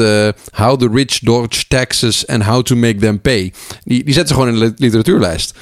[0.53, 3.53] How the Rich Dodge Taxes and How to Make Them Pay.
[3.85, 5.55] Die, die zetten ze gewoon in de literatuurlijst.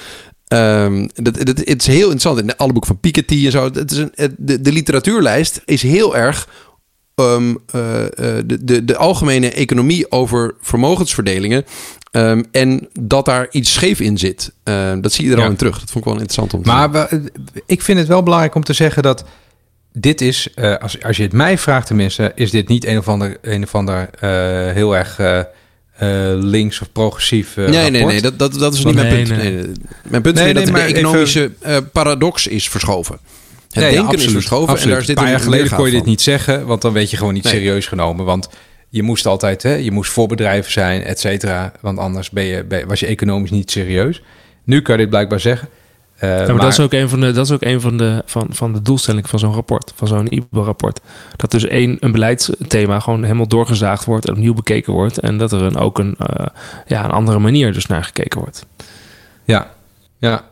[0.53, 2.39] Um, dat, dat, het is heel interessant.
[2.41, 3.65] In alle boeken van Piketty en zo.
[3.65, 6.49] Het is een, de, de literatuurlijst is heel erg
[7.21, 7.57] um, uh,
[8.45, 11.65] de, de, de algemene economie over vermogensverdelingen
[12.13, 14.53] Um, en dat daar iets scheef in zit.
[14.65, 15.79] Uh, dat zie je er al in terug.
[15.79, 17.33] Dat vond ik wel interessant om te Maar we,
[17.67, 19.25] ik vind het wel belangrijk om te zeggen dat
[19.93, 23.09] dit is, uh, als, als je het mij vraagt tenminste, is dit niet een of
[23.09, 24.21] ander, een of ander uh,
[24.73, 25.21] heel erg
[26.41, 27.91] links of progressief Nee, rapport.
[27.91, 29.29] nee, nee, dat, dat, dat is niet mijn punt.
[29.29, 29.53] Nee.
[29.53, 29.73] Nee,
[30.09, 31.91] mijn punt is dat de economische even...
[31.91, 33.19] paradox is verschoven.
[33.71, 34.85] Het denken absoluut, is verschoven absoluut.
[34.85, 37.11] en daar zit een paar jaar geleden kon je dit niet zeggen, want dan weet
[37.11, 38.25] je gewoon niet serieus genomen.
[38.25, 38.49] Want
[38.89, 41.73] je moest altijd, hè, je moest voor bedrijven zijn, et cetera.
[41.81, 44.23] Want anders ben je, was je economisch niet serieus.
[44.65, 45.69] Nu kan je dit blijkbaar zeggen.
[46.25, 48.23] Uh, ja, maar, dat is ook een van de, dat is ook een van de,
[48.27, 51.01] van, van de doelstellingen van zo'n rapport, van zo'n IBO-rapport.
[51.37, 55.19] Dat dus één, een beleidsthema gewoon helemaal doorgezaagd wordt, en opnieuw bekeken wordt.
[55.19, 56.47] En dat er een, ook een, uh,
[56.87, 58.67] ja, een andere manier dus naar gekeken wordt.
[59.45, 59.71] Ja,
[60.19, 60.50] ja.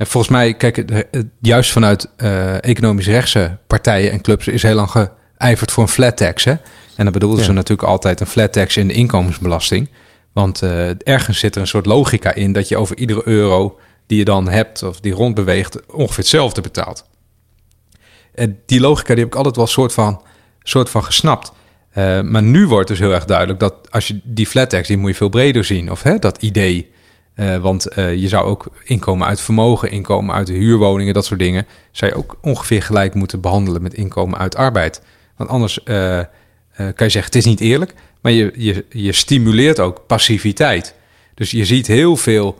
[0.00, 1.04] En volgens mij, kijk,
[1.40, 4.90] juist vanuit uh, economisch rechtse partijen en clubs is heel lang
[5.36, 6.44] geijverd voor een flat tax.
[6.44, 6.50] Hè?
[6.96, 9.90] En dan bedoelden ze natuurlijk altijd een flat tax in de inkomensbelasting.
[10.32, 14.18] Want uh, ergens zit er een soort logica in dat je over iedere euro die
[14.18, 17.04] je dan hebt of die rondbeweegt ongeveer hetzelfde betaalt.
[18.34, 20.22] En die logica die heb ik altijd wel soort van,
[20.62, 21.52] soort van gesnapt.
[21.94, 24.96] Uh, maar nu wordt dus heel erg duidelijk dat als je die flat tax, die
[24.96, 25.90] moet je veel breder zien.
[25.90, 26.90] Of hè, dat idee.
[27.40, 32.10] Uh, want je zou ook inkomen uit vermogen, inkomen uit huurwoningen, dat soort dingen, zou
[32.10, 35.02] je ook ongeveer gelijk moeten behandelen met inkomen uit arbeid.
[35.36, 36.20] Want anders uh,
[36.76, 40.94] kan je zeggen, het is niet eerlijk, maar je, je, je stimuleert ook passiviteit.
[41.34, 42.58] Dus je ziet heel veel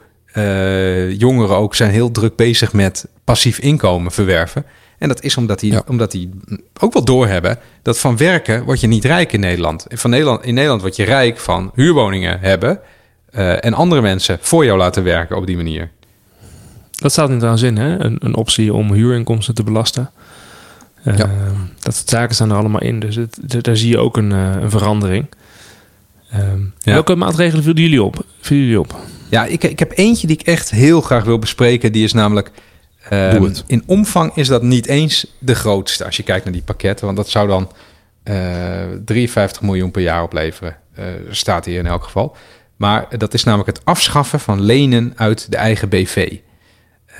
[1.08, 4.66] jongeren ook zijn heel druk bezig met passief inkomen verwerven.
[4.98, 6.30] En dat is omdat die, omdat die
[6.80, 9.86] ook wel doorhebben dat van werken word je niet rijk in Nederland.
[9.88, 12.80] Van Nederland in Nederland word je rijk van huurwoningen hebben
[13.34, 15.90] uh, en andere mensen voor jou laten werken op die manier.
[16.90, 18.04] Dat staat in trouwens in, hè?
[18.04, 20.10] Een, een optie om huurinkomsten te belasten.
[21.02, 21.12] Ja.
[21.12, 23.00] Ehm, dat soort zaken staan er allemaal in.
[23.00, 25.26] Dus het, daar zie je ook een, uh, een verandering.
[26.34, 28.24] Um, Welke maatregelen vielen jullie op?
[28.40, 29.00] Vielen jullie op?
[29.28, 31.92] Ja, ik, ik heb eentje die ik echt heel graag wil bespreken.
[31.92, 32.50] Die is namelijk...
[33.12, 37.04] Um, in omvang is dat niet eens de grootste als je kijkt naar die pakketten.
[37.04, 37.70] Want dat zou dan
[38.24, 40.76] uh, eh, 53 miljoen per jaar opleveren.
[41.30, 42.36] Staat hier in elk geval.
[42.80, 46.36] Maar dat is namelijk het afschaffen van lenen uit de eigen BV.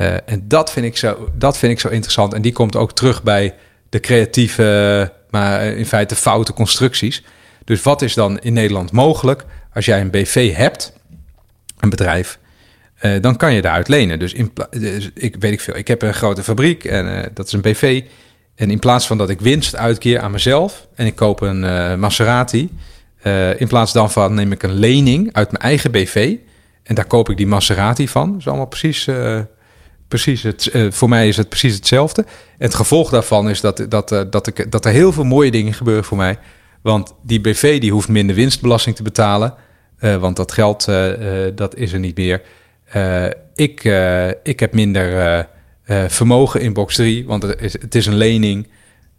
[0.01, 2.35] Uh, en dat vind, ik zo, dat vind ik zo interessant.
[2.35, 3.55] En die komt ook terug bij
[3.89, 7.25] de creatieve, maar in feite foute constructies.
[7.65, 9.45] Dus wat is dan in Nederland mogelijk
[9.75, 10.93] als jij een BV hebt,
[11.79, 12.39] een bedrijf,
[13.03, 14.19] uh, dan kan je daaruit lenen.
[14.19, 14.35] Dus,
[14.71, 17.61] dus ik weet ik veel, ik heb een grote fabriek en uh, dat is een
[17.61, 18.03] BV.
[18.55, 21.99] En in plaats van dat ik winst uitkeer aan mezelf en ik koop een
[23.23, 26.37] Maserati, in plaats daarvan neem ik een lening uit mijn eigen BV.
[26.83, 28.31] En daar koop ik die Maserati van.
[28.31, 29.09] Dat is allemaal precies,
[30.09, 32.23] precies het, voor mij is het precies hetzelfde.
[32.23, 35.73] En het gevolg daarvan is dat, dat, dat, ik, dat er heel veel mooie dingen
[35.75, 36.39] gebeuren voor mij.
[36.83, 39.55] Want die BV die hoeft minder winstbelasting te betalen.
[40.01, 40.89] want dat geld
[41.55, 42.43] dat is er niet meer.
[43.55, 43.85] ik,
[44.43, 45.49] ik heb minder
[46.09, 48.69] vermogen in box 3, want het is, het is een lening.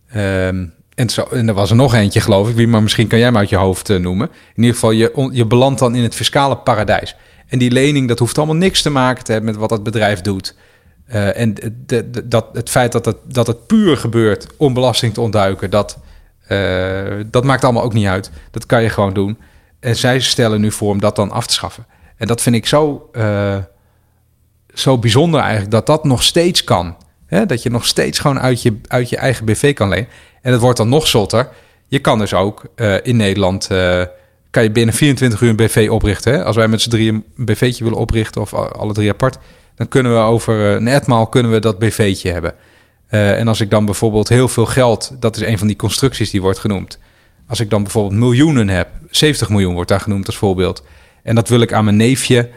[0.08, 0.66] Ehm,
[1.02, 3.28] en, zo, en er was er nog eentje, geloof ik, wie, maar misschien kan jij
[3.28, 4.28] hem uit je hoofd uh, noemen.
[4.28, 7.16] In ieder geval, je, je belandt dan in het fiscale paradijs.
[7.47, 10.22] En die lening, dat hoeft allemaal niks te maken te hebben met wat het bedrijf
[10.22, 10.56] doet.
[11.08, 15.22] Uh, en de, dat, het feit dat het, dat het puur gebeurt om belasting te
[15.22, 15.99] ontduiken, dat,
[16.49, 18.32] uh, dat maakt allemaal ook niet uit.
[18.52, 19.38] Dat kan je gewoon doen.
[19.80, 21.86] En zij stellen nu voor om dat dan af te schaffen.
[22.18, 23.10] En dat vind ik zo,
[24.74, 26.95] zo bijzonder eigenlijk, dat dat nog steeds kan.
[27.26, 27.45] Hè?
[27.45, 30.08] Dat je nog steeds gewoon uit je, uit je eigen BV kan lenen.
[30.41, 31.49] En het wordt dan nog zotter.
[31.87, 33.67] Je kan dus ook uh, in Nederland...
[33.71, 34.03] Uh,
[34.49, 36.45] kan je binnen 24 uur een BV oprichten.
[36.45, 38.41] Als wij met z'n drieën een BV'tje willen oprichten...
[38.41, 39.37] of alle drie apart...
[39.75, 42.53] dan kunnen we over uh, een etmaal kunnen we dat BV'tje hebben.
[43.07, 45.15] en als ik dan bijvoorbeeld heel veel geld...
[45.19, 46.99] dat is een van die constructies die wordt genoemd...
[47.47, 48.87] als ik dan bijvoorbeeld miljoenen heb...
[49.09, 50.83] 70 miljoen wordt daar genoemd als voorbeeld...
[51.23, 52.49] en dat wil ik aan mijn neefje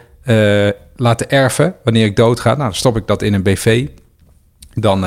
[0.95, 1.75] laten erven...
[1.83, 2.49] wanneer ik doodga...
[2.49, 3.87] nou, dan stop ik dat in een BV
[4.73, 5.03] dan,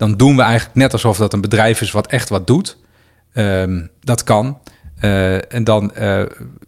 [0.00, 2.76] dan doen we eigenlijk net alsof dat een bedrijf is wat echt wat doet.
[3.34, 4.58] Um, dat kan.
[5.00, 6.22] Uh, en dan uh,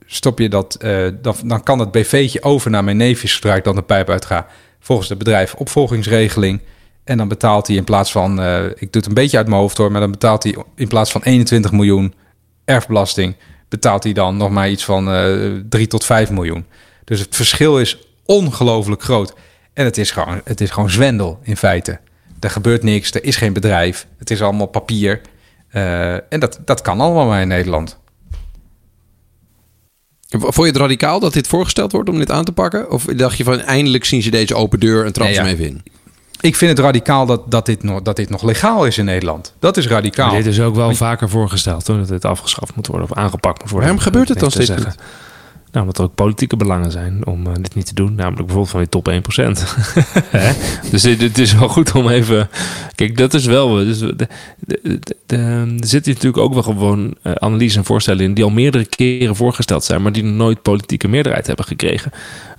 [0.07, 0.77] stop je dat,
[1.23, 4.47] dan, dan kan het BV'tje over naar mijn neefjes zodra ik dan de pijp uitga.
[4.81, 6.61] Volgens de bedrijf opvolgingsregeling.
[7.05, 8.33] En dan betaalt hij in plaats van,
[8.75, 11.13] ik doe het een beetje uit mijn hoofd hoor, maar dan betaalt hij in plaats
[11.13, 12.15] van 21 miljoen
[12.65, 13.37] erfbelasting,
[13.69, 15.05] betaalt hij dan nog maar iets van
[15.69, 16.67] 3 tot 5 miljoen.
[17.05, 19.35] Dus het verschil is ongelooflijk groot.
[19.73, 22.01] En het is gewoon, het is gewoon zwendel in feite.
[22.43, 25.21] Er gebeurt niks, er is geen bedrijf, het is allemaal papier.
[25.75, 28.01] Uh, en dat, dat kan allemaal maar in Nederland.
[30.29, 32.91] Vond je het radicaal dat dit voorgesteld wordt om dit aan te pakken?
[32.91, 35.57] Of dacht je van eindelijk zien ze deze open deur en trappen ze nee, ja.
[35.57, 35.83] even in?
[36.41, 39.55] Ik vind het radicaal dat, dat, dit nog, dat dit nog legaal is in Nederland.
[39.59, 40.27] Dat is radicaal.
[40.27, 43.61] Maar dit is ook wel vaker voorgesteld, hoor, dat dit afgeschaft moet worden of aangepakt
[43.61, 43.89] moet worden.
[43.89, 44.95] Waarom gebeurt het dan steeds niet?
[45.73, 48.15] Nou, omdat er ook politieke belangen zijn om uh, dit niet te doen.
[48.15, 50.91] Namelijk bijvoorbeeld van die top 1%.
[50.91, 52.49] dus het is wel goed om even...
[52.95, 53.75] Kijk, dat is wel...
[53.75, 58.35] Dus er zitten natuurlijk ook wel gewoon uh, analyses en voorstellen in...
[58.35, 60.03] die al meerdere keren voorgesteld zijn...
[60.03, 62.13] maar die nooit politieke meerderheid hebben gekregen.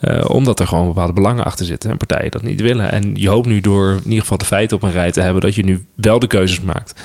[0.08, 1.90] Uh, omdat er gewoon bepaalde belangen achter zitten...
[1.90, 2.92] en partijen dat niet willen.
[2.92, 5.42] En je hoopt nu door in ieder geval de feiten op een rij te hebben...
[5.42, 7.02] dat je nu wel de keuzes maakt.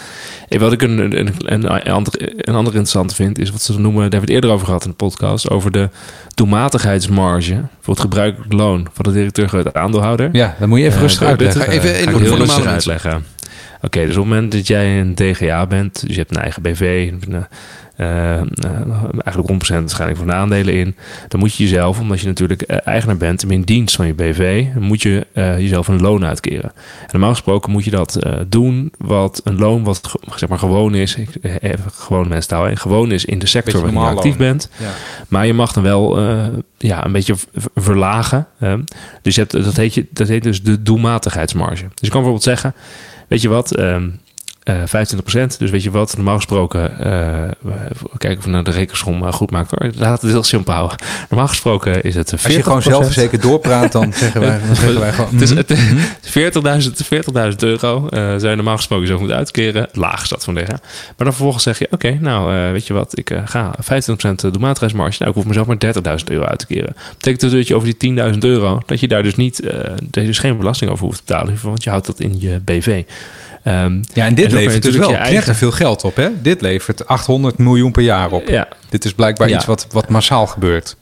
[0.49, 3.39] En wat ik een, een, een, een, ander, een ander interessante vind...
[3.39, 3.93] is wat ze noemen...
[3.93, 5.51] daar hebben we het eerder over gehad in de podcast...
[5.51, 5.89] over de
[6.35, 10.29] doelmatigheidsmarge voor het gebruikelijk loon van de directeur de aandeelhouder.
[10.33, 11.69] Ja, dan moet je even rustig uh, uitleggen.
[11.69, 13.15] Even, even, even heel rustig uitleggen.
[13.77, 16.43] Oké, okay, dus op het moment dat jij een DGA bent, dus je hebt een
[16.43, 17.47] eigen BV, een,
[17.99, 20.97] eigenlijk 100% waarschijnlijk van de aandelen in.
[21.29, 25.03] Dan moet je jezelf, omdat je natuurlijk eigenaar bent, in dienst van je BV, moet
[25.03, 26.73] je jezelf een loon uitkeren.
[27.01, 31.15] En normaal gesproken moet je dat doen wat een loon wat zeg maar gewoon is,
[31.15, 31.29] ik,
[31.93, 34.71] gewoon mensentaal, gewoon is in de sector waar je actief bent.
[34.79, 34.91] Ja.
[35.29, 36.21] Maar je mag dan wel
[36.79, 37.35] ja, een beetje
[37.75, 38.47] verlagen.
[39.23, 41.83] dus je hebt, dat, heet je, dat heet dus de doelmatigheidsmarge.
[41.83, 42.75] Dus je kan bijvoorbeeld zeggen,
[43.29, 44.21] weet je wat, um,
[44.69, 45.57] uh, 25%.
[45.59, 47.73] Dus weet je wat, normaal gesproken, uh,
[48.19, 49.91] kijken of we naar de rekensom uh, goed maakt hoor.
[49.95, 50.99] Laat het heel simpel houden.
[51.29, 52.43] Normaal gesproken is het 40%.
[52.45, 55.31] Als je gewoon zelfverzekerd doorpraat, dan zeggen wij, dan zeggen wij gewoon...
[55.39, 59.89] Het is 40.000 40 euro uh, zou je normaal gesproken zo moeten uitkeren.
[59.93, 60.79] Laag is dat van liggen.
[60.83, 65.17] Maar dan vervolgens zeg je, oké, okay, nou weet je wat, ik ga 25% doelmaatreismarge.
[65.19, 65.77] Nou, ik hoef mezelf maar
[66.19, 66.97] 30.000 euro uit te keren.
[67.17, 69.63] Betekent dus dat je over die 10.000 euro, dat je daar dus niet,
[70.01, 71.59] dat je dus geen belasting over hoeft te betalen.
[71.63, 73.05] Want je houdt dat in je BV.
[73.69, 75.55] Um, ja, en dit en levert dus wel eigen...
[75.55, 76.17] veel geld op.
[76.17, 76.29] Hè?
[76.43, 78.49] Dit levert 800 miljoen per jaar op.
[78.49, 78.69] Ja.
[78.89, 79.57] Dit is blijkbaar ja.
[79.57, 80.97] iets wat, wat massaal gebeurt.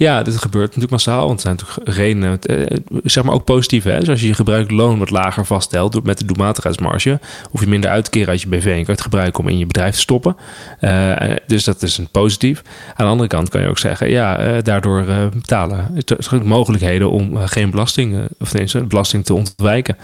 [0.00, 1.26] Ja, dit gebeurt natuurlijk massaal.
[1.26, 3.84] Want het zijn natuurlijk redenen, eh, zeg maar ook positief.
[3.84, 3.98] Hè?
[3.98, 7.20] Dus als je je gebruikt loon wat lager vaststelt met de doelmatigheidsmarge,
[7.50, 9.48] hoef je minder uit te keren uit je BV en kan je het gebruiken om
[9.48, 10.36] in je bedrijf te stoppen.
[10.80, 12.62] Uh, dus dat is een positief.
[12.88, 17.70] Aan de andere kant kan je ook zeggen, ja, daardoor betalen er mogelijkheden om geen
[17.70, 19.96] belasting, of nee, belasting te ontwijken.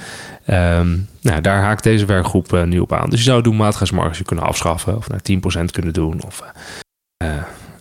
[0.51, 3.11] Um, nou, daar haakt deze werkgroep nu op aan.
[3.11, 5.21] Dus je zou doelmatigheidsmarge kunnen afschaffen of naar
[5.61, 6.23] 10% kunnen doen.
[6.27, 6.43] Of,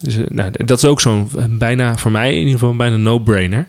[0.06, 3.68] dus, nou, dat is ook zo'n bijna, voor mij in ieder geval, bijna no-brainer.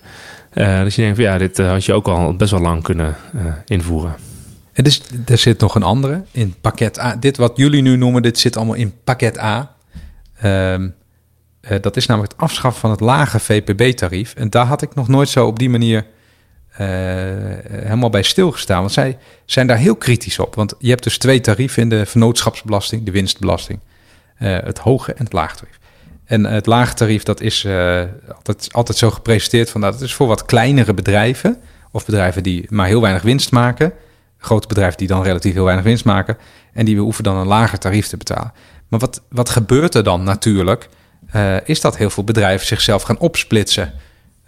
[0.54, 3.16] Uh, dat je denkt van ja, dit had je ook al best wel lang kunnen
[3.66, 4.14] invoeren.
[4.72, 7.16] En dus, er zit nog een andere in pakket A.
[7.16, 9.74] Dit wat jullie nu noemen, dit zit allemaal in pakket A.
[10.44, 10.94] Um,
[11.80, 14.34] dat is namelijk het afschaffen van het lage VPB-tarief.
[14.34, 16.06] En daar had ik nog nooit zo op die manier
[16.76, 18.80] helemaal bij stilgestaan.
[18.80, 20.54] Want zij zijn daar heel kritisch op.
[20.54, 23.78] Want je hebt dus twee tarieven in de vennootschapsbelasting, de winstbelasting.
[24.38, 25.78] het hoge en het laagtarief.
[26.26, 28.02] En het lage tarief, dat is uh,
[28.34, 29.80] altijd, altijd zo gepresenteerd van...
[29.80, 31.56] Nou, dat is voor wat kleinere bedrijven...
[31.90, 33.92] of bedrijven die maar heel weinig winst maken...
[34.38, 36.36] grote bedrijven die dan relatief heel weinig winst maken...
[36.72, 38.52] en die hoeven dan een lager tarief te betalen.
[38.88, 40.88] Maar wat, wat gebeurt er dan natuurlijk...
[41.36, 43.92] Uh, is dat heel veel bedrijven zichzelf gaan opsplitsen...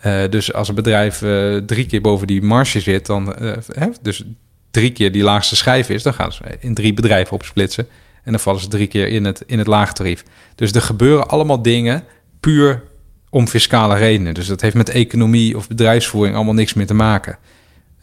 [0.07, 1.18] Uh, dus als een bedrijf
[1.66, 3.35] drie keer boven die marge zit, dan
[3.72, 4.24] hè, dus
[4.70, 7.87] drie keer die laagste schijf is, dan gaan ze in drie bedrijven opsplitsen.
[8.24, 10.24] En dan vallen ze drie keer in het, in het laagtarief.
[10.54, 12.04] Dus er gebeuren allemaal dingen
[12.40, 12.82] puur
[13.30, 14.34] om fiscale redenen.
[14.34, 17.38] Dus dat heeft met economie of bedrijfsvoering allemaal niks meer te maken.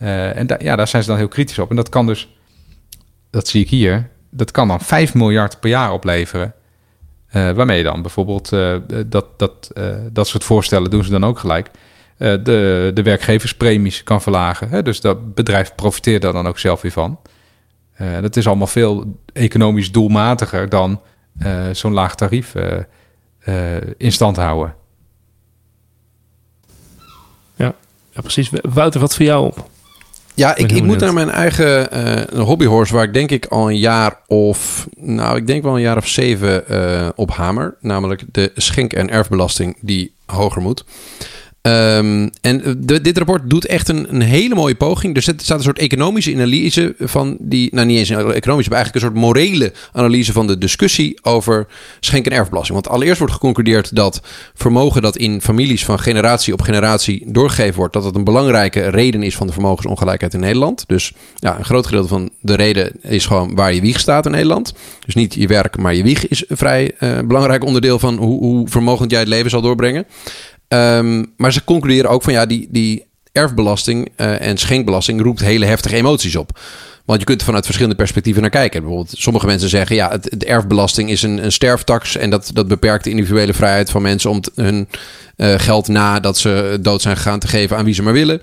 [0.01, 1.69] Uh, en ja, daar zijn ze dan heel kritisch op.
[1.69, 2.35] En dat kan dus,
[3.29, 6.53] dat zie ik hier, dat kan dan 5 miljard per jaar opleveren.
[7.33, 9.71] Uh, waarmee dan bijvoorbeeld uh, dat, dat,
[10.11, 11.71] dat soort voorstellen doen ze dan ook gelijk.
[12.17, 14.69] de, de werkgeverspremies kan verlagen.
[14.69, 14.83] Hè?
[14.83, 17.19] Dus dat bedrijf profiteert daar dan ook zelf weer van.
[18.01, 21.01] Uh, dat is allemaal veel economisch doelmatiger dan
[21.43, 22.53] uh, zo'n laag tarief
[23.45, 24.75] uh, in stand houden.
[27.55, 27.73] Ja,
[28.11, 28.49] ja, precies.
[28.61, 29.69] Wouter, wat voor jou op?
[30.33, 34.19] Ja, ik, ik moet naar mijn eigen hobbyhorse, waar ik denk ik al een jaar
[34.27, 36.63] of, nou, ik denk wel een jaar of zeven
[37.17, 37.75] op hamer.
[37.79, 40.85] Namelijk de schenk- en erfbelasting die hoger moet.
[41.67, 45.15] Um, en de, dit rapport doet echt een, hele mooie poging.
[45.15, 48.95] Er staat een soort economische analyse van die, nou niet eens een economische, maar eigenlijk
[48.95, 51.67] een soort morele analyse van de discussie over
[51.99, 52.73] schenk- en erfbelasting.
[52.73, 54.21] Want allereerst wordt geconcludeerd dat
[54.53, 59.23] vermogen dat in families van generatie op generatie doorgegeven wordt, dat het een belangrijke reden
[59.23, 60.83] is van de vermogensongelijkheid in Nederland.
[60.87, 64.31] Dus ja, een groot gedeelte van de reden is gewoon waar je wieg staat in
[64.31, 64.73] Nederland.
[65.05, 68.39] Dus niet je werk, maar je wieg is een vrij uh, belangrijk onderdeel van hoe,
[68.39, 70.05] hoe vermogend jij het leven zal doorbrengen.
[70.75, 75.65] Um, maar ze concluderen ook van ja, die, die erfbelasting uh, en schenkbelasting roept hele
[75.65, 76.59] heftige emoties op.
[77.05, 78.81] Want je kunt er vanuit verschillende perspectieven naar kijken.
[78.81, 82.67] Bijvoorbeeld, sommige mensen zeggen ja, het, de erfbelasting is een, een sterftax en dat, dat
[82.67, 84.87] beperkt de individuele vrijheid van mensen om hun
[85.37, 88.41] uh, geld nadat ze dood zijn gegaan te geven aan wie ze maar willen.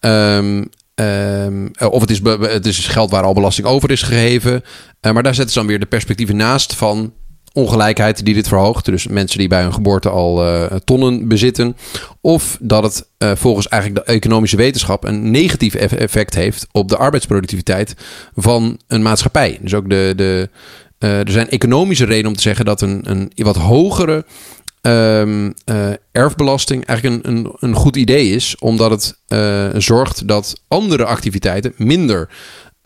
[0.00, 0.68] Um,
[1.00, 4.64] Um, of het is, het is geld waar al belasting over is gegeven.
[5.00, 7.12] Maar daar zetten ze dan weer de perspectieven naast van
[7.56, 8.84] ongelijkheid die dit verhoogt.
[8.84, 11.76] Dus mensen die bij hun geboorte al uh, tonnen bezitten.
[12.20, 16.96] Of dat het uh, volgens eigenlijk de economische wetenschap een negatief effect heeft op de
[16.96, 17.94] arbeidsproductiviteit
[18.34, 19.58] van een maatschappij.
[19.62, 20.48] Dus ook de, de,
[20.98, 24.24] uh, er zijn economische redenen om te zeggen dat een, een wat hogere
[24.82, 25.54] um,
[26.12, 28.56] erfbelasting eigenlijk een, een, een goed idee is.
[28.58, 32.28] Omdat het zorgt dat andere activiteiten minder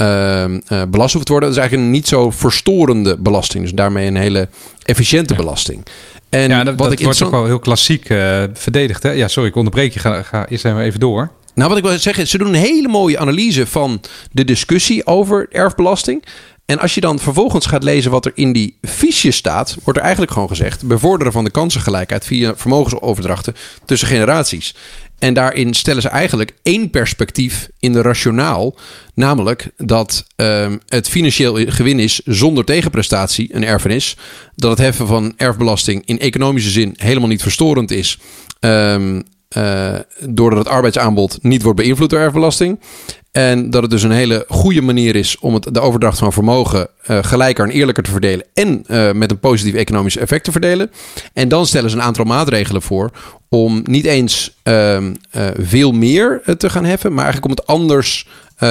[0.01, 1.49] uh, uh, belast hoeft te worden.
[1.51, 3.63] Dat is eigenlijk een niet zo verstorende belasting.
[3.63, 4.49] Dus daarmee een hele
[4.83, 5.41] efficiënte ja.
[5.41, 5.87] belasting.
[6.29, 9.03] En ja, dat, wat dat ik wordt ook wel heel klassiek uh, verdedigd.
[9.03, 9.11] Hè?
[9.11, 9.99] Ja, sorry, ik onderbreek je.
[9.99, 11.31] Ga, ga eerst even door.
[11.55, 14.01] Nou, wat ik wil zeggen, ze doen een hele mooie analyse van
[14.33, 16.25] de discussie over erfbelasting.
[16.67, 20.05] En als je dan vervolgens gaat lezen wat er in die fiches staat, wordt er
[20.05, 24.75] eigenlijk gewoon gezegd: bevorderen van de kansengelijkheid via vermogensoverdrachten tussen generaties.
[25.21, 28.77] En daarin stellen ze eigenlijk één perspectief in de rationaal.
[29.15, 34.17] Namelijk dat um, het financieel gewin is zonder tegenprestatie, een erfenis.
[34.55, 38.19] Dat het heffen van erfbelasting in economische zin helemaal niet verstorend is.
[38.61, 39.23] Um,
[39.57, 39.95] uh,
[40.29, 42.81] doordat het arbeidsaanbod niet wordt beïnvloed door erfbelasting.
[43.33, 46.89] En dat het dus een hele goede manier is om het, de overdracht van vermogen
[47.11, 48.47] uh, gelijker en eerlijker te verdelen.
[48.55, 50.91] En uh, met een positief economisch effect te verdelen.
[51.33, 53.11] En dan stellen ze een aantal maatregelen voor
[53.49, 54.99] om niet eens uh,
[55.59, 58.29] veel meer te gaan heffen, maar eigenlijk om het anders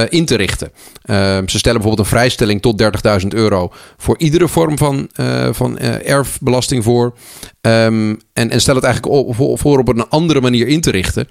[0.10, 0.72] in te richten.
[1.06, 2.84] Uh, ze stellen bijvoorbeeld een vrijstelling tot
[3.22, 5.10] 30.000 euro voor iedere vorm van,
[5.52, 7.14] van erfbelasting voor.
[7.62, 11.28] Um, en, en stel het eigenlijk voor op een andere manier in te richten.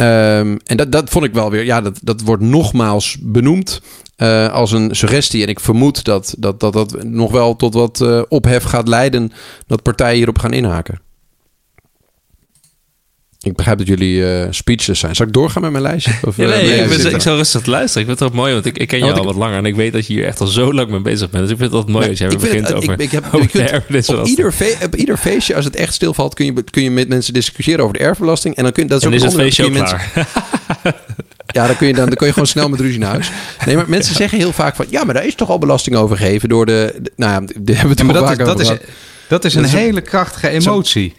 [0.00, 3.80] Um, en dat, dat vond ik wel weer, ja, dat, dat wordt nogmaals benoemd
[4.16, 5.42] uh, als een suggestie.
[5.42, 9.32] En ik vermoed dat dat, dat, dat nog wel tot wat uh, ophef gaat leiden
[9.66, 11.00] dat partijen hierop gaan inhaken.
[13.42, 15.16] Ik begrijp dat jullie uh, speeches zijn.
[15.16, 16.12] Zal ik doorgaan met mijn lijstje?
[16.28, 18.00] Of, ja, nee, ik, ben, ik zou rustig luisteren.
[18.02, 19.24] Ik vind het ook mooi, want ik, ik ken je al ik...
[19.24, 19.56] wat langer.
[19.56, 21.42] En ik weet dat je hier echt al zo lang mee bezig bent.
[21.42, 23.48] Dus ik vind het altijd mooi als jij begint het, over, ik, ik heb, over
[23.48, 24.08] kunt, erfenis.
[24.08, 27.08] Op ieder, fe, op ieder feestje, als het echt stilvalt, kun je, kun je met
[27.08, 28.56] mensen discussiëren over de erfbelasting.
[28.56, 30.10] En dan kun, dat is en ook is het feestje ook klaar.
[31.52, 33.30] Ja, dan kun, je dan, dan kun je gewoon snel met ruzie naar huis.
[33.66, 34.86] Nee, maar mensen zeggen heel vaak van...
[34.88, 36.94] Ja, maar daar is toch al belasting over gegeven door de...
[37.02, 38.88] de nou ja, daar hebben we het ja, maar dat, is, dat, is,
[39.28, 41.14] dat is een hele krachtige emotie.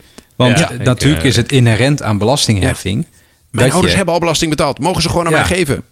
[0.48, 3.06] Want ja, natuurlijk ik, is het inherent aan belastingheffing.
[3.52, 3.98] Mijn ouders je...
[3.98, 4.80] hebben al belasting betaald.
[4.80, 5.84] Mogen ze gewoon aan mij geven?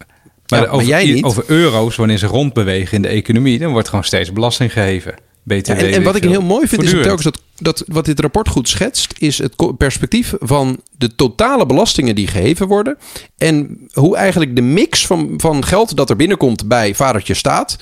[0.47, 1.23] Maar, over, maar jij niet.
[1.23, 3.59] over euro's, wanneer ze rondbewegen in de economie...
[3.59, 5.13] dan wordt gewoon steeds belasting gegeven.
[5.43, 8.47] BTW, en, en wat ik heel mooi vind, is telkens dat, dat wat dit rapport
[8.47, 12.97] goed schetst, is het perspectief van de totale belastingen die geheven worden.
[13.37, 17.77] En hoe eigenlijk de mix van, van geld dat er binnenkomt bij vadertje staat,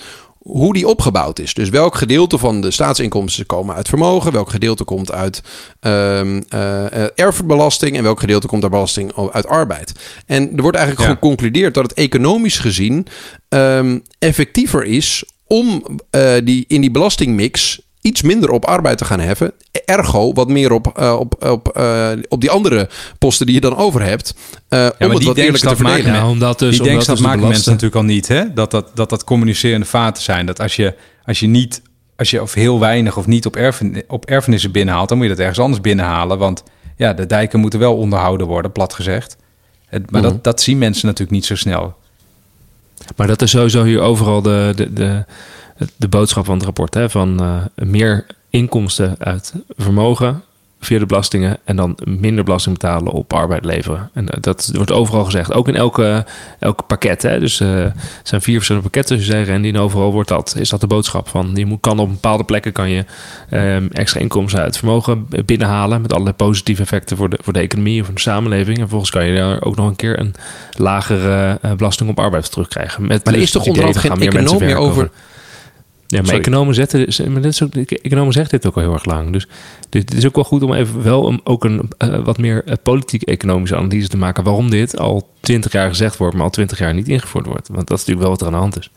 [0.47, 1.53] hoe die opgebouwd is.
[1.53, 5.41] Dus welk gedeelte van de staatsinkomsten komen uit vermogen, welk gedeelte komt uit
[5.81, 6.43] um,
[7.15, 9.93] erfbelasting en welk gedeelte komt uit belasting uit arbeid.
[10.25, 13.07] En er wordt eigenlijk geconcludeerd dat het economisch gezien
[13.49, 19.19] um, effectiever is om uh, die, in die belastingmix iets minder op arbeid te gaan
[19.19, 19.51] heffen.
[19.85, 23.75] Ergo wat meer op, uh, op, op, uh, op die andere posten die je dan
[23.75, 24.33] over hebt.
[24.69, 26.13] Uh, ja, om het wat eerlijker te verdelen.
[26.13, 28.27] Ja, omdat dus, die omdat denkstap dus maken mensen natuurlijk al niet.
[28.27, 28.53] Hè?
[28.53, 30.45] Dat, dat, dat dat communicerende vaten zijn.
[30.45, 30.95] Dat als je,
[31.25, 31.81] als je niet,
[32.15, 35.09] als je of heel weinig of niet op, erfen, op erfenissen binnenhaalt...
[35.09, 36.37] dan moet je dat ergens anders binnenhalen.
[36.37, 36.63] Want
[36.95, 39.37] ja, de dijken moeten wel onderhouden worden, plat gezegd.
[39.87, 40.41] Het, maar dat, mhm.
[40.41, 41.95] dat zien mensen natuurlijk niet zo snel.
[43.15, 45.25] Maar dat is sowieso hier overal de, de, de
[45.95, 46.93] de boodschap van het rapport.
[46.93, 50.43] Hè, van uh, meer inkomsten uit vermogen
[50.79, 54.09] via de belastingen en dan minder belasting betalen op arbeid leveren.
[54.13, 55.53] En eh, dat wordt overal gezegd.
[55.53, 56.25] Ook in elke,
[56.59, 57.21] elke pakket.
[57.21, 57.39] Hè.
[57.39, 57.85] Dus uh,
[58.23, 59.53] zijn vier verschillende pakketten, zoals zeggen.
[59.53, 61.51] En die overal wordt dat, is dat de boodschap van.
[61.55, 63.05] Je moet, kan op bepaalde plekken kan je
[63.51, 66.01] um, extra inkomsten uit vermogen binnenhalen.
[66.01, 68.75] Met allerlei positieve effecten voor de, voor de economie of voor de samenleving.
[68.75, 70.35] En vervolgens kan je daar ook nog een keer een
[70.71, 73.07] lagere belasting op arbeid terugkrijgen.
[73.07, 75.09] Met maar er is toch onderhand geen economie meer over...
[76.07, 79.05] Ja, maar economen, zetten, maar dit is ook, economen zegt dit ook al heel erg
[79.05, 79.31] lang.
[79.31, 79.47] Dus
[79.89, 82.73] dit, is ook wel goed om even wel om ook een uh, wat meer uh,
[82.83, 84.43] politiek-economische analyse te maken.
[84.43, 87.67] Waarom dit al twintig jaar gezegd wordt, maar al twintig jaar niet ingevoerd wordt.
[87.67, 88.91] Want dat is natuurlijk wel wat er aan de hand is.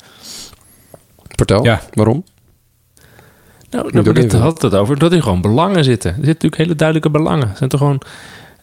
[1.29, 1.83] Vertel, ja.
[1.95, 2.25] waarom?
[3.71, 6.11] Nou, nou dat had het over dat er gewoon belangen zitten.
[6.11, 7.49] Er zitten natuurlijk hele duidelijke belangen.
[7.49, 8.01] Het zijn toch gewoon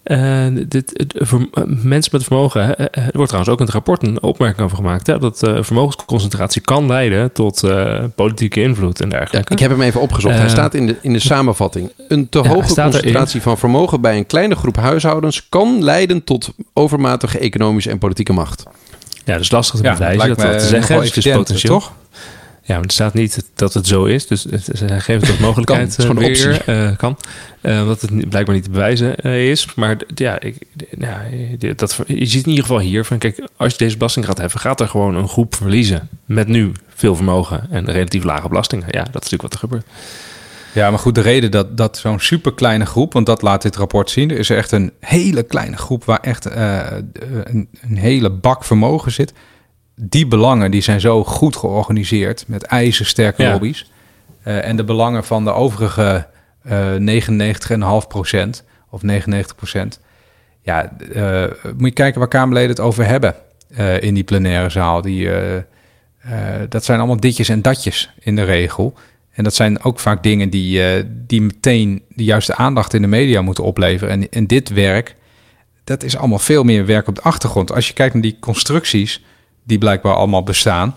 [0.07, 4.03] uh, dit, voor, uh, mensen met vermogen, uh, er wordt trouwens ook in het rapport
[4.03, 7.63] een opmerking over gemaakt, hè, dat vermogensconcentratie kan leiden tot
[8.15, 9.47] politieke invloed en dergelijke.
[9.49, 10.35] Ja, ik heb hem even opgezocht.
[10.35, 11.91] Hij staat in de, in de samenvatting.
[12.07, 17.39] Een te hoge concentratie van vermogen bij een kleine groep huishoudens kan leiden tot overmatige
[17.39, 18.63] economische en politieke macht.
[19.25, 21.11] Ja, dus lastig te bewijzen dat dat te zeggen is.
[21.11, 21.73] Dus potentieel.
[21.73, 21.91] Toch?
[22.67, 24.27] Ja, maar er staat niet dat het zo is.
[24.27, 26.63] Dus ze geven toch mogelijkheid kan, het is weer.
[26.69, 27.17] Uh, kan.
[27.61, 29.75] Uh, omdat het blijkbaar niet te bewijzen uh, is.
[29.75, 30.55] Maar ja, ik,
[30.99, 31.21] ja
[31.75, 33.17] dat, je ziet in ieder geval hier van...
[33.17, 34.59] Kijk, als je deze belasting gaat heffen...
[34.59, 36.09] gaat er gewoon een groep verliezen.
[36.25, 38.85] Met nu veel vermogen en relatief lage belastingen.
[38.89, 39.85] Ja, dat is natuurlijk wat er gebeurt.
[40.73, 43.13] Ja, maar goed, de reden dat, dat zo'n super kleine groep...
[43.13, 44.31] want dat laat dit rapport zien...
[44.31, 46.05] er is echt een hele kleine groep...
[46.05, 49.33] waar echt een, een hele bak vermogen zit
[49.99, 53.51] die belangen die zijn zo goed georganiseerd met ijzersterke ja.
[53.51, 53.91] lobby's.
[54.47, 56.27] Uh, en de belangen van de overige
[56.99, 59.99] uh, 99,5 procent of 99 procent.
[60.61, 61.43] Ja, uh,
[61.77, 63.35] moet je kijken waar Kamerleden het over hebben
[63.99, 65.01] in die plenaire zaal.
[65.01, 65.29] Die,
[66.69, 68.93] dat zijn allemaal ditjes en datjes in de regel.
[69.31, 70.81] En dat zijn ook vaak dingen die,
[71.25, 74.13] die meteen de juiste aandacht in de media moeten opleveren.
[74.13, 75.15] En, en dit werk,
[75.83, 77.71] dat is allemaal veel meer werk op de achtergrond.
[77.71, 79.23] Als je kijkt naar die constructies
[79.67, 80.95] die blijkbaar allemaal bestaan.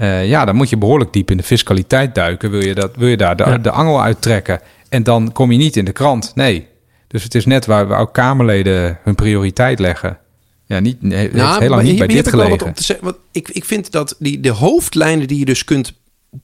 [0.00, 2.50] Uh, ja, dan moet je behoorlijk diep in de fiscaliteit duiken.
[2.50, 4.60] Wil je, dat, wil je daar de, de angel uittrekken?
[4.88, 6.32] En dan kom je niet in de krant.
[6.34, 6.66] Nee.
[7.06, 10.18] Dus het is net waar we ook Kamerleden hun prioriteit leggen.
[10.66, 12.66] Ja, niet, nee, nou, heel lang niet bij dit gelegen.
[12.66, 15.92] Wat zeggen, want ik, ik vind dat die, de hoofdlijnen die je dus kunt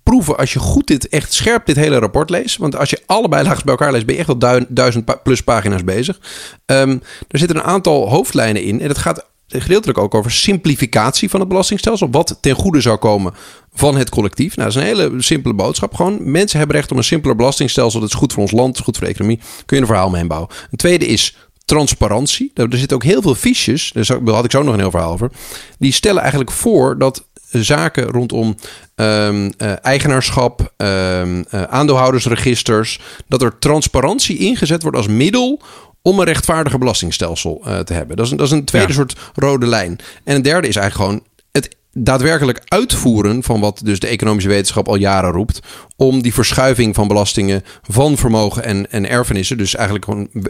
[0.03, 2.57] proeven als je goed dit echt scherp dit hele rapport leest.
[2.57, 5.85] Want als je allebei laag bij elkaar leest, ben je echt wel duizend plus pagina's
[5.85, 6.21] bezig.
[6.67, 8.81] Um, er zitten een aantal hoofdlijnen in.
[8.81, 12.11] En het gaat gedeeltelijk ook over simplificatie van het belastingstelsel.
[12.11, 13.35] Wat ten goede zou komen
[13.75, 14.57] van het collectief.
[14.57, 15.95] Nou, dat is een hele simpele boodschap.
[15.95, 18.01] Gewoon, mensen hebben recht op een simpeler belastingstelsel.
[18.01, 19.39] Dat is goed voor ons land, goed voor de economie.
[19.67, 20.51] Kun je een verhaal mee inbouwen.
[20.71, 22.51] Een tweede is transparantie.
[22.55, 25.31] Er zitten ook heel veel fiches, daar had ik zo nog een heel verhaal over.
[25.79, 28.57] Die stellen eigenlijk voor dat zaken rondom
[28.95, 35.63] um, eigenaarschap, um, uh, aandeelhoudersregisters, dat er transparantie ingezet wordt als middel
[36.07, 38.17] om een rechtvaardiger belastingstelsel uh, te hebben.
[38.17, 39.99] Dat is, dat is een tweede soort rode lijn.
[40.25, 44.89] En een derde is eigenlijk gewoon het daadwerkelijk uitvoeren van wat dus de economische wetenschap
[44.89, 45.61] al jaren roept.
[45.97, 50.43] Om die verschuiving van belastingen van vermogen en, en erfenissen, dus eigenlijk gewoon uh,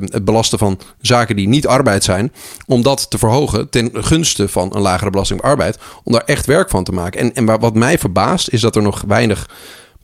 [0.00, 2.32] het belasten van zaken die niet arbeid zijn,
[2.66, 5.78] om dat te verhogen ten gunste van een lagere belasting op arbeid.
[6.04, 7.20] Om daar echt werk van te maken.
[7.20, 9.50] En, en wat mij verbaast is dat er nog weinig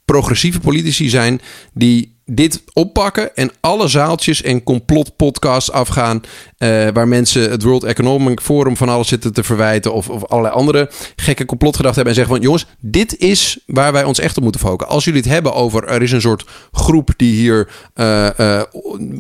[0.05, 1.41] progressieve politici zijn
[1.73, 6.21] die dit oppakken en alle zaaltjes en complotpodcasts afgaan.
[6.59, 9.93] Uh, waar mensen het World Economic Forum van alles zitten te verwijten.
[9.93, 12.15] Of, of allerlei andere gekke complotgedachten hebben.
[12.15, 14.95] En zeggen van jongens, dit is waar wij ons echt op moeten focussen.
[14.95, 18.63] Als jullie het hebben over er is een soort groep die hier uh, uh,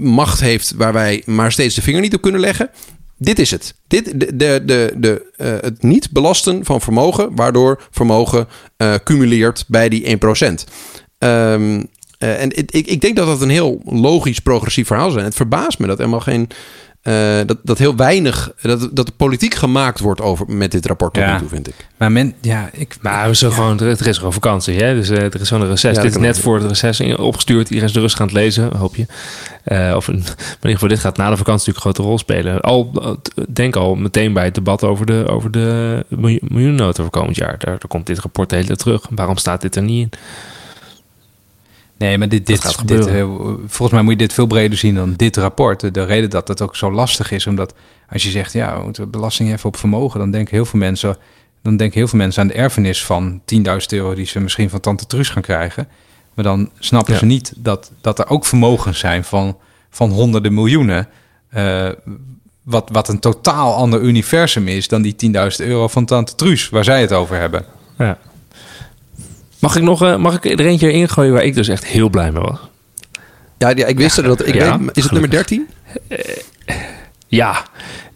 [0.01, 0.75] macht heeft.
[0.77, 2.71] Waar wij maar steeds de vinger niet op kunnen leggen.
[3.19, 3.75] Dit is het.
[3.89, 5.33] Dit, de, de, de,
[5.63, 8.49] het niet belasten van vermogen, waardoor vermogen
[9.05, 10.55] cumuleert bij die 1%.
[11.19, 11.89] Um,
[12.19, 15.23] uh, en ik, ik denk dat dat een heel logisch progressief verhaal is.
[15.23, 16.49] Het verbaast me dat helemaal geen
[17.05, 21.15] uh, dat, dat heel weinig, dat, dat de politiek gemaakt wordt over met dit rapport
[21.15, 21.33] tot ja.
[21.33, 21.75] nu toe, vind ik.
[21.97, 22.97] Maar men, ja, ik...
[23.01, 23.55] Maar we zo ja.
[23.55, 24.95] gewoon, er is gewoon vakantie, hè?
[24.95, 25.97] Dus uh, er is zo'n reces.
[25.97, 27.69] Ja, dit is net voor het reces opgestuurd.
[27.69, 29.07] Iedereen is rustig aan het lezen, hoop je.
[29.65, 32.03] Uh, of in, maar in ieder geval, dit gaat na de vakantie natuurlijk een grote
[32.03, 32.61] rol spelen.
[32.61, 32.93] Al,
[33.49, 36.05] denk al meteen bij het debat over de, over de
[36.41, 37.59] miljoennota voor komend jaar.
[37.59, 39.07] Daar, daar komt dit rapport de hele tijd terug.
[39.11, 40.19] Waarom staat dit er niet in?
[41.99, 43.25] Nee, maar dit, dit, dit, uh,
[43.67, 45.95] volgens mij moet je dit veel breder zien dan dit rapport.
[45.95, 47.75] De reden dat het ook zo lastig is, omdat
[48.09, 51.17] als je zegt, ja, we moeten belasting heffen op vermogen, dan denken heel veel mensen,
[51.63, 54.81] dan denken heel veel mensen aan de erfenis van 10.000 euro die ze misschien van
[54.81, 55.89] tante Truus gaan krijgen.
[56.35, 59.57] Maar dan snappen ze niet dat, dat er ook vermogens zijn van,
[59.91, 61.09] van honderden miljoenen.
[61.57, 61.89] Uh,
[62.63, 65.15] wat, wat een totaal ander universum is dan die
[65.61, 67.65] 10.000 euro van tante Truus, waar zij het over hebben.
[67.99, 68.19] Ja.
[69.65, 72.33] Mag ik nog uh, mag ik er eentje ingooien waar ik dus echt heel blij
[72.33, 72.59] mee was?
[73.59, 74.47] Ja, ja ik wist ja, dat.
[74.47, 75.69] Ik ja, weet, is het nummer 13?
[76.09, 76.19] Uh,
[77.27, 77.63] ja,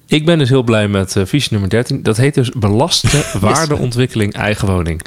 [0.06, 2.02] ik ben dus heel blij met uh, visie nummer 13.
[2.02, 5.02] Dat heet dus belaste waardeontwikkeling eigen woning.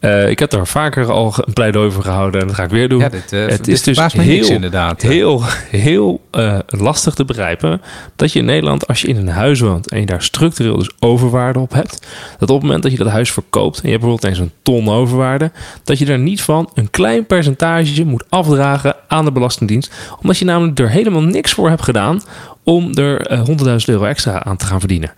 [0.00, 2.88] Uh, ik heb daar vaker al een pleidooi voor gehouden en dat ga ik weer
[2.88, 3.00] doen.
[3.00, 7.82] Ja, dit, uh, het is dus heel, inderdaad, heel, heel uh, lastig te begrijpen
[8.16, 10.90] dat je in Nederland, als je in een huis woont en je daar structureel dus
[10.98, 12.06] overwaarde op hebt,
[12.38, 14.52] dat op het moment dat je dat huis verkoopt en je hebt bijvoorbeeld eens een
[14.62, 15.50] ton overwaarde,
[15.84, 20.44] dat je daar niet van een klein percentage moet afdragen aan de Belastingdienst, omdat je
[20.44, 22.22] namelijk er helemaal niks voor hebt gedaan
[22.64, 25.12] om er 100.000 euro extra aan te gaan verdienen.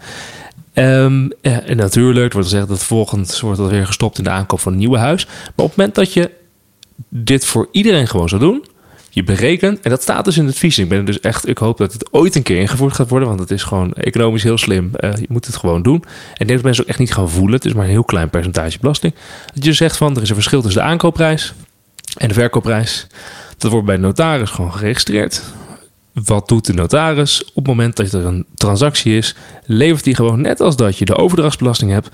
[0.75, 4.73] Um, en natuurlijk wordt gezegd dat vervolgens wordt dat weer gestopt in de aankoop van
[4.73, 5.27] een nieuwe huis.
[5.27, 6.31] Maar op het moment dat je
[7.09, 8.65] dit voor iedereen gewoon zou doen,
[9.11, 10.79] je berekent, en dat staat dus in het vies.
[10.79, 13.41] Ik ben dus echt, ik hoop dat het ooit een keer ingevoerd gaat worden, want
[13.41, 14.91] het is gewoon economisch heel slim.
[15.01, 16.05] Uh, je moet het gewoon doen.
[16.35, 17.55] En dit mensen ook echt niet gaan voelen.
[17.55, 19.15] Het is maar een heel klein percentage belasting.
[19.55, 21.55] Dat je zegt van er is een verschil tussen de aankoopprijs
[22.17, 23.07] en de verkoopprijs.
[23.59, 25.43] Dat wordt bij de notaris gewoon geregistreerd.
[26.13, 27.45] Wat doet de notaris?
[27.45, 29.35] Op het moment dat er een transactie is,
[29.65, 32.09] levert hij gewoon net als dat je de overdrachtsbelasting hebt,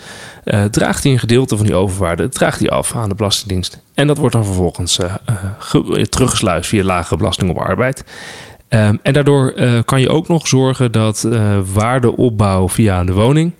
[0.44, 3.80] uh, draagt hij een gedeelte van die overwaarde, draagt hij af aan de Belastingdienst.
[3.94, 5.14] En dat wordt dan vervolgens uh,
[5.72, 8.04] uh, teruggesluist via lage belasting op arbeid.
[8.68, 11.28] Um, en daardoor kan je ook nog zorgen dat
[11.72, 13.52] waardeopbouw via de woning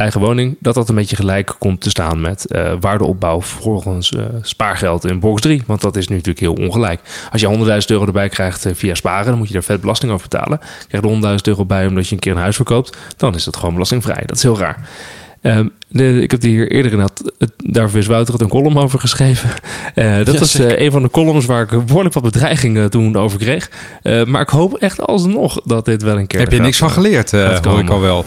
[0.00, 4.22] eigen woning, dat dat een beetje gelijk komt te staan met uh, waardeopbouw volgens uh,
[4.42, 5.62] spaargeld in box 3.
[5.66, 7.00] Want dat is nu natuurlijk heel ongelijk.
[7.32, 10.12] Als je 100.000 euro erbij krijgt uh, via sparen, dan moet je daar vet belasting
[10.12, 10.60] over betalen.
[10.88, 13.44] Krijg je er 100.000 euro bij omdat je een keer een huis verkoopt, dan is
[13.44, 14.22] dat gewoon belastingvrij.
[14.26, 14.88] Dat is heel raar.
[15.42, 19.50] Um, de, ik heb hier eerder inderdaad, daar is Wouter had een column over geschreven.
[19.94, 23.16] Uh, dat ja, was uh, een van de columns waar ik behoorlijk wat bedreigingen toen
[23.16, 23.70] over kreeg.
[24.02, 26.40] Uh, maar ik hoop echt alsnog dat dit wel een keer.
[26.40, 28.24] Heb je niks van geleerd, hoor ik al wel.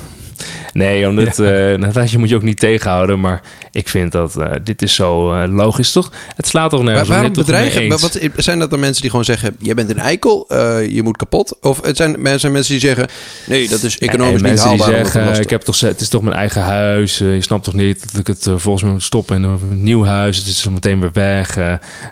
[0.73, 1.77] Nee, omdat ja.
[1.95, 3.19] uh, moet je ook niet tegenhouden.
[3.19, 3.41] Maar
[3.71, 6.11] ik vind dat uh, dit is zo uh, logisch, toch?
[6.35, 7.89] Het slaat toch nergens Waar, Waarom bedreigen?
[7.89, 9.55] Wat, zijn dat dan mensen die gewoon zeggen...
[9.59, 10.45] je bent een eikel,
[10.89, 11.57] je moet kapot?
[11.61, 13.07] Of het zijn, zijn mensen die zeggen...
[13.45, 14.87] nee, dat is economisch nee, niet haalbaar.
[14.87, 17.17] Die zeggen, ik heb toch, het is toch mijn eigen huis.
[17.17, 20.37] je snapt toch niet dat ik het volgens mij moet stoppen in een nieuw huis.
[20.37, 21.57] Het is zo meteen weer weg.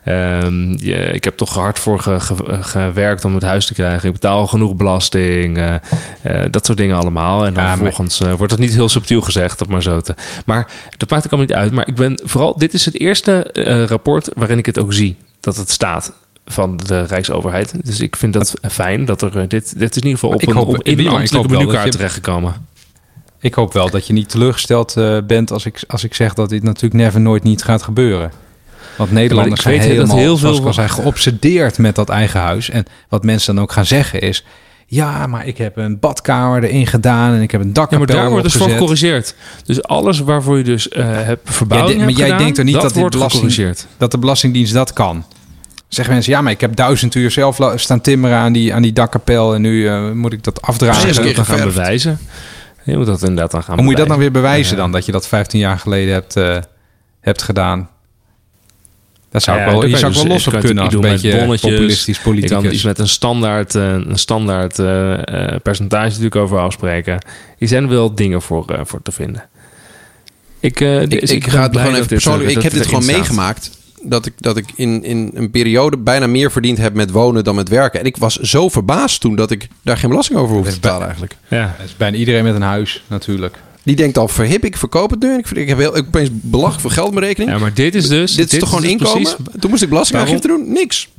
[0.05, 4.07] Um, je, ik heb toch hard voor ge, ge, gewerkt om het huis te krijgen.
[4.07, 5.79] Ik betaal genoeg belasting.
[6.51, 7.45] dat soort dingen allemaal.
[7.45, 10.15] En dan ja, vervolgens wordt dat niet heel subtiel gezegd, dat maar zo te.
[10.45, 11.71] Maar dat maakt ook allemaal niet uit.
[11.71, 15.15] Maar ik ben vooral, dit is het eerste uh, rapport waarin ik het ook zie
[15.39, 16.13] dat het staat
[16.45, 17.73] van de Rijksoverheid.
[17.85, 20.55] Dus ik vind dat fijn dat er dit, dit is in ieder geval op een,
[20.55, 22.53] hoop, op, in een ambtelijke menukaart terechtgekomen.
[23.39, 26.49] Ik hoop wel dat je niet teleurgesteld uh, bent als ik, als ik zeg dat
[26.49, 28.31] dit natuurlijk never nooit niet gaat gebeuren.
[28.97, 32.69] Want Nederlanders zijn helemaal, dat heel veel zijn geobsedeerd met dat eigen huis.
[32.69, 34.45] En wat mensen dan ook gaan zeggen is...
[34.91, 38.21] Ja, maar ik heb een badkamer erin gedaan en ik heb een dakkapel Ja, maar
[38.21, 39.35] daar wordt dus voor gecorrigeerd.
[39.65, 42.73] Dus alles waarvoor je dus uh, hebt verbouwing ja, Maar jij gedaan, denkt er niet
[42.73, 45.25] dat, dat, dit belasting, dat de Belastingdienst dat kan?
[45.87, 48.93] Zeggen mensen, ja, maar ik heb duizend uur zelf staan timmeren aan die, aan die
[48.93, 49.53] dakkapel...
[49.55, 51.25] en nu uh, moet ik dat afdragen.
[51.25, 52.19] en dan gaan bewijzen.
[52.83, 54.91] Je moet dat inderdaad dan gaan Hoe moet je dat dan weer bewijzen dan?
[54.91, 56.57] Dat je dat 15 jaar geleden hebt, uh,
[57.19, 57.89] hebt gedaan?
[59.31, 61.71] Dat zou ik wel, je zou dus, wel los op kunnen als een beetje bonnetjes,
[61.71, 62.57] populistisch politicus.
[62.57, 65.19] Ik kan iets met een standaard, uh, een standaard uh,
[65.63, 67.25] percentage natuurlijk over afspreken.
[67.57, 69.43] Hier zijn wel dingen voor, uh, voor te vinden.
[70.59, 72.49] Ik, ik, ik, ik ga het gewoon even persoonlijk...
[72.49, 73.69] ik heb dit gewoon meegemaakt
[74.03, 77.55] dat ik, dat ik in, in een periode bijna meer verdiend heb met wonen dan
[77.55, 77.99] met werken.
[77.99, 81.03] En ik was zo verbaasd toen dat ik daar geen belasting over hoefde te betalen
[81.03, 81.35] eigenlijk.
[81.47, 83.57] Ja, dat is bijna iedereen met een huis natuurlijk.
[83.83, 85.37] Die denkt al, verhip ik, verkoop het nu.
[85.37, 87.51] Ik, ik heb heel, ik opeens belachelijk voor geld op mijn rekening.
[87.51, 88.35] Ja, maar dit is dus...
[88.35, 89.21] Dit, is toch gewoon dus inkomen?
[89.21, 90.71] Precies, Toen moest ik belastingaangifte doen?
[90.71, 91.09] Niks.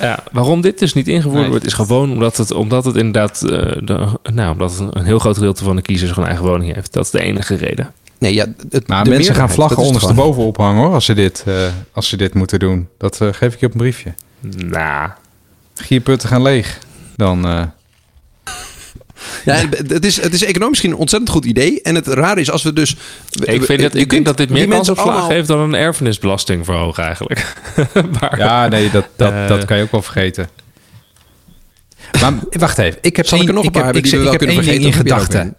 [0.00, 3.42] Ja, waarom dit dus niet ingevoerd wordt, is gewoon omdat het, omdat het inderdaad...
[3.44, 3.50] Uh,
[3.84, 6.92] de, nou, omdat een heel groot gedeelte van de kiezers gewoon eigen woning heeft.
[6.92, 7.92] Dat is de enige reden.
[8.18, 11.54] Nee, ja, het, maar mensen gaan vlaggen ondersteboven ophangen hoor, als ze dit, uh,
[11.92, 12.88] als ze dit moeten doen.
[12.98, 14.14] Dat uh, geef ik je op een briefje.
[14.56, 15.10] Nou.
[15.74, 16.78] Gierputten gaan leeg.
[17.16, 17.70] Dan...
[19.44, 19.54] Ja,
[19.86, 21.82] het, is, het is economisch misschien een ontzettend goed idee.
[21.82, 22.96] En het rare is als we dus...
[23.44, 25.28] Ik, vind het, ik denk dat dit meer kans op allemaal...
[25.28, 27.54] heeft dan een erfenisbelasting verhogen eigenlijk.
[28.20, 30.48] maar, ja, nee, dat, dat, uh, dat kan je ook wel vergeten.
[32.20, 32.98] Maar wacht even.
[33.00, 34.82] Ik heb Zal één, ik er nog een paar hebben die we wel kunnen vergeten?
[34.82, 35.56] in gedachten.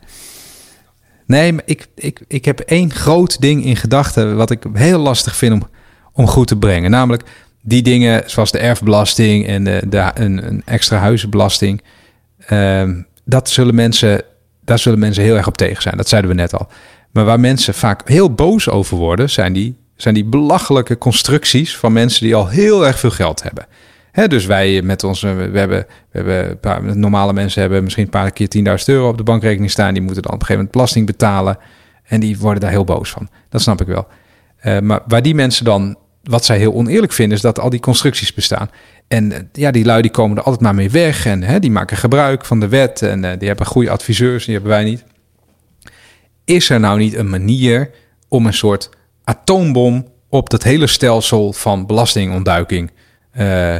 [1.25, 4.35] Nee, maar ik, ik, ik heb één groot ding in gedachten...
[4.35, 5.69] wat ik heel lastig vind om,
[6.13, 6.91] om goed te brengen.
[6.91, 7.23] Namelijk
[7.61, 11.81] die dingen zoals de erfbelasting en de, de, een, een extra huizenbelasting.
[12.51, 14.21] Um, dat zullen mensen,
[14.63, 15.97] daar zullen mensen heel erg op tegen zijn.
[15.97, 16.67] Dat zeiden we net al.
[17.11, 21.93] Maar waar mensen vaak heel boos over worden, zijn die, zijn die belachelijke constructies van
[21.93, 23.65] mensen die al heel erg veel geld hebben.
[24.29, 28.31] Dus wij met onze, we hebben, we hebben paar, normale mensen hebben misschien een paar
[28.31, 28.47] keer
[28.79, 29.93] 10.000 euro op de bankrekening staan.
[29.93, 31.57] Die moeten dan op een gegeven moment belasting betalen.
[32.03, 33.29] En die worden daar heel boos van.
[33.49, 34.07] Dat snap ik wel.
[34.63, 37.79] Uh, maar waar die mensen dan wat zij heel oneerlijk vinden, is dat al die
[37.79, 38.69] constructies bestaan.
[39.07, 41.25] En eh, ja, die lui die komen er altijd maar mee weg.
[41.25, 43.01] En hè, die maken gebruik van de wet.
[43.01, 45.03] En uh, die hebben goede adviseurs, die hebben wij niet.
[46.45, 47.89] Is er nou niet een manier
[48.27, 48.89] om een soort
[49.23, 52.91] atoombom op dat hele stelsel van belastingontduiking
[53.37, 53.75] uh,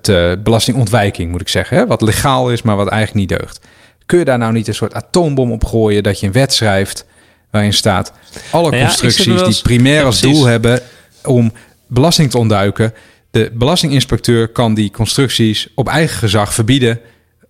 [0.00, 1.76] te belastingontwijking, moet ik zeggen.
[1.76, 1.86] Hè?
[1.86, 3.60] Wat legaal is, maar wat eigenlijk niet deugt.
[4.06, 7.06] Kun je daar nou niet een soort atoombom op gooien dat je een wet schrijft
[7.50, 8.12] waarin staat
[8.50, 10.82] alle nou ja, constructies die primair als doel hebben
[11.24, 11.52] om
[11.86, 12.94] belasting te ontduiken.
[13.30, 17.00] De belastinginspecteur kan die constructies op eigen gezag verbieden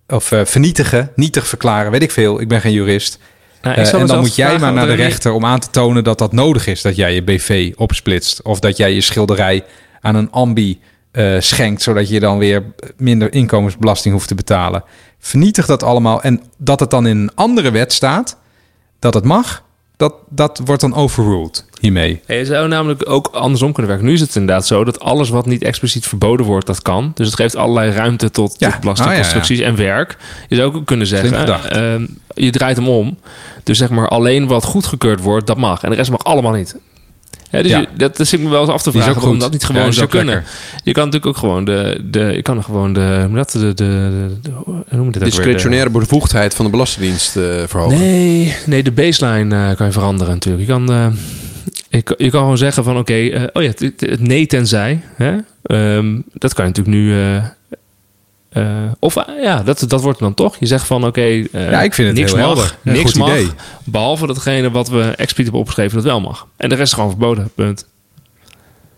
[0.07, 2.41] of uh, vernietigen, nietig verklaren, weet ik veel.
[2.41, 3.19] Ik ben geen jurist.
[3.61, 6.17] Nou, uh, en dan moet jij maar naar de rechter om aan te tonen dat
[6.17, 6.81] dat nodig is.
[6.81, 8.41] Dat jij je BV opsplitst.
[8.41, 9.63] Of dat jij je schilderij
[10.01, 10.79] aan een ambi
[11.11, 11.81] uh, schenkt.
[11.81, 12.63] Zodat je dan weer
[12.97, 14.83] minder inkomensbelasting hoeft te betalen.
[15.19, 16.21] Vernietig dat allemaal.
[16.21, 18.37] En dat het dan in een andere wet staat.
[18.99, 19.63] Dat het mag
[20.03, 22.21] dat, dat wordt dan overruled hiermee.
[22.27, 24.07] Je zou namelijk ook andersom kunnen werken.
[24.07, 27.11] Nu is het inderdaad zo dat alles wat niet expliciet verboden wordt, dat kan.
[27.15, 28.71] Dus het geeft allerlei ruimte tot, ja.
[28.71, 30.17] tot belastingconstructies oh, en werk.
[30.47, 33.17] Je zou ook kunnen zeggen, uh, je draait hem om.
[33.63, 35.83] Dus zeg maar alleen wat goedgekeurd wordt, dat mag.
[35.83, 36.75] En de rest mag allemaal niet.
[37.53, 39.93] Ja, dus Je, dat, zit me wel eens af te vragen waarom dat niet gewoon
[39.93, 40.43] zou kunnen.
[40.83, 44.29] Je kan natuurlijk ook gewoon de, de je kan gewoon de, dat, de, de, de,
[44.41, 47.97] de hoe het discretionaire bevoegdheid van de Belastingdienst uh, verhogen.
[47.97, 50.67] Nee, nee, de baseline uh, kan je veranderen natuurlijk.
[50.67, 51.07] Je kan, uh,
[51.89, 55.01] je, je, kan gewoon zeggen van oké, okay, oh ja, het, het, nee tenzij.
[55.15, 55.37] Hè?
[55.95, 57.13] Um, dat kan je natuurlijk nu
[58.57, 60.55] uh, of ja, dat, dat wordt dan toch.
[60.59, 63.29] Je zegt van oké, okay, uh, ja, ik vind het niks heel mag, niks mag,
[63.29, 63.49] idee.
[63.83, 66.47] behalve datgene wat we expliciet hebben opgeschreven dat wel mag.
[66.57, 67.51] En de rest is gewoon verboden.
[67.55, 67.87] Punt.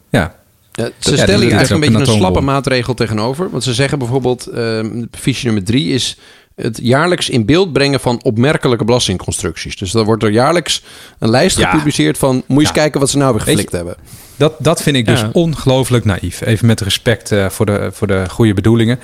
[0.10, 0.36] Ja.
[0.72, 3.50] ja ze stellen hier eigenlijk een beetje een, slappe maatregel tegenover.
[3.50, 6.18] Want ze zeggen bijvoorbeeld, uh, fiche nummer drie is
[6.56, 9.78] het jaarlijks in beeld brengen van opmerkelijke belastingconstructies.
[9.78, 10.84] Dus dan wordt er jaarlijks
[11.20, 11.70] een lijst ja.
[11.70, 12.36] gepubliceerd van...
[12.36, 13.96] moet je eens kijken wat ze nou weer geflikt hebben.
[14.36, 16.42] Dat, dat vind ik dus ongelooflijk naïef.
[16.42, 19.00] Even met respect uh, voor, de, voor de goede bedoelingen.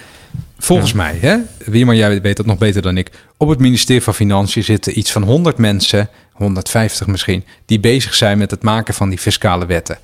[0.57, 3.11] Volgens mij, hè, wie maar jij weet dat nog beter dan ik.
[3.37, 8.37] Op het ministerie van Financiën zitten iets van 100 mensen, 150 misschien, die bezig zijn
[8.37, 9.97] met het maken van die fiscale wetten.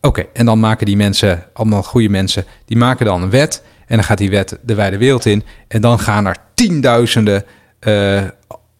[0.00, 3.62] Oké, en dan maken die mensen, allemaal goede mensen, die maken dan een wet.
[3.88, 5.42] En dan gaat die wet de wijde wereld in.
[5.68, 7.44] En dan gaan er tienduizenden
[7.80, 8.22] uh,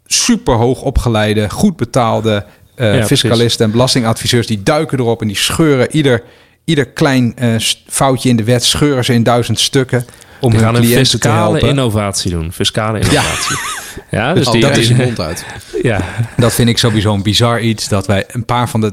[0.06, 2.44] superhoog opgeleide, goed betaalde
[2.76, 4.46] uh, fiscalisten en belastingadviseurs.
[4.46, 6.22] Die duiken erop en die scheuren ieder,
[6.64, 7.54] ieder klein uh,
[7.86, 10.04] foutje in de wet, scheuren ze in duizend stukken
[10.40, 12.52] om die gaan een fiscale innovatie doen.
[12.52, 13.56] Fiscale innovatie.
[14.10, 15.44] Ja, ja dus die, dat is mond uit.
[15.82, 16.04] Ja.
[16.36, 17.88] Dat vind ik sowieso een bizar iets.
[17.88, 18.92] Dat wij een paar van de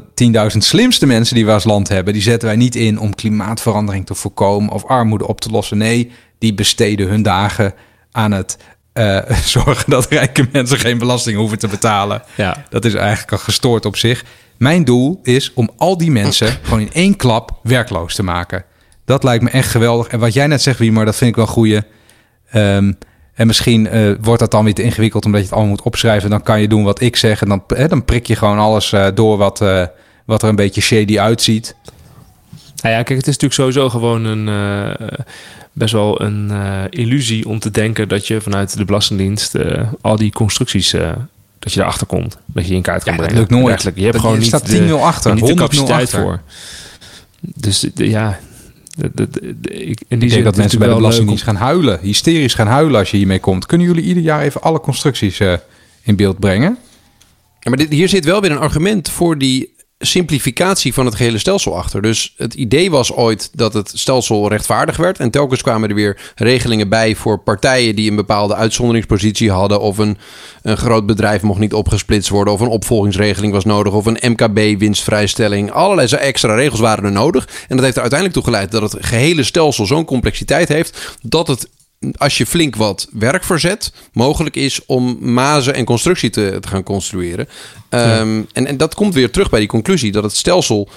[0.52, 2.14] 10.000 slimste mensen die we als land hebben...
[2.14, 4.74] die zetten wij niet in om klimaatverandering te voorkomen...
[4.74, 5.78] of armoede op te lossen.
[5.78, 7.74] Nee, die besteden hun dagen
[8.12, 8.58] aan het
[8.94, 12.24] uh, zorgen dat rijke mensen geen belasting hoeven te betalen.
[12.36, 12.66] Ja.
[12.70, 14.24] Dat is eigenlijk al gestoord op zich.
[14.58, 18.66] Mijn doel is om al die mensen gewoon in één klap werkloos te maken.
[19.06, 20.08] Dat lijkt me echt geweldig.
[20.08, 21.82] En wat jij net zegt, wie, maar dat vind ik wel goeie.
[22.54, 22.98] Um,
[23.36, 26.30] en misschien uh, wordt dat dan weer te ingewikkeld omdat je het allemaal moet opschrijven.
[26.30, 28.92] Dan kan je doen wat ik zeg en dan, hè, dan prik je gewoon alles
[28.92, 29.86] uh, door wat, uh,
[30.26, 31.76] wat er een beetje shady uitziet.
[32.82, 34.50] Nou ja, kijk, het is natuurlijk sowieso gewoon een
[35.72, 36.52] best wel een
[36.90, 39.56] illusie om te denken dat je vanuit de Belastingdienst
[40.02, 40.92] al die constructies
[41.60, 42.38] dat je erachter komt.
[42.46, 43.36] Dat je in kaart kan ja, brengen.
[43.36, 43.82] Dat lukt nooit.
[43.82, 45.34] Je hebt dat, gewoon je niet staat 10-0 achter.
[45.34, 46.42] Niet de capaciteit voor.
[47.40, 48.40] Dus ja,
[48.96, 53.00] ik, in die ik denk dat mensen bij de Belastingdienst gaan huilen, hysterisch gaan huilen
[53.00, 53.66] als je hiermee komt.
[53.66, 55.54] Kunnen jullie ieder jaar even alle constructies uh,
[56.02, 56.78] in beeld brengen?
[57.60, 59.75] Ja, maar dit, hier zit wel weer een argument voor die
[60.06, 62.02] simplificatie van het gehele stelsel achter.
[62.02, 65.20] Dus het idee was ooit dat het stelsel rechtvaardig werd.
[65.20, 69.82] En telkens kwamen er weer regelingen bij voor partijen die een bepaalde uitzonderingspositie hadden.
[69.82, 70.18] Of een,
[70.62, 72.54] een groot bedrijf mocht niet opgesplitst worden.
[72.54, 73.94] Of een opvolgingsregeling was nodig.
[73.94, 75.72] Of een MKB-winstvrijstelling.
[75.72, 77.48] Allerlei extra regels waren er nodig.
[77.68, 81.48] En dat heeft er uiteindelijk toe geleid dat het gehele stelsel zo'n complexiteit heeft dat
[81.48, 81.70] het
[82.18, 86.84] als je flink wat werk verzet, mogelijk is om mazen en constructie te, te gaan
[86.84, 87.48] construeren.
[87.90, 90.90] Ehm, en, en dat komt weer terug bij die conclusie dat het stelsel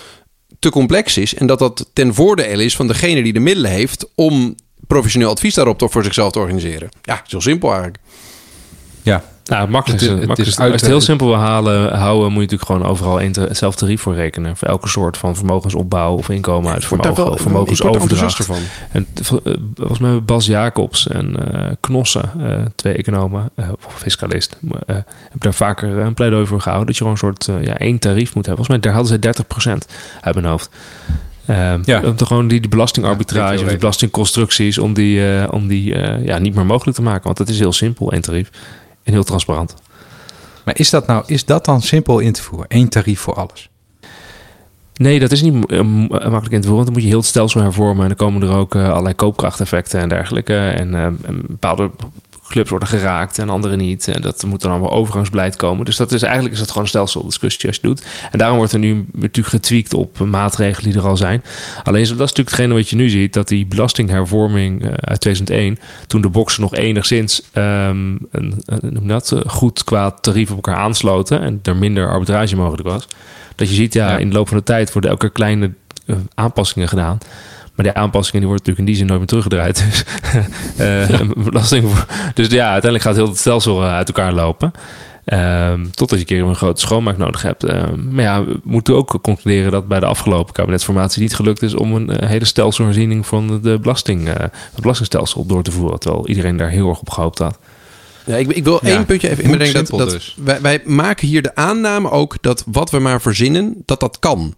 [0.59, 4.06] te complex is en dat dat ten voordele is van degene die de middelen heeft
[4.14, 4.54] om
[4.86, 6.88] professioneel advies daarop voor zichzelf te organiseren.
[7.02, 7.98] Ja, heel simpel eigenlijk.
[9.02, 10.11] Ja, nou, het makkelijkste.
[10.11, 12.86] Het, het, is, als je het heel simpel wil halen, houden, moet je natuurlijk gewoon
[12.86, 14.57] overal één hetzelfde tarief voor rekenen.
[14.57, 18.44] Voor elke soort van vermogensopbouw of inkomen uit vermogen, of vermogensoverdracht.
[18.44, 18.57] Van.
[18.92, 19.07] En
[19.74, 25.05] volgens mij Bas Jacobs en uh, Knossen, uh, twee economen, uh, of fiscalist, hebben
[25.38, 26.86] daar vaker een pleidooi voor gehouden.
[26.86, 28.64] Dat je gewoon een soort ja, één tarief moet hebben.
[28.64, 29.44] Volgens mij daar hadden ze
[29.88, 30.70] 30% uit mijn hoofd.
[31.51, 32.03] Uh, ja.
[32.05, 35.94] Om te gewoon die, die belastingarbitrage ja, of die belastingconstructies, om die, uh, om die
[35.94, 37.22] uh, ja, niet meer mogelijk te maken.
[37.24, 38.51] Want dat is heel simpel, één tarief
[39.09, 39.74] en heel transparant.
[40.64, 42.66] Maar is dat nou, is dat dan simpel in te voeren?
[42.68, 43.70] Eén tarief voor alles?
[44.94, 46.74] Nee, dat is niet uh, makkelijk in te voeren.
[46.74, 48.02] Want dan moet je heel het stelsel hervormen.
[48.02, 50.56] En dan komen er ook uh, allerlei koopkrachteffecten en dergelijke.
[50.56, 51.90] En, uh, en bepaalde
[52.49, 54.09] clubs worden geraakt en andere niet.
[54.09, 55.84] En dat moet dan allemaal overgangsbeleid komen.
[55.84, 58.07] Dus dat is eigenlijk is dat gewoon een stelseldiscussie als je doet.
[58.30, 61.42] En daarom wordt er nu natuurlijk getweakt op maatregelen die er al zijn.
[61.82, 65.78] Alleen dat is natuurlijk hetgene wat je nu ziet, dat die belastinghervorming uh, uit 2001,
[66.07, 68.62] toen de boxen nog enigszins um, een,
[69.03, 73.09] dat, uh, goed qua tarief op elkaar aansloten en er minder arbitrage mogelijk was.
[73.55, 74.18] Dat je ziet, ja, ja.
[74.18, 75.72] in de loop van de tijd worden elke kleine
[76.07, 77.18] uh, aanpassingen gedaan.
[77.79, 79.85] Maar die aanpassingen die worden natuurlijk in die zin nooit meer teruggedraaid.
[80.79, 81.91] Dus, uh, belasting
[82.35, 84.72] dus ja, uiteindelijk gaat heel het stelsel eh, uit elkaar lopen.
[85.24, 87.62] Um, totdat je een keer een grote schoonmaak nodig hebt.
[87.62, 91.74] Um, maar ja, we moeten ook concluderen dat bij de afgelopen kabinetsformatie niet gelukt is
[91.74, 95.99] om een uh, hele stelselherziening van de belasting, uh, het belastingstelsel door te voeren.
[95.99, 97.59] Terwijl iedereen daar heel erg op gehoopt had.
[98.29, 99.74] Ja, ik, ik wil ja, één puntje even inbrengen.
[99.74, 100.37] Dat, dat dus.
[100.45, 104.55] wij, wij maken hier de aanname ook dat wat we maar verzinnen, dat dat kan.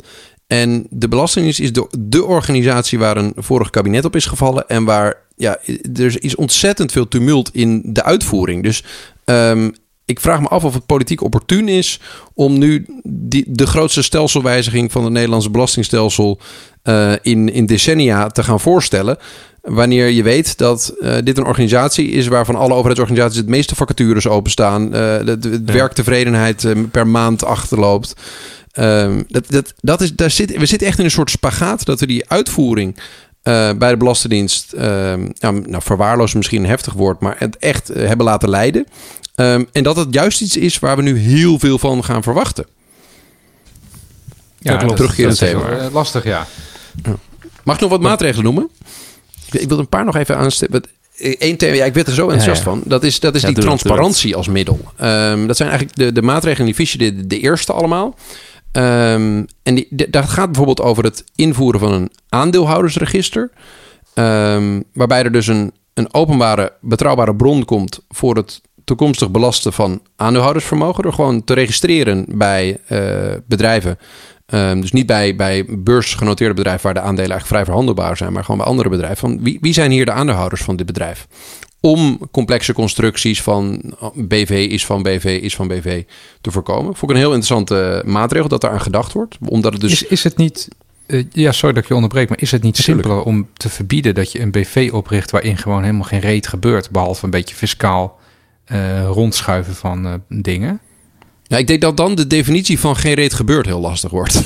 [0.50, 4.68] En de Belastingdienst is de, de organisatie waar een vorig kabinet op is gevallen.
[4.68, 5.58] En waar ja,
[5.94, 8.62] er is ontzettend veel tumult in de uitvoering.
[8.62, 8.84] Dus
[9.24, 9.72] um,
[10.04, 12.00] ik vraag me af of het politiek opportun is
[12.34, 16.40] om nu die, de grootste stelselwijziging van het Nederlandse belastingstelsel
[16.84, 19.16] uh, in, in decennia te gaan voorstellen.
[19.62, 24.28] Wanneer je weet dat uh, dit een organisatie is waarvan alle overheidsorganisaties het meeste vacatures
[24.28, 25.72] openstaan, uh, de, de, ja.
[25.72, 28.14] werktevredenheid per maand achterloopt.
[28.78, 32.00] Um, dat, dat, dat is, daar zit, we zitten echt in een soort spagaat dat
[32.00, 34.80] we die uitvoering uh, bij de Belastingdienst, uh,
[35.38, 38.86] nou, nou verwaarloos misschien een heftig woord, maar het echt uh, hebben laten leiden.
[39.36, 42.66] Um, en dat het juist iets is waar we nu heel veel van gaan verwachten.
[44.58, 45.90] Ja, dat terugkeren thema.
[45.92, 46.46] lastig, ja.
[47.64, 48.70] Mag ik nog wat maatregelen noemen?
[49.50, 50.82] Ik wil een paar nog even aanstippen.
[51.16, 52.76] Eén thema, ja, ik werd er zo enthousiast ja, ja.
[52.76, 52.82] van.
[52.86, 54.80] Dat is, dat is ja, die transparantie als middel.
[55.02, 58.16] Um, dat zijn eigenlijk de, de maatregelen die Fischer de, de eerste allemaal.
[58.72, 63.50] Um, en dat gaat bijvoorbeeld over het invoeren van een aandeelhoudersregister.
[64.14, 70.02] Um, waarbij er dus een, een openbare, betrouwbare bron komt voor het toekomstig belasten van
[70.16, 71.02] aandeelhoudersvermogen.
[71.02, 73.98] Door gewoon te registreren bij uh, bedrijven.
[74.54, 78.44] Um, dus niet bij, bij beursgenoteerde bedrijven waar de aandelen eigenlijk vrij verhandelbaar zijn, maar
[78.44, 79.18] gewoon bij andere bedrijven.
[79.18, 81.26] Van wie, wie zijn hier de aandeelhouders van dit bedrijf?
[81.80, 83.82] Om complexe constructies van
[84.14, 86.02] BV is van BV is van BV
[86.40, 86.96] te voorkomen.
[86.96, 89.36] Vond ik een heel interessante maatregel dat daar aan gedacht wordt.
[89.44, 89.92] Omdat het dus...
[89.92, 90.68] is, is het niet,
[91.06, 93.06] uh, ja, sorry dat ik je onderbreek, maar is het niet Natuurlijk.
[93.06, 96.90] simpeler om te verbieden dat je een BV opricht waarin gewoon helemaal geen reet gebeurt,
[96.90, 98.18] behalve een beetje fiscaal
[98.72, 100.80] uh, rondschuiven van uh, dingen?
[101.42, 104.42] Ja, ik denk dat dan de definitie van geen reet gebeurt heel lastig wordt.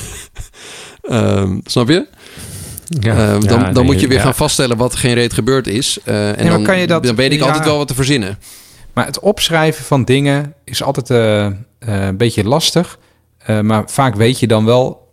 [1.02, 2.06] um, snap je?
[2.88, 4.22] Ja, uh, dan, ja, dan nee, moet je weer ja.
[4.22, 5.98] gaan vaststellen wat geen reet gebeurd is.
[6.04, 8.38] Uh, en dan, kan je dat, dan weet ik altijd wel wat te verzinnen.
[8.92, 12.98] Maar het opschrijven van dingen is altijd uh, een beetje lastig.
[13.62, 15.08] maar vaak weet je dan wel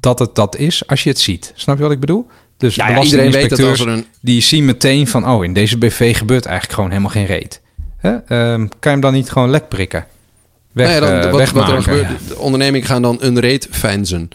[0.00, 1.52] dat het dat is als je het ziet.
[1.54, 2.26] Snap je wat ik bedoel?
[2.56, 4.06] Dus ja, iedereen weet dat als er een...
[4.20, 5.28] die zien meteen van...
[5.28, 7.60] oh, in deze BV gebeurt eigenlijk gewoon helemaal geen reet.
[8.00, 8.16] Huh?
[8.26, 10.06] kan je hem dan niet gewoon lek prikken?
[10.72, 14.28] Weg, nou dan, wat, wat, er gebeurt, de onderneming gaan dan een reet feinzen.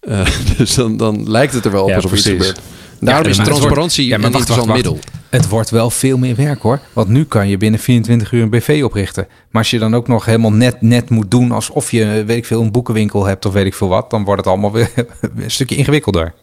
[0.00, 2.60] Uh, dus dan, dan lijkt het er wel op ja, alsof iets gebeurt.
[3.00, 5.00] Daarom ja, is transparantie wordt, ja, een interessant wacht, wacht.
[5.00, 5.20] middel.
[5.30, 6.80] Het wordt wel veel meer werk hoor.
[6.92, 9.26] Want nu kan je binnen 24 uur een BV oprichten.
[9.50, 12.46] Maar als je dan ook nog helemaal net, net moet doen alsof je weet ik
[12.46, 14.90] veel, een boekenwinkel hebt of weet ik veel wat, dan wordt het allemaal weer
[15.36, 16.34] een stukje ingewikkelder.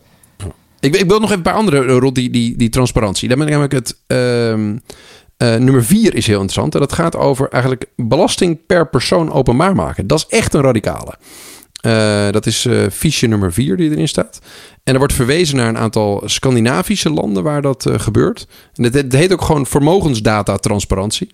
[0.80, 3.28] Ik, ik wil nog even een paar andere rond die, die, die transparantie.
[3.28, 3.98] Daar ben ik namelijk het.
[4.08, 4.78] Uh,
[5.38, 6.74] uh, nummer vier is heel interessant.
[6.74, 10.08] En dat gaat over eigenlijk belasting per persoon openbaar maken.
[10.08, 11.18] Dat is echt een radicale.
[11.86, 14.40] Uh, dat is uh, fiche nummer 4 die erin staat.
[14.84, 18.48] En er wordt verwezen naar een aantal Scandinavische landen waar dat uh, gebeurt.
[18.74, 21.30] En het, het, heet ook gewoon vermogensdata-transparantie.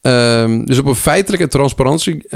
[0.00, 2.28] Um, dus op een feitelijke transparantie,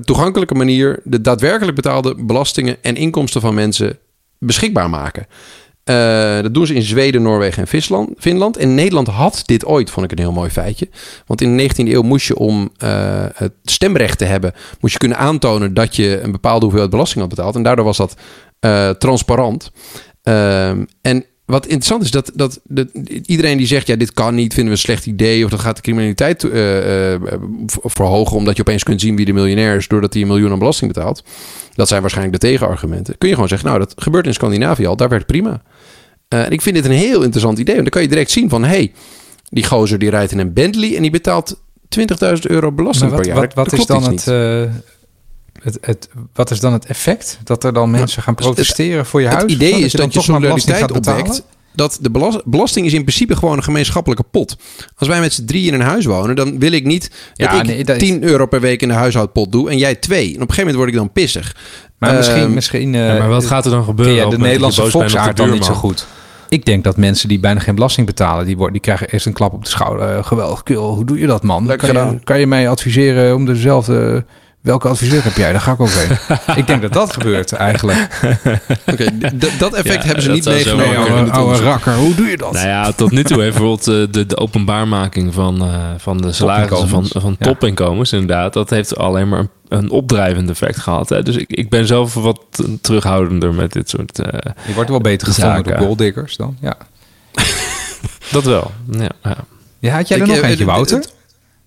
[0.00, 3.98] toegankelijke manier de daadwerkelijk betaalde belastingen en inkomsten van mensen
[4.38, 5.26] beschikbaar maken.
[5.84, 8.10] Uh, dat doen ze in Zweden, Noorwegen en Finland.
[8.18, 8.56] Finland.
[8.56, 10.88] En Nederland had dit ooit, vond ik een heel mooi feitje.
[11.26, 14.98] Want in de 19e eeuw moest je om uh, het stemrecht te hebben, moest je
[14.98, 17.54] kunnen aantonen dat je een bepaalde hoeveelheid belasting had betaald.
[17.54, 18.16] En daardoor was dat
[18.60, 19.70] uh, transparant.
[20.22, 22.88] Ehm, en wat interessant is, dat, dat, dat,
[23.26, 25.44] iedereen die zegt: ja, dit kan niet, vinden we een slecht idee.
[25.44, 26.40] of dat gaat de criminaliteit
[27.82, 28.36] verhogen.
[28.36, 29.88] omdat je opeens kunt zien wie de miljonair is.
[29.88, 31.24] doordat hij een miljoen aan belasting betaalt.
[31.74, 33.18] Dat zijn waarschijnlijk de tegenargumenten.
[33.18, 35.62] Kun je gewoon zeggen: nou, dat gebeurt in Scandinavië al, daar werkt prima.
[36.34, 37.74] Uh, en ik vind dit een heel interessant idee.
[37.74, 38.92] Want dan kan je direct zien van: hé, hey,
[39.48, 41.56] die gozer die rijdt in een Bentley en die betaalt
[41.98, 43.40] 20.000 euro belasting wat, per jaar.
[43.40, 44.24] Wat, wat is dan het,
[45.62, 47.38] het, het, wat is dan het effect?
[47.44, 49.42] Dat er dan mensen gaan protesteren het, voor je huis?
[49.42, 51.42] Het idee is dat je solidariteit opwekt.
[51.76, 54.56] Dat de belasting is in principe gewoon een gemeenschappelijke pot.
[54.96, 57.60] Als wij met z'n drie in een huis wonen, dan wil ik niet dat ja,
[57.60, 58.30] ik nee, dat 10 is...
[58.30, 60.26] euro per week in de huishoudpot doe en jij twee.
[60.26, 61.56] En op een gegeven moment word ik dan pissig.
[61.98, 62.54] Maar uh, misschien...
[62.54, 64.14] misschien uh, ja, maar wat gaat er dan gebeuren?
[64.14, 66.06] Ja, de Nederlandse volksaard dan niet zo goed.
[66.54, 69.32] Ik denk dat mensen die bijna geen belasting betalen, die, worden, die krijgen eerst een
[69.32, 70.16] klap op de schouder.
[70.16, 71.66] Uh, geweldig, kul, hoe doe je dat man?
[71.76, 74.24] Kan, je, kan je mij adviseren om dezelfde
[74.64, 75.52] Welke adviseur heb jij?
[75.52, 76.38] Daar ga ik ook heen.
[76.60, 78.20] ik denk dat dat gebeurt eigenlijk.
[78.22, 78.60] Oké,
[78.92, 80.96] okay, dat effect ja, hebben ze niet meegenomen.
[80.96, 82.52] Oude, oude rakker, hoe doe je dat?
[82.52, 86.32] Nou ja, tot nu toe heeft bijvoorbeeld uh, de, de openbaarmaking van, uh, van de
[86.32, 91.08] salarissen van, van topinkomens, inderdaad, dat heeft alleen maar een, een opdrijvend effect gehad.
[91.08, 91.22] Hè.
[91.22, 92.40] Dus ik, ik ben zelf wat
[92.80, 94.18] terughoudender met dit soort.
[94.18, 94.26] Uh,
[94.66, 96.76] je wordt wel beter gevonden door golddiggers dan, ja.
[98.32, 98.70] dat wel.
[98.90, 99.36] Ja, ja.
[99.78, 100.96] ja had jij er ik, nog eentje, Wouter?
[100.96, 101.14] Het,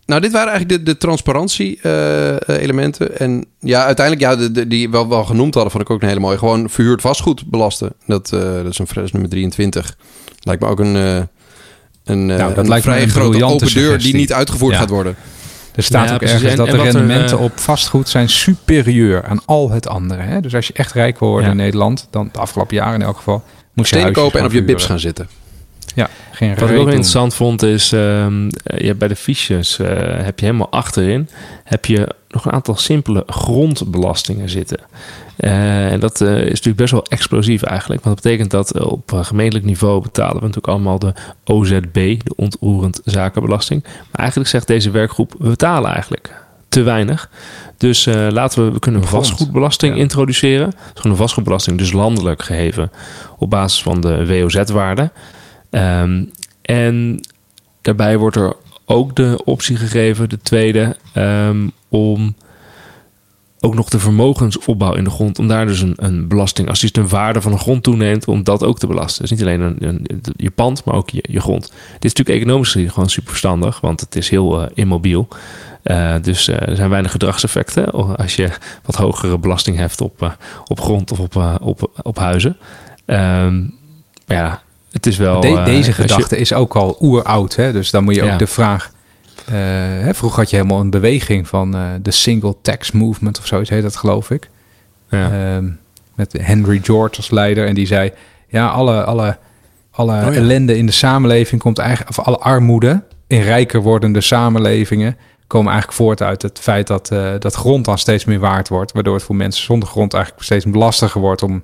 [0.07, 3.19] nou, dit waren eigenlijk de, de transparantie-elementen.
[3.19, 6.01] en ja, uiteindelijk, ja, de, de, die we wel, wel genoemd hadden, vond ik ook
[6.01, 6.37] een hele mooie.
[6.37, 7.93] Gewoon verhuurd vastgoed belasten.
[8.05, 9.97] Dat, uh, dat is een fres nummer 23.
[10.39, 11.21] Lijkt me ook een, uh,
[12.03, 14.79] een, nou, dat een lijkt vrij een grote open deur die niet uitgevoerd ja.
[14.79, 15.15] gaat worden.
[15.75, 19.39] Er staat ja, ook ergens dat de rendementen er, uh, op vastgoed zijn superieur aan
[19.45, 20.21] al het andere.
[20.21, 20.41] Hè?
[20.41, 21.53] Dus als je echt rijk wil worden ja.
[21.53, 23.43] in Nederland, dan de afgelopen jaren in elk geval,
[23.73, 25.27] moet je stenen kopen en op je bips gaan zitten.
[25.97, 28.27] Ja, geen Wat ik ook interessant vond is, uh,
[28.77, 31.29] je bij de fiches uh, heb je helemaal achterin
[31.63, 34.79] heb je nog een aantal simpele grondbelastingen zitten.
[35.37, 38.03] Uh, en dat uh, is natuurlijk best wel explosief eigenlijk.
[38.03, 41.13] Want dat betekent dat op gemeentelijk niveau betalen we natuurlijk allemaal de
[41.45, 41.93] OZB,
[42.23, 43.83] de ontroerend zakenbelasting.
[43.83, 46.33] Maar eigenlijk zegt deze werkgroep, we betalen eigenlijk
[46.69, 47.29] te weinig.
[47.77, 50.01] Dus uh, laten we, we kunnen een vastgoedbelasting ja.
[50.01, 50.73] introduceren.
[50.93, 52.91] Gewoon een vastgoedbelasting, dus landelijk geheven
[53.37, 55.11] op basis van de WOZ-waarde.
[55.69, 56.31] Um,
[56.61, 57.19] en
[57.81, 62.35] daarbij wordt er ook de optie gegeven, de tweede, um, om
[63.59, 66.91] ook nog de vermogensopbouw in de grond, om daar dus een, een belasting, als die
[66.91, 69.21] de waarde van een grond toeneemt, om dat ook te belasten.
[69.21, 71.61] Dus niet alleen een, je pand, maar ook je, grond.
[71.93, 75.27] Dit is natuurlijk economisch gewoon super verstandig, want het is heel uh, immobiel.
[75.83, 78.49] Uh, dus uh, er zijn weinig gedragseffecten als je
[78.85, 80.37] wat hogere belasting heft op,
[80.67, 82.57] op grond of op, op, op huizen.
[83.05, 83.73] Um,
[84.25, 84.61] ja,
[84.97, 85.41] het is wel.
[85.41, 86.41] De, deze gedachte je...
[86.41, 87.71] is ook al oeroud, hè?
[87.71, 88.37] dus dan moet je ook ja.
[88.37, 88.91] de vraag.
[89.49, 89.53] Uh,
[90.03, 93.69] hè, vroeger had je helemaal een beweging van uh, de single tax movement of zoiets
[93.69, 94.49] heet dat, geloof ik.
[95.09, 95.57] Ja.
[95.57, 95.69] Uh,
[96.15, 97.67] met Henry George als leider.
[97.67, 98.11] En die zei:
[98.47, 99.37] Ja, alle, alle,
[99.91, 100.31] alle oh, ja.
[100.31, 105.17] ellende in de samenleving komt eigenlijk, of alle armoede in rijker wordende samenlevingen
[105.47, 108.91] komen eigenlijk voort uit het feit dat, uh, dat grond dan steeds meer waard wordt.
[108.91, 111.63] Waardoor het voor mensen zonder grond eigenlijk steeds lastiger wordt om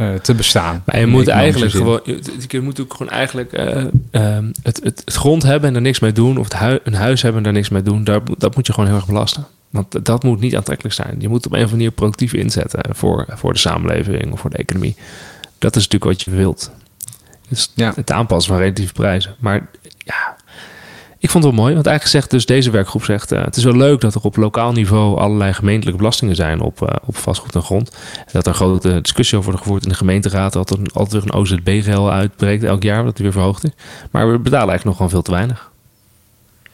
[0.00, 0.82] uh, te bestaan.
[0.86, 1.80] Maar je moet eigenlijk zin.
[1.80, 2.00] gewoon,
[2.48, 5.98] je, moet ook gewoon eigenlijk uh, uh, het, het, het, grond hebben en er niks
[5.98, 8.54] mee doen, of het hui, een huis hebben en daar niks mee doen, daar, dat
[8.54, 9.46] moet je gewoon heel erg belasten.
[9.70, 11.16] Want dat moet niet aantrekkelijk zijn.
[11.18, 14.50] Je moet op een of andere manier productief inzetten voor, voor de samenleving of voor
[14.50, 14.96] de economie.
[15.58, 16.70] Dat is natuurlijk wat je wilt.
[17.48, 17.92] Dus ja.
[17.94, 19.34] het aanpassen van relatieve prijzen.
[19.38, 19.68] Maar
[19.98, 20.36] ja,
[21.20, 23.32] ik vond het wel mooi, want eigenlijk zegt dus deze werkgroep zegt...
[23.32, 26.80] Uh, het is wel leuk dat er op lokaal niveau allerlei gemeentelijke belastingen zijn op,
[26.82, 27.90] uh, op vastgoed en grond.
[28.16, 30.52] En dat er een grote discussie over wordt gevoerd in de gemeenteraad...
[30.52, 33.70] dat er altijd weer een OZB-gel uitbreekt elk jaar, dat die weer verhoogd is.
[34.10, 35.70] Maar we betalen eigenlijk nog gewoon veel te weinig.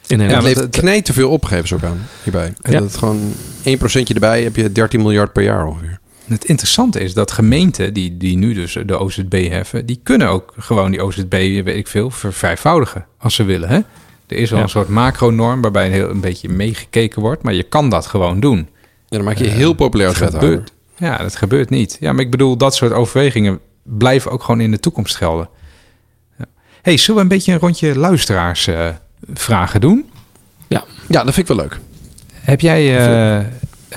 [0.07, 2.53] In ja, het heeft knijt te veel opgegevens ook aan hierbij.
[2.61, 2.71] Ja.
[2.71, 5.99] Dat het gewoon 1% erbij heb je 13 miljard per jaar ongeveer.
[6.25, 9.85] Het interessante is dat gemeenten die, die nu dus de OZB heffen...
[9.85, 13.79] die kunnen ook gewoon die OZB, weet ik veel, vervijfvoudigen als ze willen, hè?
[14.27, 14.63] Er is wel ja.
[14.63, 18.39] een soort macronorm waarbij een, heel, een beetje meegekeken wordt, maar je kan dat gewoon
[18.39, 18.57] doen.
[19.07, 21.97] Ja, dan maak je heel uh, populair als gebeurt, Ja, dat gebeurt niet.
[21.99, 25.49] Ja, maar ik bedoel, dat soort overwegingen blijven ook gewoon in de toekomst gelden.
[26.37, 26.45] Ja.
[26.81, 28.99] hey, zullen we een beetje een rondje luisteraarsvragen
[29.29, 30.09] uh, vragen doen?
[30.67, 30.83] Ja.
[31.07, 31.79] ja, dat vind ik wel leuk.
[32.33, 33.07] Heb jij
[33.39, 33.45] uh,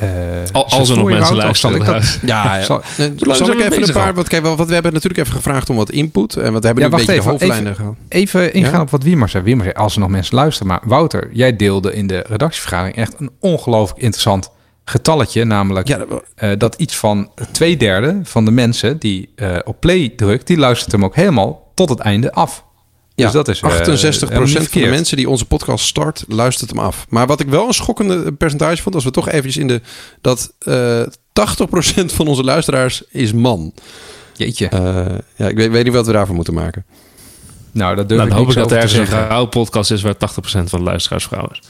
[0.03, 0.09] uh,
[0.53, 1.85] als er nog mensen luisteren.
[1.85, 2.19] Zal ik dat?
[2.31, 2.63] Ja, ja.
[2.65, 2.83] Zal,
[3.19, 4.15] zal ik even een paar...
[4.15, 6.37] Wat, kijk, wat we hebben natuurlijk even gevraagd om wat input.
[6.37, 8.81] En wat hebben ja, nu een beetje even, de hoofdlijnen even, even ingaan ja?
[8.81, 9.45] op wat Wiemar zei.
[9.45, 10.69] Wiemar zei, als er nog mensen luisteren.
[10.69, 14.51] Maar Wouter, jij deelde in de redactievergadering echt een ongelooflijk interessant
[14.85, 19.57] getalletje, namelijk Ja, dat- eh, dat iets van twee derde van de mensen die eh,
[19.65, 22.65] op play drukt, die luistert hem ook helemaal tot het einde af.
[23.19, 26.25] Ja, dus dat is eh, 68% helemaal niet van de mensen die onze podcast start,
[26.29, 27.07] luistert hem af.
[27.09, 29.81] Maar wat ik wel een schokkende percentage vond, als we toch eventjes in de...
[30.21, 33.73] dat eh 80% van onze luisteraars is man.
[34.37, 34.69] Jeetje.
[34.69, 36.85] Eh, ja, ik weet, weet niet wat we daarvoor moeten maken.
[37.73, 40.15] nou, dat durf Nou, ik dan hoop ik dat er ergens een vrouwenpodcast is waar
[40.15, 41.63] 80% van de luisteraars vrouw is.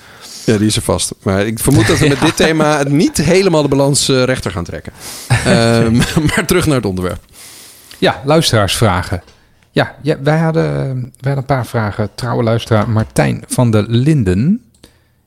[0.45, 1.13] Ja, die is er vast.
[1.23, 4.51] Maar ik vermoed dat we met dit thema het niet helemaal de balans eh, rechter
[4.51, 4.93] gaan trekken.
[5.29, 5.97] Ehm,
[6.29, 7.25] maar terug naar het onderwerp.
[7.99, 9.23] Ja, luisteraarsvragen.
[9.79, 12.09] Ja, ja wij, hadden, wij hadden een paar vragen.
[12.15, 14.63] Trouwe luisteraar Martijn van der Linden.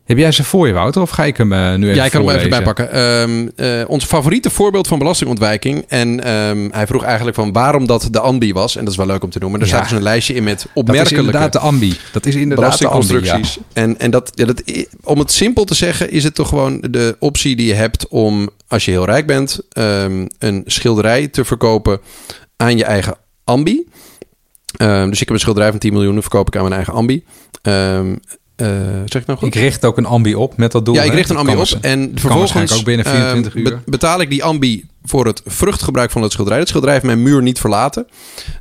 [0.03, 1.01] Heb jij ze voor je, Wouter?
[1.01, 2.91] Of ga ik hem eh, nu even Ja, ik kan hem even bijpakken.
[2.91, 5.85] Ehm, eh, ons favoriete voorbeeld van belastingontwijking.
[5.87, 8.75] En ehm, hij vroeg eigenlijk van waarom dat de ambi was.
[8.75, 9.59] En dat is wel leuk om te noemen.
[9.59, 9.71] Er Ja.
[9.73, 11.97] staat dus een lijstje in met Dat is opmerkelijke inderdaad de ambi.
[12.11, 13.39] Dat is inderdaad de ambi, ja.
[13.73, 14.63] En, en dat, ja, dat,
[15.03, 18.49] om het simpel te zeggen, is het toch gewoon de optie die je hebt om,
[18.67, 21.99] als je heel rijk bent, ehm, een schilderij te verkopen
[22.57, 23.85] aan je eigen ambi.
[24.81, 27.23] Ehm, dus ik heb een schilderij van 10 miljoen, verkoop ik aan mijn eigen ambi.
[27.61, 28.15] Ehm,
[28.55, 28.67] eh,
[29.05, 29.47] zeg ik nou goed?
[29.47, 30.95] Ik richt ook een ambi op met dat doel.
[30.95, 33.69] Ja, ik richt een Dat ambi op en vervolgens ook binnen 24 eh, uur.
[33.69, 36.59] be- betaal ik die ambi voor het vruchtgebruik van het schilderij.
[36.59, 38.07] Het schilderij heeft mijn muur niet verlaten.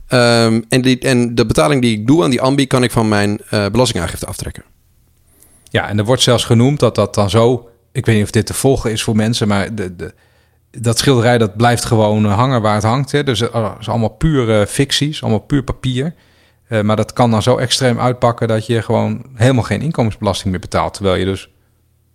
[0.06, 3.08] Ehm, en, die, en de betaling die ik doe aan die ambi kan ik van
[3.08, 4.62] mijn eh, belastingaangifte aftrekken.
[5.64, 7.68] Ja, en er wordt zelfs genoemd dat dat dan zo...
[7.92, 10.14] Ik weet niet of dit te volgen is voor mensen, maar de, de,
[10.70, 13.12] dat schilderij dat blijft gewoon eh, hangen waar het hangt.
[13.12, 13.24] Hè.
[13.24, 16.14] Dus het oh, is allemaal pure ficties, allemaal puur papier.
[16.68, 20.60] Eh, maar dat kan dan zo extreem uitpakken dat je gewoon helemaal geen inkomensbelasting meer
[20.60, 20.94] betaalt.
[20.94, 21.48] Terwijl je dus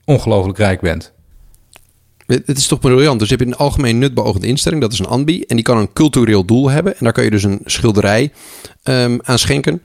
[0.06, 1.14] ongelooflijk rijk bent.
[2.26, 3.20] Het het is toch briljant.
[3.20, 5.42] Dus je hebt een algemeen nutbeoogde instelling, dat is een ANBI.
[5.42, 6.94] En die kan een cultureel doel hebben.
[6.94, 8.32] En daar kan je dus een schilderij
[8.84, 9.82] ehm, aan schenken.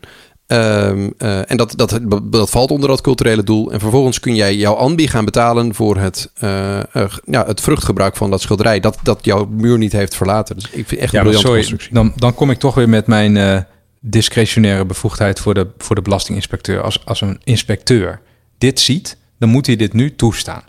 [0.51, 3.72] Ehm, eh, en dat, dat, dat valt onder dat culturele doel.
[3.72, 6.81] En vervolgens kun jij jouw ANBI gaan betalen voor het, eh,
[7.24, 8.81] ja, het vruchtgebruik van dat schilderij.
[8.81, 10.55] Dat, dat jouw muur niet heeft verlaten.
[10.55, 11.94] Dus ik vind echt een Ja, briljante sorry, constructie.
[11.94, 13.59] dan, dan kom ik toch weer met mijn eh,
[14.01, 16.82] discretionaire bevoegdheid voor de, voor de belastinginspecteur.
[16.82, 18.20] Als, als een inspecteur
[18.59, 20.62] dit ziet, dan moet hij dit nu toestaan.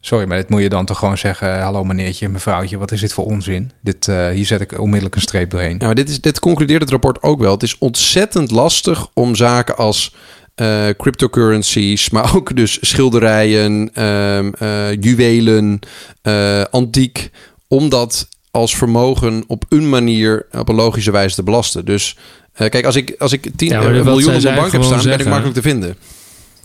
[0.00, 1.62] Sorry, maar dit moet je dan toch gewoon zeggen...
[1.62, 3.70] hallo meneertje, mevrouwtje, wat is dit voor onzin?
[3.80, 5.76] Dit, eh, hier zet ik onmiddellijk een streep doorheen.
[5.78, 7.52] Maar dit, is, dit concludeert het rapport ook wel.
[7.52, 10.14] Het is ontzettend lastig om zaken als
[10.54, 15.78] eh, cryptocurrencies, maar ook dus schilderijen, ehm, eh, juwelen,
[16.22, 17.30] eh, antiek,
[17.68, 21.84] om dat als vermogen op een manier, op een logische wijze te belasten.
[21.84, 22.16] Dus
[22.52, 24.72] eh, kijk, als ik, als ik 10 Ja, maar eh, wat miljoen op mijn bank
[24.72, 25.96] heb staan, ben ik makkelijk te vinden.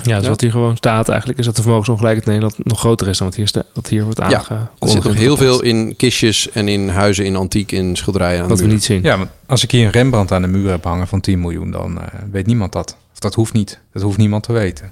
[0.04, 0.30] Ja, dus Ja.
[0.30, 3.28] wat hier gewoon staat eigenlijk is dat de vermogensongelijkheid in Nederland nog groter is dan
[3.28, 4.72] wat hier, wat hier wordt Ja, aangekondigd.
[4.80, 8.42] Er zit nog heel veel in kistjes en in huizen, in antiek, in schilderijen.
[8.44, 9.02] Aan Dat de we niet zien.
[9.04, 11.72] Ja, want als ik hier een Rembrandt aan de muur heb hangen van 10 miljoen...
[11.72, 12.98] dan eh, weet niemand dat.
[13.14, 13.80] Of dat hoeft niet.
[13.94, 14.92] Dat hoeft niemand te weten.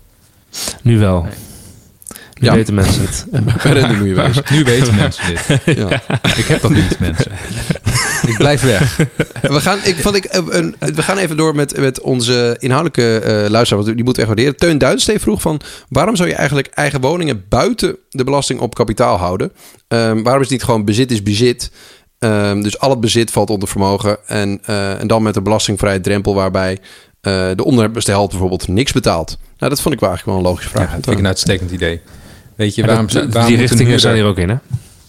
[0.82, 1.22] Nu wel.
[1.22, 1.32] Nee.
[2.44, 2.56] Nu Ja.
[2.56, 3.26] weten mensen het.
[4.16, 4.32] Bij.
[4.52, 5.62] Nu weten mensen dit.
[5.78, 5.90] Ja.
[6.38, 7.32] Ik heb dat niet, mensen.
[8.32, 8.98] Ik blijf weg.
[9.42, 13.20] We gaan, ik, vond ik, eh, een, we gaan even door met, met onze inhoudelijke
[13.20, 13.84] eh luisteraar.
[13.84, 14.56] Want die moeten we echt waarderen.
[14.56, 15.62] Teun Duitsteen vroeg van...
[15.90, 19.52] waarom zou je eigenlijk eigen woningen buiten de belasting op kapitaal houden?
[19.88, 21.72] Ehm, waarom is het niet gewoon bezit is bezit?
[22.20, 24.18] Ehm, dus al het bezit valt onder vermogen.
[24.28, 26.36] En, eh, en dan met een belastingvrije drempel...
[26.36, 26.80] waarbij
[27.22, 29.38] eh, de onderbeste helft bijvoorbeeld niks betaalt.
[29.58, 30.96] Nou, dat vond ik wel eigenlijk wel een logische Ja, vraag.
[30.96, 32.02] dat vind ik een uitstekend idee.
[32.56, 34.56] Weet je, waarom, dat- waarom die richtingen zijn hier ook in, hè?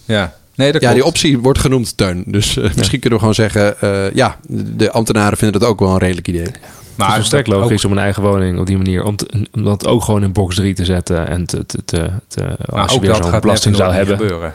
[0.05, 2.25] Ja, nee, dat ja, die optie wordt genoemd, Teun.
[2.27, 3.81] Dus eh, misschien kunnen we gewoon zeggen...
[3.81, 6.51] eh, ja, de ambtenaren vinden dat ook wel een redelijk idee.
[6.95, 9.05] Maar het is sterk ook- logisch om een eigen woning op die manier...
[9.05, 11.29] om, te- om dat ook gewoon in box 3 te zetten.
[11.29, 14.17] En te, te, te, te- als je ook weer dat zo'n gaat belasting zou hebben...
[14.19, 14.53] gebeuren.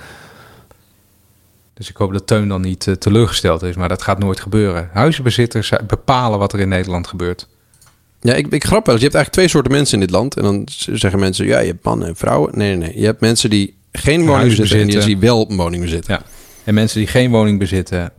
[1.74, 4.90] Dus ik hoop dat Teun dan niet eh, teleurgesteld is, maar dat gaat nooit gebeuren.
[4.94, 7.48] Huizenbezitters bepalen wat er in Nederland gebeurt.
[8.22, 8.96] Ja, ik, ik grap wel.
[8.96, 9.04] eens.
[9.04, 10.36] Je hebt eigenlijk twee soorten mensen in dit land.
[10.38, 12.58] En dan zeggen mensen, ja, je hebt mannen en vrouwen.
[12.58, 13.00] Nee, nee, nee.
[13.00, 15.20] Je hebt mensen die geen woning bezitten en die bezitten.
[15.20, 16.14] die wel een woning bezitten.
[16.14, 16.22] Ja.
[16.64, 18.12] En mensen die geen woning bezitten,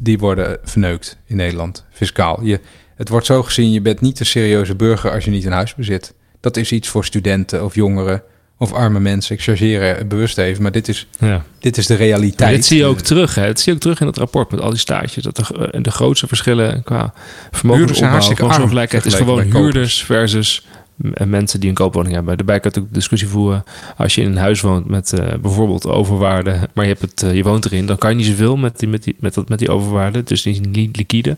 [0.00, 2.42] die worden verneukt in Nederland, fiscaal.
[2.42, 2.60] Je,
[2.96, 5.74] het wordt zo gezien, je bent niet een serieuze burger als je niet een huis
[5.74, 6.14] bezit.
[6.40, 8.22] Dat is iets voor studenten of jongeren
[8.62, 9.34] of arme mensen.
[9.34, 11.44] Ik chargeer er bewust even, maar dit is, Ja.
[11.58, 12.54] dit is de Maar realiteit.
[12.54, 13.34] dit zie je ook terug.
[13.34, 13.46] Hè?
[13.46, 15.24] Dat zie je ook terug in het rapport met al die staartjes.
[15.24, 17.12] Dat de, eh, de grootste verschillen qua
[17.50, 20.66] vermogensopbouw, arm kansongelijkheid is gewoon huurders versus
[20.96, 22.36] m- mensen die een koopwoning hebben.
[22.36, 23.64] Daarbij kan je ook discussie voeren.
[23.96, 27.34] Als je in een huis woont met eh, bijvoorbeeld overwaarde, maar je, hebt het, eh,
[27.34, 29.58] je woont erin, dan kan je niet zoveel met die, met die, met dat, met
[29.58, 30.22] die overwaarde.
[30.24, 31.36] Dus die is niet liquide.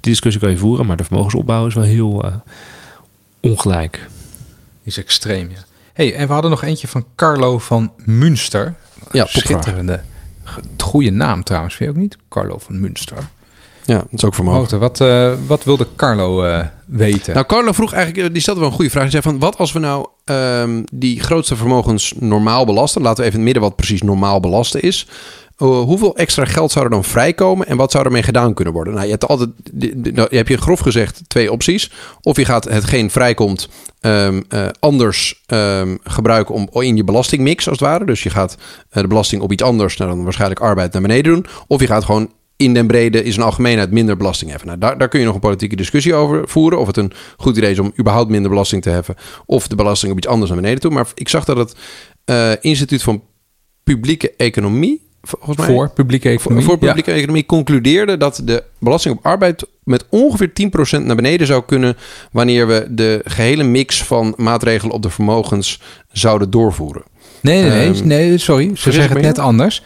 [0.00, 2.34] Die discussie kan je voeren, maar de vermogensopbouw is wel heel eh,
[3.40, 4.08] ongelijk.
[4.84, 5.56] is extreem, ja.
[5.92, 8.74] Hey, en we hadden nog eentje van Carlo van Münster.
[9.10, 9.26] Ja.
[9.26, 10.00] Schitterende.
[10.78, 12.16] Goede naam trouwens, vind je ook niet?
[12.28, 13.16] Carlo van Münster.
[13.84, 14.78] Ja, dat is ook vermogen.
[14.78, 17.34] Wat, eh, wat wilde Carlo eh, weten?
[17.34, 19.02] Nou, Carlo vroeg eigenlijk, eh, die stelde wel een goede vraag.
[19.02, 23.28] Die zei van, wat als we nou ehm, die grootste vermogens normaal belasten, laten we
[23.28, 25.08] even in het midden wat precies normaal belasten is.
[25.62, 28.92] Uh, hoeveel extra geld zou er dan vrijkomen en wat zou ermee gedaan kunnen worden?
[28.92, 29.50] Nou, je hebt altijd,
[30.14, 31.90] nou, je hebt je grof gezegd twee opties.
[32.20, 33.68] Of je gaat hetgeen vrijkomt
[34.00, 38.04] um, uh, anders um, gebruiken om, in je belastingmix als het ware.
[38.04, 41.32] Dus je gaat uh, de belasting op iets anders, nou, dan waarschijnlijk arbeid naar beneden
[41.32, 41.46] doen.
[41.66, 44.78] Of je gaat gewoon in den brede is een algemeenheid minder belasting heffen.
[44.78, 46.78] Nou, daar, kun je nog een politieke discussie over voeren.
[46.78, 49.14] Of het een goed idee is om überhaupt minder belasting te heffen.
[49.46, 50.90] Of de belasting op iets anders naar beneden toe.
[50.90, 51.74] Maar ik zag dat het
[52.60, 53.22] Instituut van
[53.84, 55.10] Publieke Economie.
[55.22, 56.64] Volgens mij, voor publieke economie.
[56.64, 57.16] Voor, voor publieke ja.
[57.16, 60.50] economie concludeerde dat de belasting op arbeid met ongeveer
[61.00, 61.96] 10% naar beneden zou kunnen.
[62.32, 65.80] wanneer we de gehele mix van maatregelen op de vermogens
[66.12, 67.02] zouden doorvoeren.
[67.40, 68.70] Nee, nee, nee, um, nee sorry.
[68.76, 69.82] Ze zeggen het net anders.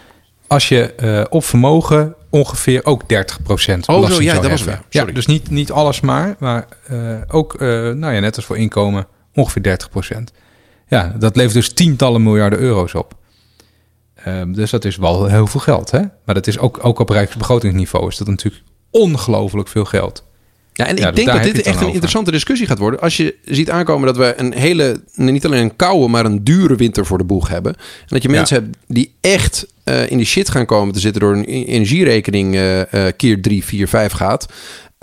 [0.46, 4.78] Als je uh, op vermogen ongeveer ook 30% belasting oh, zo, ja, dat was wel.
[4.88, 8.56] Ja, dus niet, niet alles maar, maar uh, ook, uh, nou ja, net als voor
[8.56, 9.78] inkomen, ongeveer
[10.16, 10.16] 30%.
[10.88, 13.14] Ja, dat levert dus tientallen miljarden euro's op.
[14.28, 16.00] Um, dus dat is wel heel veel geld, hè?
[16.24, 20.24] Maar dat is ook, ook op rijksbegrotingsniveau is dat natuurlijk ongelooflijk veel geld.
[20.72, 21.88] Ja, en ja, ik dus denk dat dit echt een over.
[21.88, 23.00] interessante discussie gaat worden.
[23.00, 26.76] Als je ziet aankomen dat we een hele, niet alleen een koude, maar een dure
[26.76, 27.74] winter voor de boeg hebben.
[27.74, 28.62] En dat je mensen ja.
[28.62, 32.78] hebt die echt uh, in die shit gaan komen te zitten door een energierekening uh,
[32.78, 32.84] uh,
[33.16, 34.46] keer 3, 4, 5 gaat.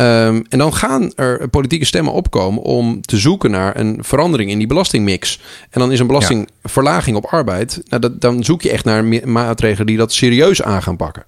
[0.04, 4.58] Um, en dan gaan er politieke stemmen opkomen om te zoeken naar een verandering in
[4.58, 5.40] die belastingmix.
[5.70, 7.82] En dan is een belastingverlaging op arbeid.
[7.88, 11.24] Nou, dat, dan zoek je echt naar maatregelen die dat serieus aan gaan pakken.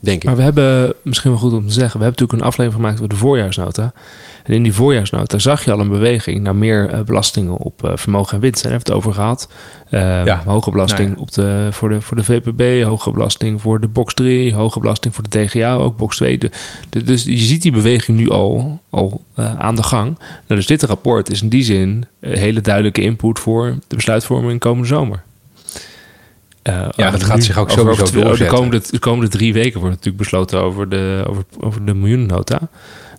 [0.00, 0.24] Denk ik.
[0.24, 2.96] Maar we hebben, misschien wel goed om te zeggen, we hebben natuurlijk een aflevering gemaakt
[2.96, 3.92] over de voorjaarsnota.
[4.48, 7.92] En in die voorjaarsnota zag je al een beweging naar meer uh, belastingen op uh,
[7.94, 8.62] vermogen en winst.
[8.62, 9.48] Daar hebben we het over gehad.
[9.90, 10.42] Uh, ja.
[10.44, 11.22] Hoge belasting nou ja.
[11.22, 15.14] op de, voor, de, voor de VPB, hoge belasting voor de box 3, hoge belasting
[15.14, 16.38] voor de TGA, ook box 2.
[16.38, 16.50] De,
[16.88, 20.18] de, dus je ziet die beweging nu al, al aan de gang.
[20.18, 24.60] Nou, dus dit rapport is in die zin een hele duidelijke input voor de besluitvorming
[24.60, 25.22] komende zomer.
[26.68, 28.46] Uh, ja, dat gaat zich ook sowieso over, doorzetten.
[28.46, 32.68] De komende, de komende drie weken wordt natuurlijk besloten over de, over, over de miljoenennota.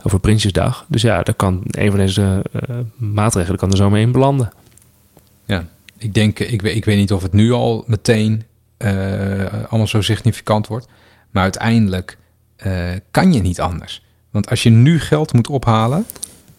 [0.04, 0.86] Over Prinsjesdag.
[0.88, 4.52] Dus ja, daar kan een van deze uh, maatregelen kan er zomaar in belanden.
[5.46, 5.66] Ja,
[5.98, 8.44] ik denk, ik, ik weet niet of het nu al meteen
[8.78, 8.92] uh,
[9.70, 10.88] allemaal zo significant wordt.
[11.32, 12.18] Maar uiteindelijk
[13.12, 14.04] kan je niet anders.
[14.32, 16.06] Want als je nu geld moet ophalen,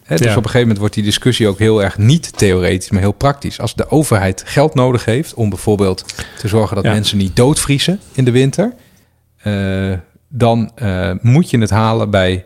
[0.03, 0.31] He, dus ja.
[0.31, 3.59] op een gegeven moment wordt die discussie ook heel erg niet theoretisch, maar heel praktisch.
[3.59, 6.05] Als de overheid geld nodig heeft om bijvoorbeeld
[6.37, 6.91] te zorgen dat ja.
[6.91, 8.73] mensen niet doodvriezen in de winter,
[9.43, 9.97] uh,
[10.27, 10.71] dan
[11.21, 12.45] moet je het halen bij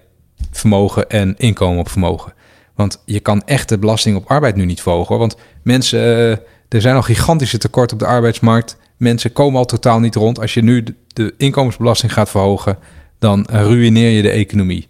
[0.57, 2.33] vermogen en inkomen op vermogen.
[2.75, 5.07] Want je kan echt de belasting op arbeid nu niet verhogen.
[5.07, 5.17] Hoor.
[5.17, 6.31] Want mensen, uh,
[6.69, 8.77] er zijn al gigantische tekorten op de arbeidsmarkt.
[8.97, 10.39] Mensen komen al totaal niet rond.
[10.39, 12.77] Als je nu de, inkomensbelasting gaat verhogen,
[13.19, 14.87] dan ruïneer je de economie.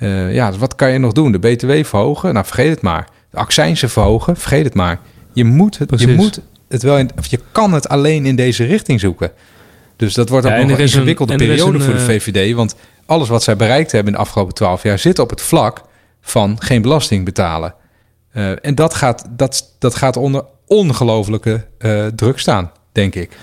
[0.00, 1.32] Uh, ja, wat kan je nog doen?
[1.32, 2.32] De BTW verhogen?
[2.32, 3.08] Nou, vergeet het maar.
[3.30, 4.36] De accijnsen verhogen?
[4.36, 5.00] Vergeet het maar.
[5.32, 8.64] Je moet het, je moet het wel in, of je kan het alleen in deze
[8.64, 9.32] richting zoeken.
[9.96, 12.54] Dus dat wordt ook ja, nog een ingewikkelde een, periode een, voor de VVD.
[12.54, 15.82] Want alles wat zij bereikt hebben in de afgelopen twaalf jaar zit op het vlak
[16.20, 17.74] van geen belasting betalen.
[18.32, 23.38] Uh, en dat gaat, dat, dat gaat onder ongelofelijke uh, druk staan, denk ik.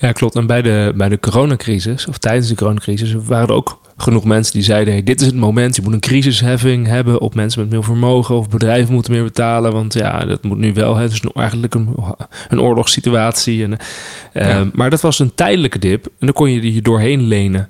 [0.00, 0.34] Ja, klopt.
[0.34, 4.52] En bij de, bij de coronacrisis, of tijdens de coronacrisis, waren er ook genoeg mensen
[4.52, 7.70] die zeiden: hey, dit is het moment, je moet een crisisheffing hebben op mensen met
[7.70, 10.96] meer vermogen of bedrijven moeten meer betalen, want ja, dat moet nu wel.
[10.96, 11.94] Het is eigenlijk een,
[12.48, 13.64] een oorlogssituatie.
[13.64, 14.66] En, uh, ja.
[14.72, 17.68] Maar dat was een tijdelijke dip en dan kon je die doorheen lenen.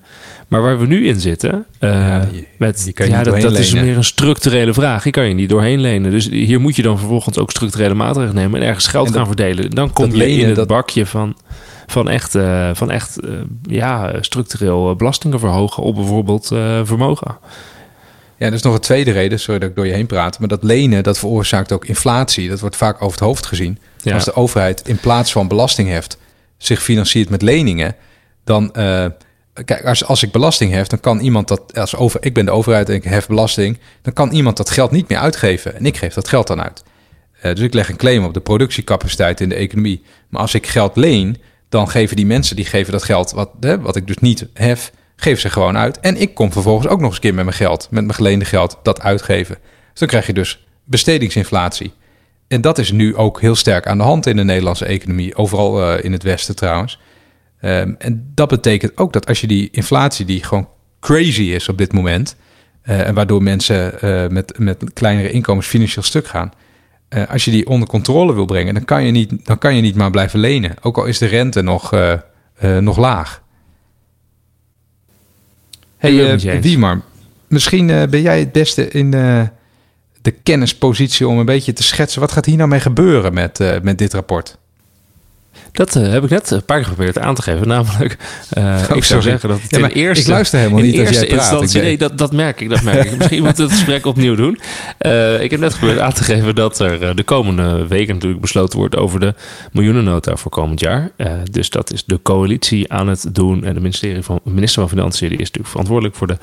[0.49, 4.05] Maar waar we nu in zitten, uh, ja, met, ja, dat, dat is meer een
[4.05, 5.03] structurele vraag.
[5.03, 6.11] Die kan je niet doorheen lenen.
[6.11, 9.27] Dus hier moet je dan vervolgens ook structurele maatregelen nemen en ergens geld en gaan
[9.27, 9.71] verdelen.
[9.71, 10.67] Dan kom je lenen, in het dat...
[10.67, 11.37] bakje van
[11.93, 16.47] van echt, uh, van echt uh, ja, structureel belastingen verhogen op bijvoorbeeld
[16.85, 17.39] vermogen.
[18.37, 20.39] Ja, dat is nog een tweede reden, sorry dat ik door je heen praat.
[20.39, 22.49] Maar dat lenen, dat veroorzaakt ook inflatie.
[22.49, 23.79] Dat wordt vaak over het hoofd gezien.
[24.03, 24.15] Ja.
[24.15, 26.19] Als de overheid in plaats van belasting heft,
[26.57, 27.97] zich financiert met leningen,
[28.45, 28.73] dan...
[29.65, 32.51] Kijk, als, als ik belasting hef, dan kan iemand dat, als over, ik ben de
[32.51, 35.75] overheid en ik hef belasting, dan kan iemand dat geld niet meer uitgeven.
[35.75, 36.83] En ik geef dat geld dan uit.
[37.37, 40.03] Uh, dus ik leg een claim op de productiecapaciteit in de economie.
[40.29, 41.37] Maar als ik geld leen,
[41.69, 44.93] dan geven die mensen die geven dat geld, wat, hè, wat ik dus niet hef,
[45.17, 46.01] geven ze gewoon uit.
[46.01, 48.45] En ik kom vervolgens ook nog eens een keer met mijn geld, met mijn geleende
[48.45, 49.57] geld, dat uitgeven.
[49.91, 51.93] Dus dan krijg je dus bestedingsinflatie.
[52.49, 55.83] En dat is nu ook heel sterk aan de hand in de Nederlandse economie, overal
[55.83, 57.01] uh, in het Westen trouwens.
[57.63, 60.69] Um, en dat betekent ook dat als je die inflatie, die gewoon
[61.01, 62.37] crazy is op dit moment,
[62.85, 66.53] uh, en waardoor mensen uh, met, met kleinere inkomens financieel stuk gaan,
[67.11, 69.83] uh, als je die onder controle wil brengen, dan kan je niet, dan kan je
[69.83, 70.75] niet maar blijven lenen.
[70.81, 72.13] Ook al is de rente nog, uh,
[72.63, 73.43] uh, nog laag.
[75.97, 76.13] Hey,
[77.49, 79.11] misschien ben jij het beste in
[80.23, 82.21] de kennispositie om een beetje te schetsen.
[82.21, 84.58] Wat gaat hier nou mee gebeuren met, met dit rapport?
[85.73, 87.69] Dat uh, heb ik net een paar keer geprobeerd aan te geven.
[87.69, 88.17] Namelijk,
[88.59, 90.23] uh, oh, ik zou zeggen dat het ja, in eerste...
[90.23, 91.39] Ik luister helemaal niet als jij praat.
[91.39, 93.19] Instantie, nee, dat, dat merk ik, dat merk ik.
[93.19, 94.59] Misschien moeten we het gesprek opnieuw doen.
[95.01, 98.79] Uh, ik heb net geprobeerd aan te geven dat er de komende weken natuurlijk besloten
[98.79, 99.35] wordt over de
[99.73, 101.11] miljoenennota voor komend jaar.
[101.51, 103.65] dus dat is de coalitie aan het doen.
[103.65, 106.39] En de ministerie van, minister van Financiën die is natuurlijk verantwoordelijk voor de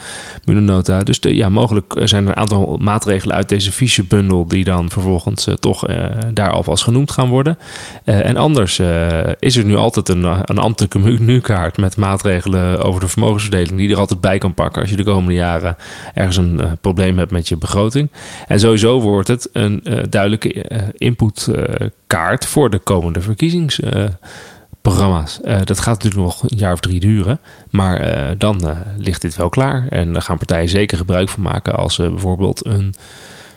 [0.46, 1.04] miljoenennota.
[1.04, 5.48] Dus de, ja, mogelijk zijn er een aantal maatregelen uit deze fichebundel die dan vervolgens
[5.60, 5.86] toch
[6.34, 7.58] daar alvast genoemd gaan worden.
[8.04, 8.80] en anders
[9.24, 13.92] uh, is er nu altijd een, een ambtelijke menukaart met maatregelen over de vermogensverdeling die
[13.92, 15.78] er altijd bij kan pakken als je de komende jaren
[16.14, 18.12] ergens een uh, probleem hebt met je begroting.
[18.48, 20.66] En sowieso wordt het een uh, duidelijke
[20.98, 25.40] inputkaart voor de komende verkiezingsprogramma's.
[25.64, 27.40] dat gaat natuurlijk nog een jaar of drie duren,
[27.70, 29.88] maar dan ligt dit wel klaar.
[29.90, 32.94] En daar gaan partijen zeker gebruik van maken als ze bijvoorbeeld een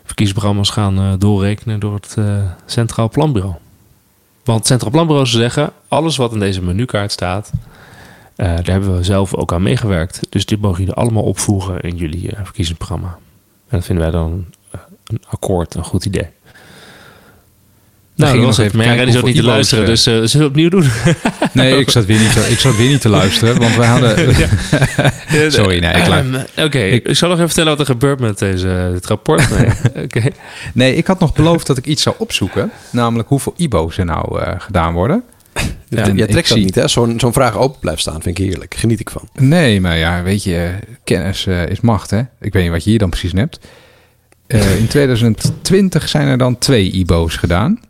[0.04, 2.16] verkiezingsprogramma's gaan doorrekenen door het
[2.66, 3.54] Centraal Planbureau.
[4.48, 9.34] Want Centraal Planbureau zeggen, alles wat in deze menukaart staat, uh, daar hebben we zelf
[9.34, 10.20] ook aan meegewerkt.
[10.28, 13.18] Dus dit mogen jullie allemaal opvoegen in jullie uh, verkiezingsprogramma.
[13.68, 14.44] En dat vinden wij dan
[14.74, 16.28] uh, een akkoord een goed idee.
[18.18, 18.78] Nou, dat was even.
[18.78, 20.84] Maar zat niet te luisteren, dus uh, zullen we het opnieuw doen?
[21.52, 24.16] nee, ik zat, weer niet te, ik zat weer niet te luisteren, want we hadden...
[25.52, 26.90] Sorry, nee, ik um, Oké, okay.
[26.90, 29.50] ik, ik, zal nog even vertellen wat er gebeurt met deze, dit rapport.
[29.50, 30.04] Nee.
[30.04, 30.32] okay.
[30.74, 34.40] nee, ik had nog beloofd dat ik iets zou opzoeken, namelijk hoeveel IBO's er nou
[34.40, 35.22] uh, gedaan worden.
[35.88, 36.88] Ja, jij trekt dat niet, hè?
[36.88, 38.74] Zo'n zo'n vraag open blijft staan, vind ik heerlijk.
[38.74, 39.28] Geniet ik van.
[39.34, 40.70] Nee, maar ja, weet je,
[41.04, 42.18] kennis uh, is macht, hè?
[42.40, 43.60] Ik weet niet wat je hier dan precies hebt.
[44.78, 47.80] in 2020 zijn er dan twee IBO's gedaan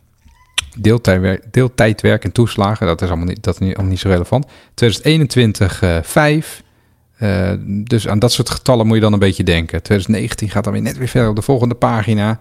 [0.81, 4.45] deeltijdwerk, deeltijdwerk en toeslagen, dat is allemaal niet, dat is niet, allemaal niet zo relevant.
[4.73, 6.63] 2021 uh, 5.
[7.19, 9.83] Uh, dus aan dat soort getallen moet je dan een beetje denken.
[9.83, 12.39] 2019 gaat dan weer net weer verder op de volgende pagina.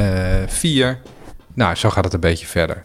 [0.00, 0.06] Uh,
[0.46, 0.98] 4.
[1.54, 2.84] Nou, zo gaat het een beetje verder.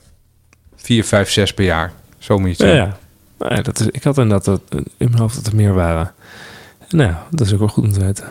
[0.75, 1.93] 4, 5, 6 per jaar.
[2.17, 2.97] Zo moet je het ja,
[3.39, 3.55] ja.
[3.55, 6.13] ja dat is, ik had inderdaad dat, in mijn hoofd dat er meer waren.
[6.89, 8.25] Nou, dat is ook wel goed om te weten.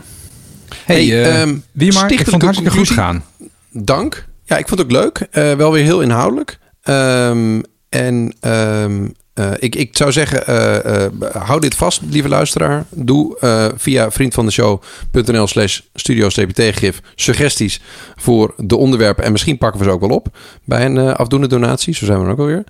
[0.85, 3.25] Hey, hey um, wie maar, ik vond het hartstikke goed gaan.
[3.71, 4.27] Dank.
[4.47, 5.27] Ja, ik vond het ook leuk.
[5.33, 6.59] Uh, wel weer heel inhoudelijk.
[6.85, 12.85] Um, en um, uh, ik, ik zou zeggen, uh, hou dit vast, lieve luisteraar.
[12.91, 13.37] Doe
[13.77, 17.81] via vriendvandeshow.nl slash studio gif suggesties
[18.17, 19.25] voor de onderwerpen.
[19.25, 20.29] En misschien pakken we ze ook wel op
[20.65, 21.95] bij een afdoende donatie.
[21.95, 22.65] Zo zijn we er ook alweer.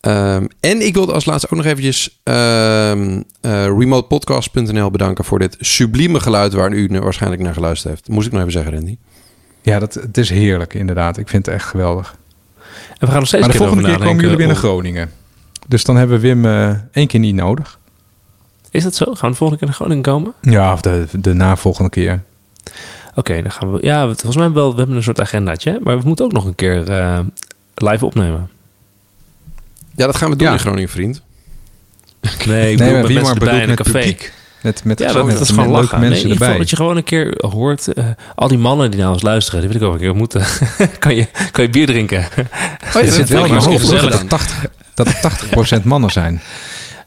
[0.00, 2.20] Um, en ik wilde als laatste ook nog eventjes
[3.76, 8.08] remotepodcast.nl bedanken voor dit sublieme geluid waar u waarschijnlijk naar geluisterd heeft.
[8.08, 8.96] Moest ik nog even zeggen, Randy.
[9.64, 11.16] Ja, dat, het is heerlijk inderdaad.
[11.16, 12.16] Ik vind het echt geweldig.
[12.88, 15.10] En we gaan nog steeds maar de volgende keer komen jullie weer naar Groningen.
[15.68, 17.78] Dus dan hebben we Wim uh, één keer niet nodig.
[18.70, 19.04] Is dat zo?
[19.04, 20.32] Gaan we de volgende keer naar Groningen komen?
[20.40, 22.22] Ja, of de, de navolgende keer.
[22.64, 23.78] Oké, okay, dan gaan we...
[23.82, 25.78] Ja, volgens mij wel, we hebben een soort agendaatje.
[25.82, 27.18] Maar we moeten ook nog een keer uh,
[27.74, 28.50] live opnemen.
[29.94, 30.52] Ja, dat gaan we doen ja.
[30.52, 31.22] in Groningen, vriend.
[32.46, 33.92] Nee, ik nee, bedoel, met mensen in een café.
[33.92, 34.32] Publiek.
[34.64, 36.00] Met, met ja, dat, dat is gewoon lachen.
[36.00, 36.58] mensen nee, erbij.
[36.58, 38.04] Dat je gewoon een keer hoort, uh,
[38.34, 40.44] al die mannen die naar ons luisteren, die wil ik ook een keer ontmoeten.
[40.98, 42.24] kan, je, kan je bier drinken?
[42.96, 43.52] Oh, je zit wel in
[44.10, 46.40] dat 80, dat er 80% mannen zijn.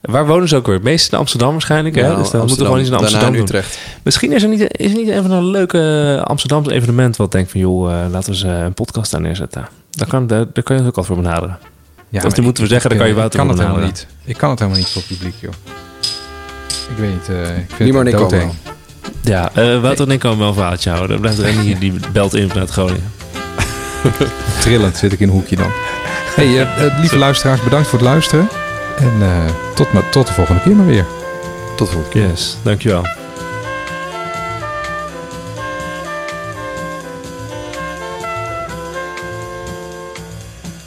[0.02, 0.80] Waar wonen ze ook weer?
[0.82, 1.96] Meest in Amsterdam waarschijnlijk.
[1.96, 2.16] Ja, hè?
[2.16, 3.42] Dus dan moeten we gewoon eens in Amsterdam doen.
[3.42, 3.80] Utrecht.
[4.04, 7.16] Misschien is er niet, is er niet even een leuke Amsterdamse evenement...
[7.16, 9.68] wat denkt van, joh, uh, laten we uh, een podcast daar neerzetten.
[9.90, 11.58] Dan kan, daar, daar kan je het ook al voor benaderen.
[12.10, 14.08] Ja, of die moeten we zeggen, dan kan je Wouter kan het helemaal niet.
[14.24, 15.54] Ik kan het helemaal niet voor het publiek, joh.
[16.90, 17.30] Ik weet niet.
[17.30, 18.52] Uh, ik vind het doodeng.
[19.22, 21.10] Ja, uh, Wouter en ik komen wel een verhaaltje houden.
[21.10, 23.12] Dan blijft Rennie hier, die belt in vanuit Groningen.
[24.62, 25.72] Trillend zit ik in een hoekje dan.
[26.36, 28.50] Hey, uh, lieve luisteraars, bedankt voor het luisteren.
[28.98, 31.06] En tot, tot de volgende keer maar weer.
[31.76, 32.30] Tot de volgende keer.
[32.30, 33.17] Yes, dankjewel.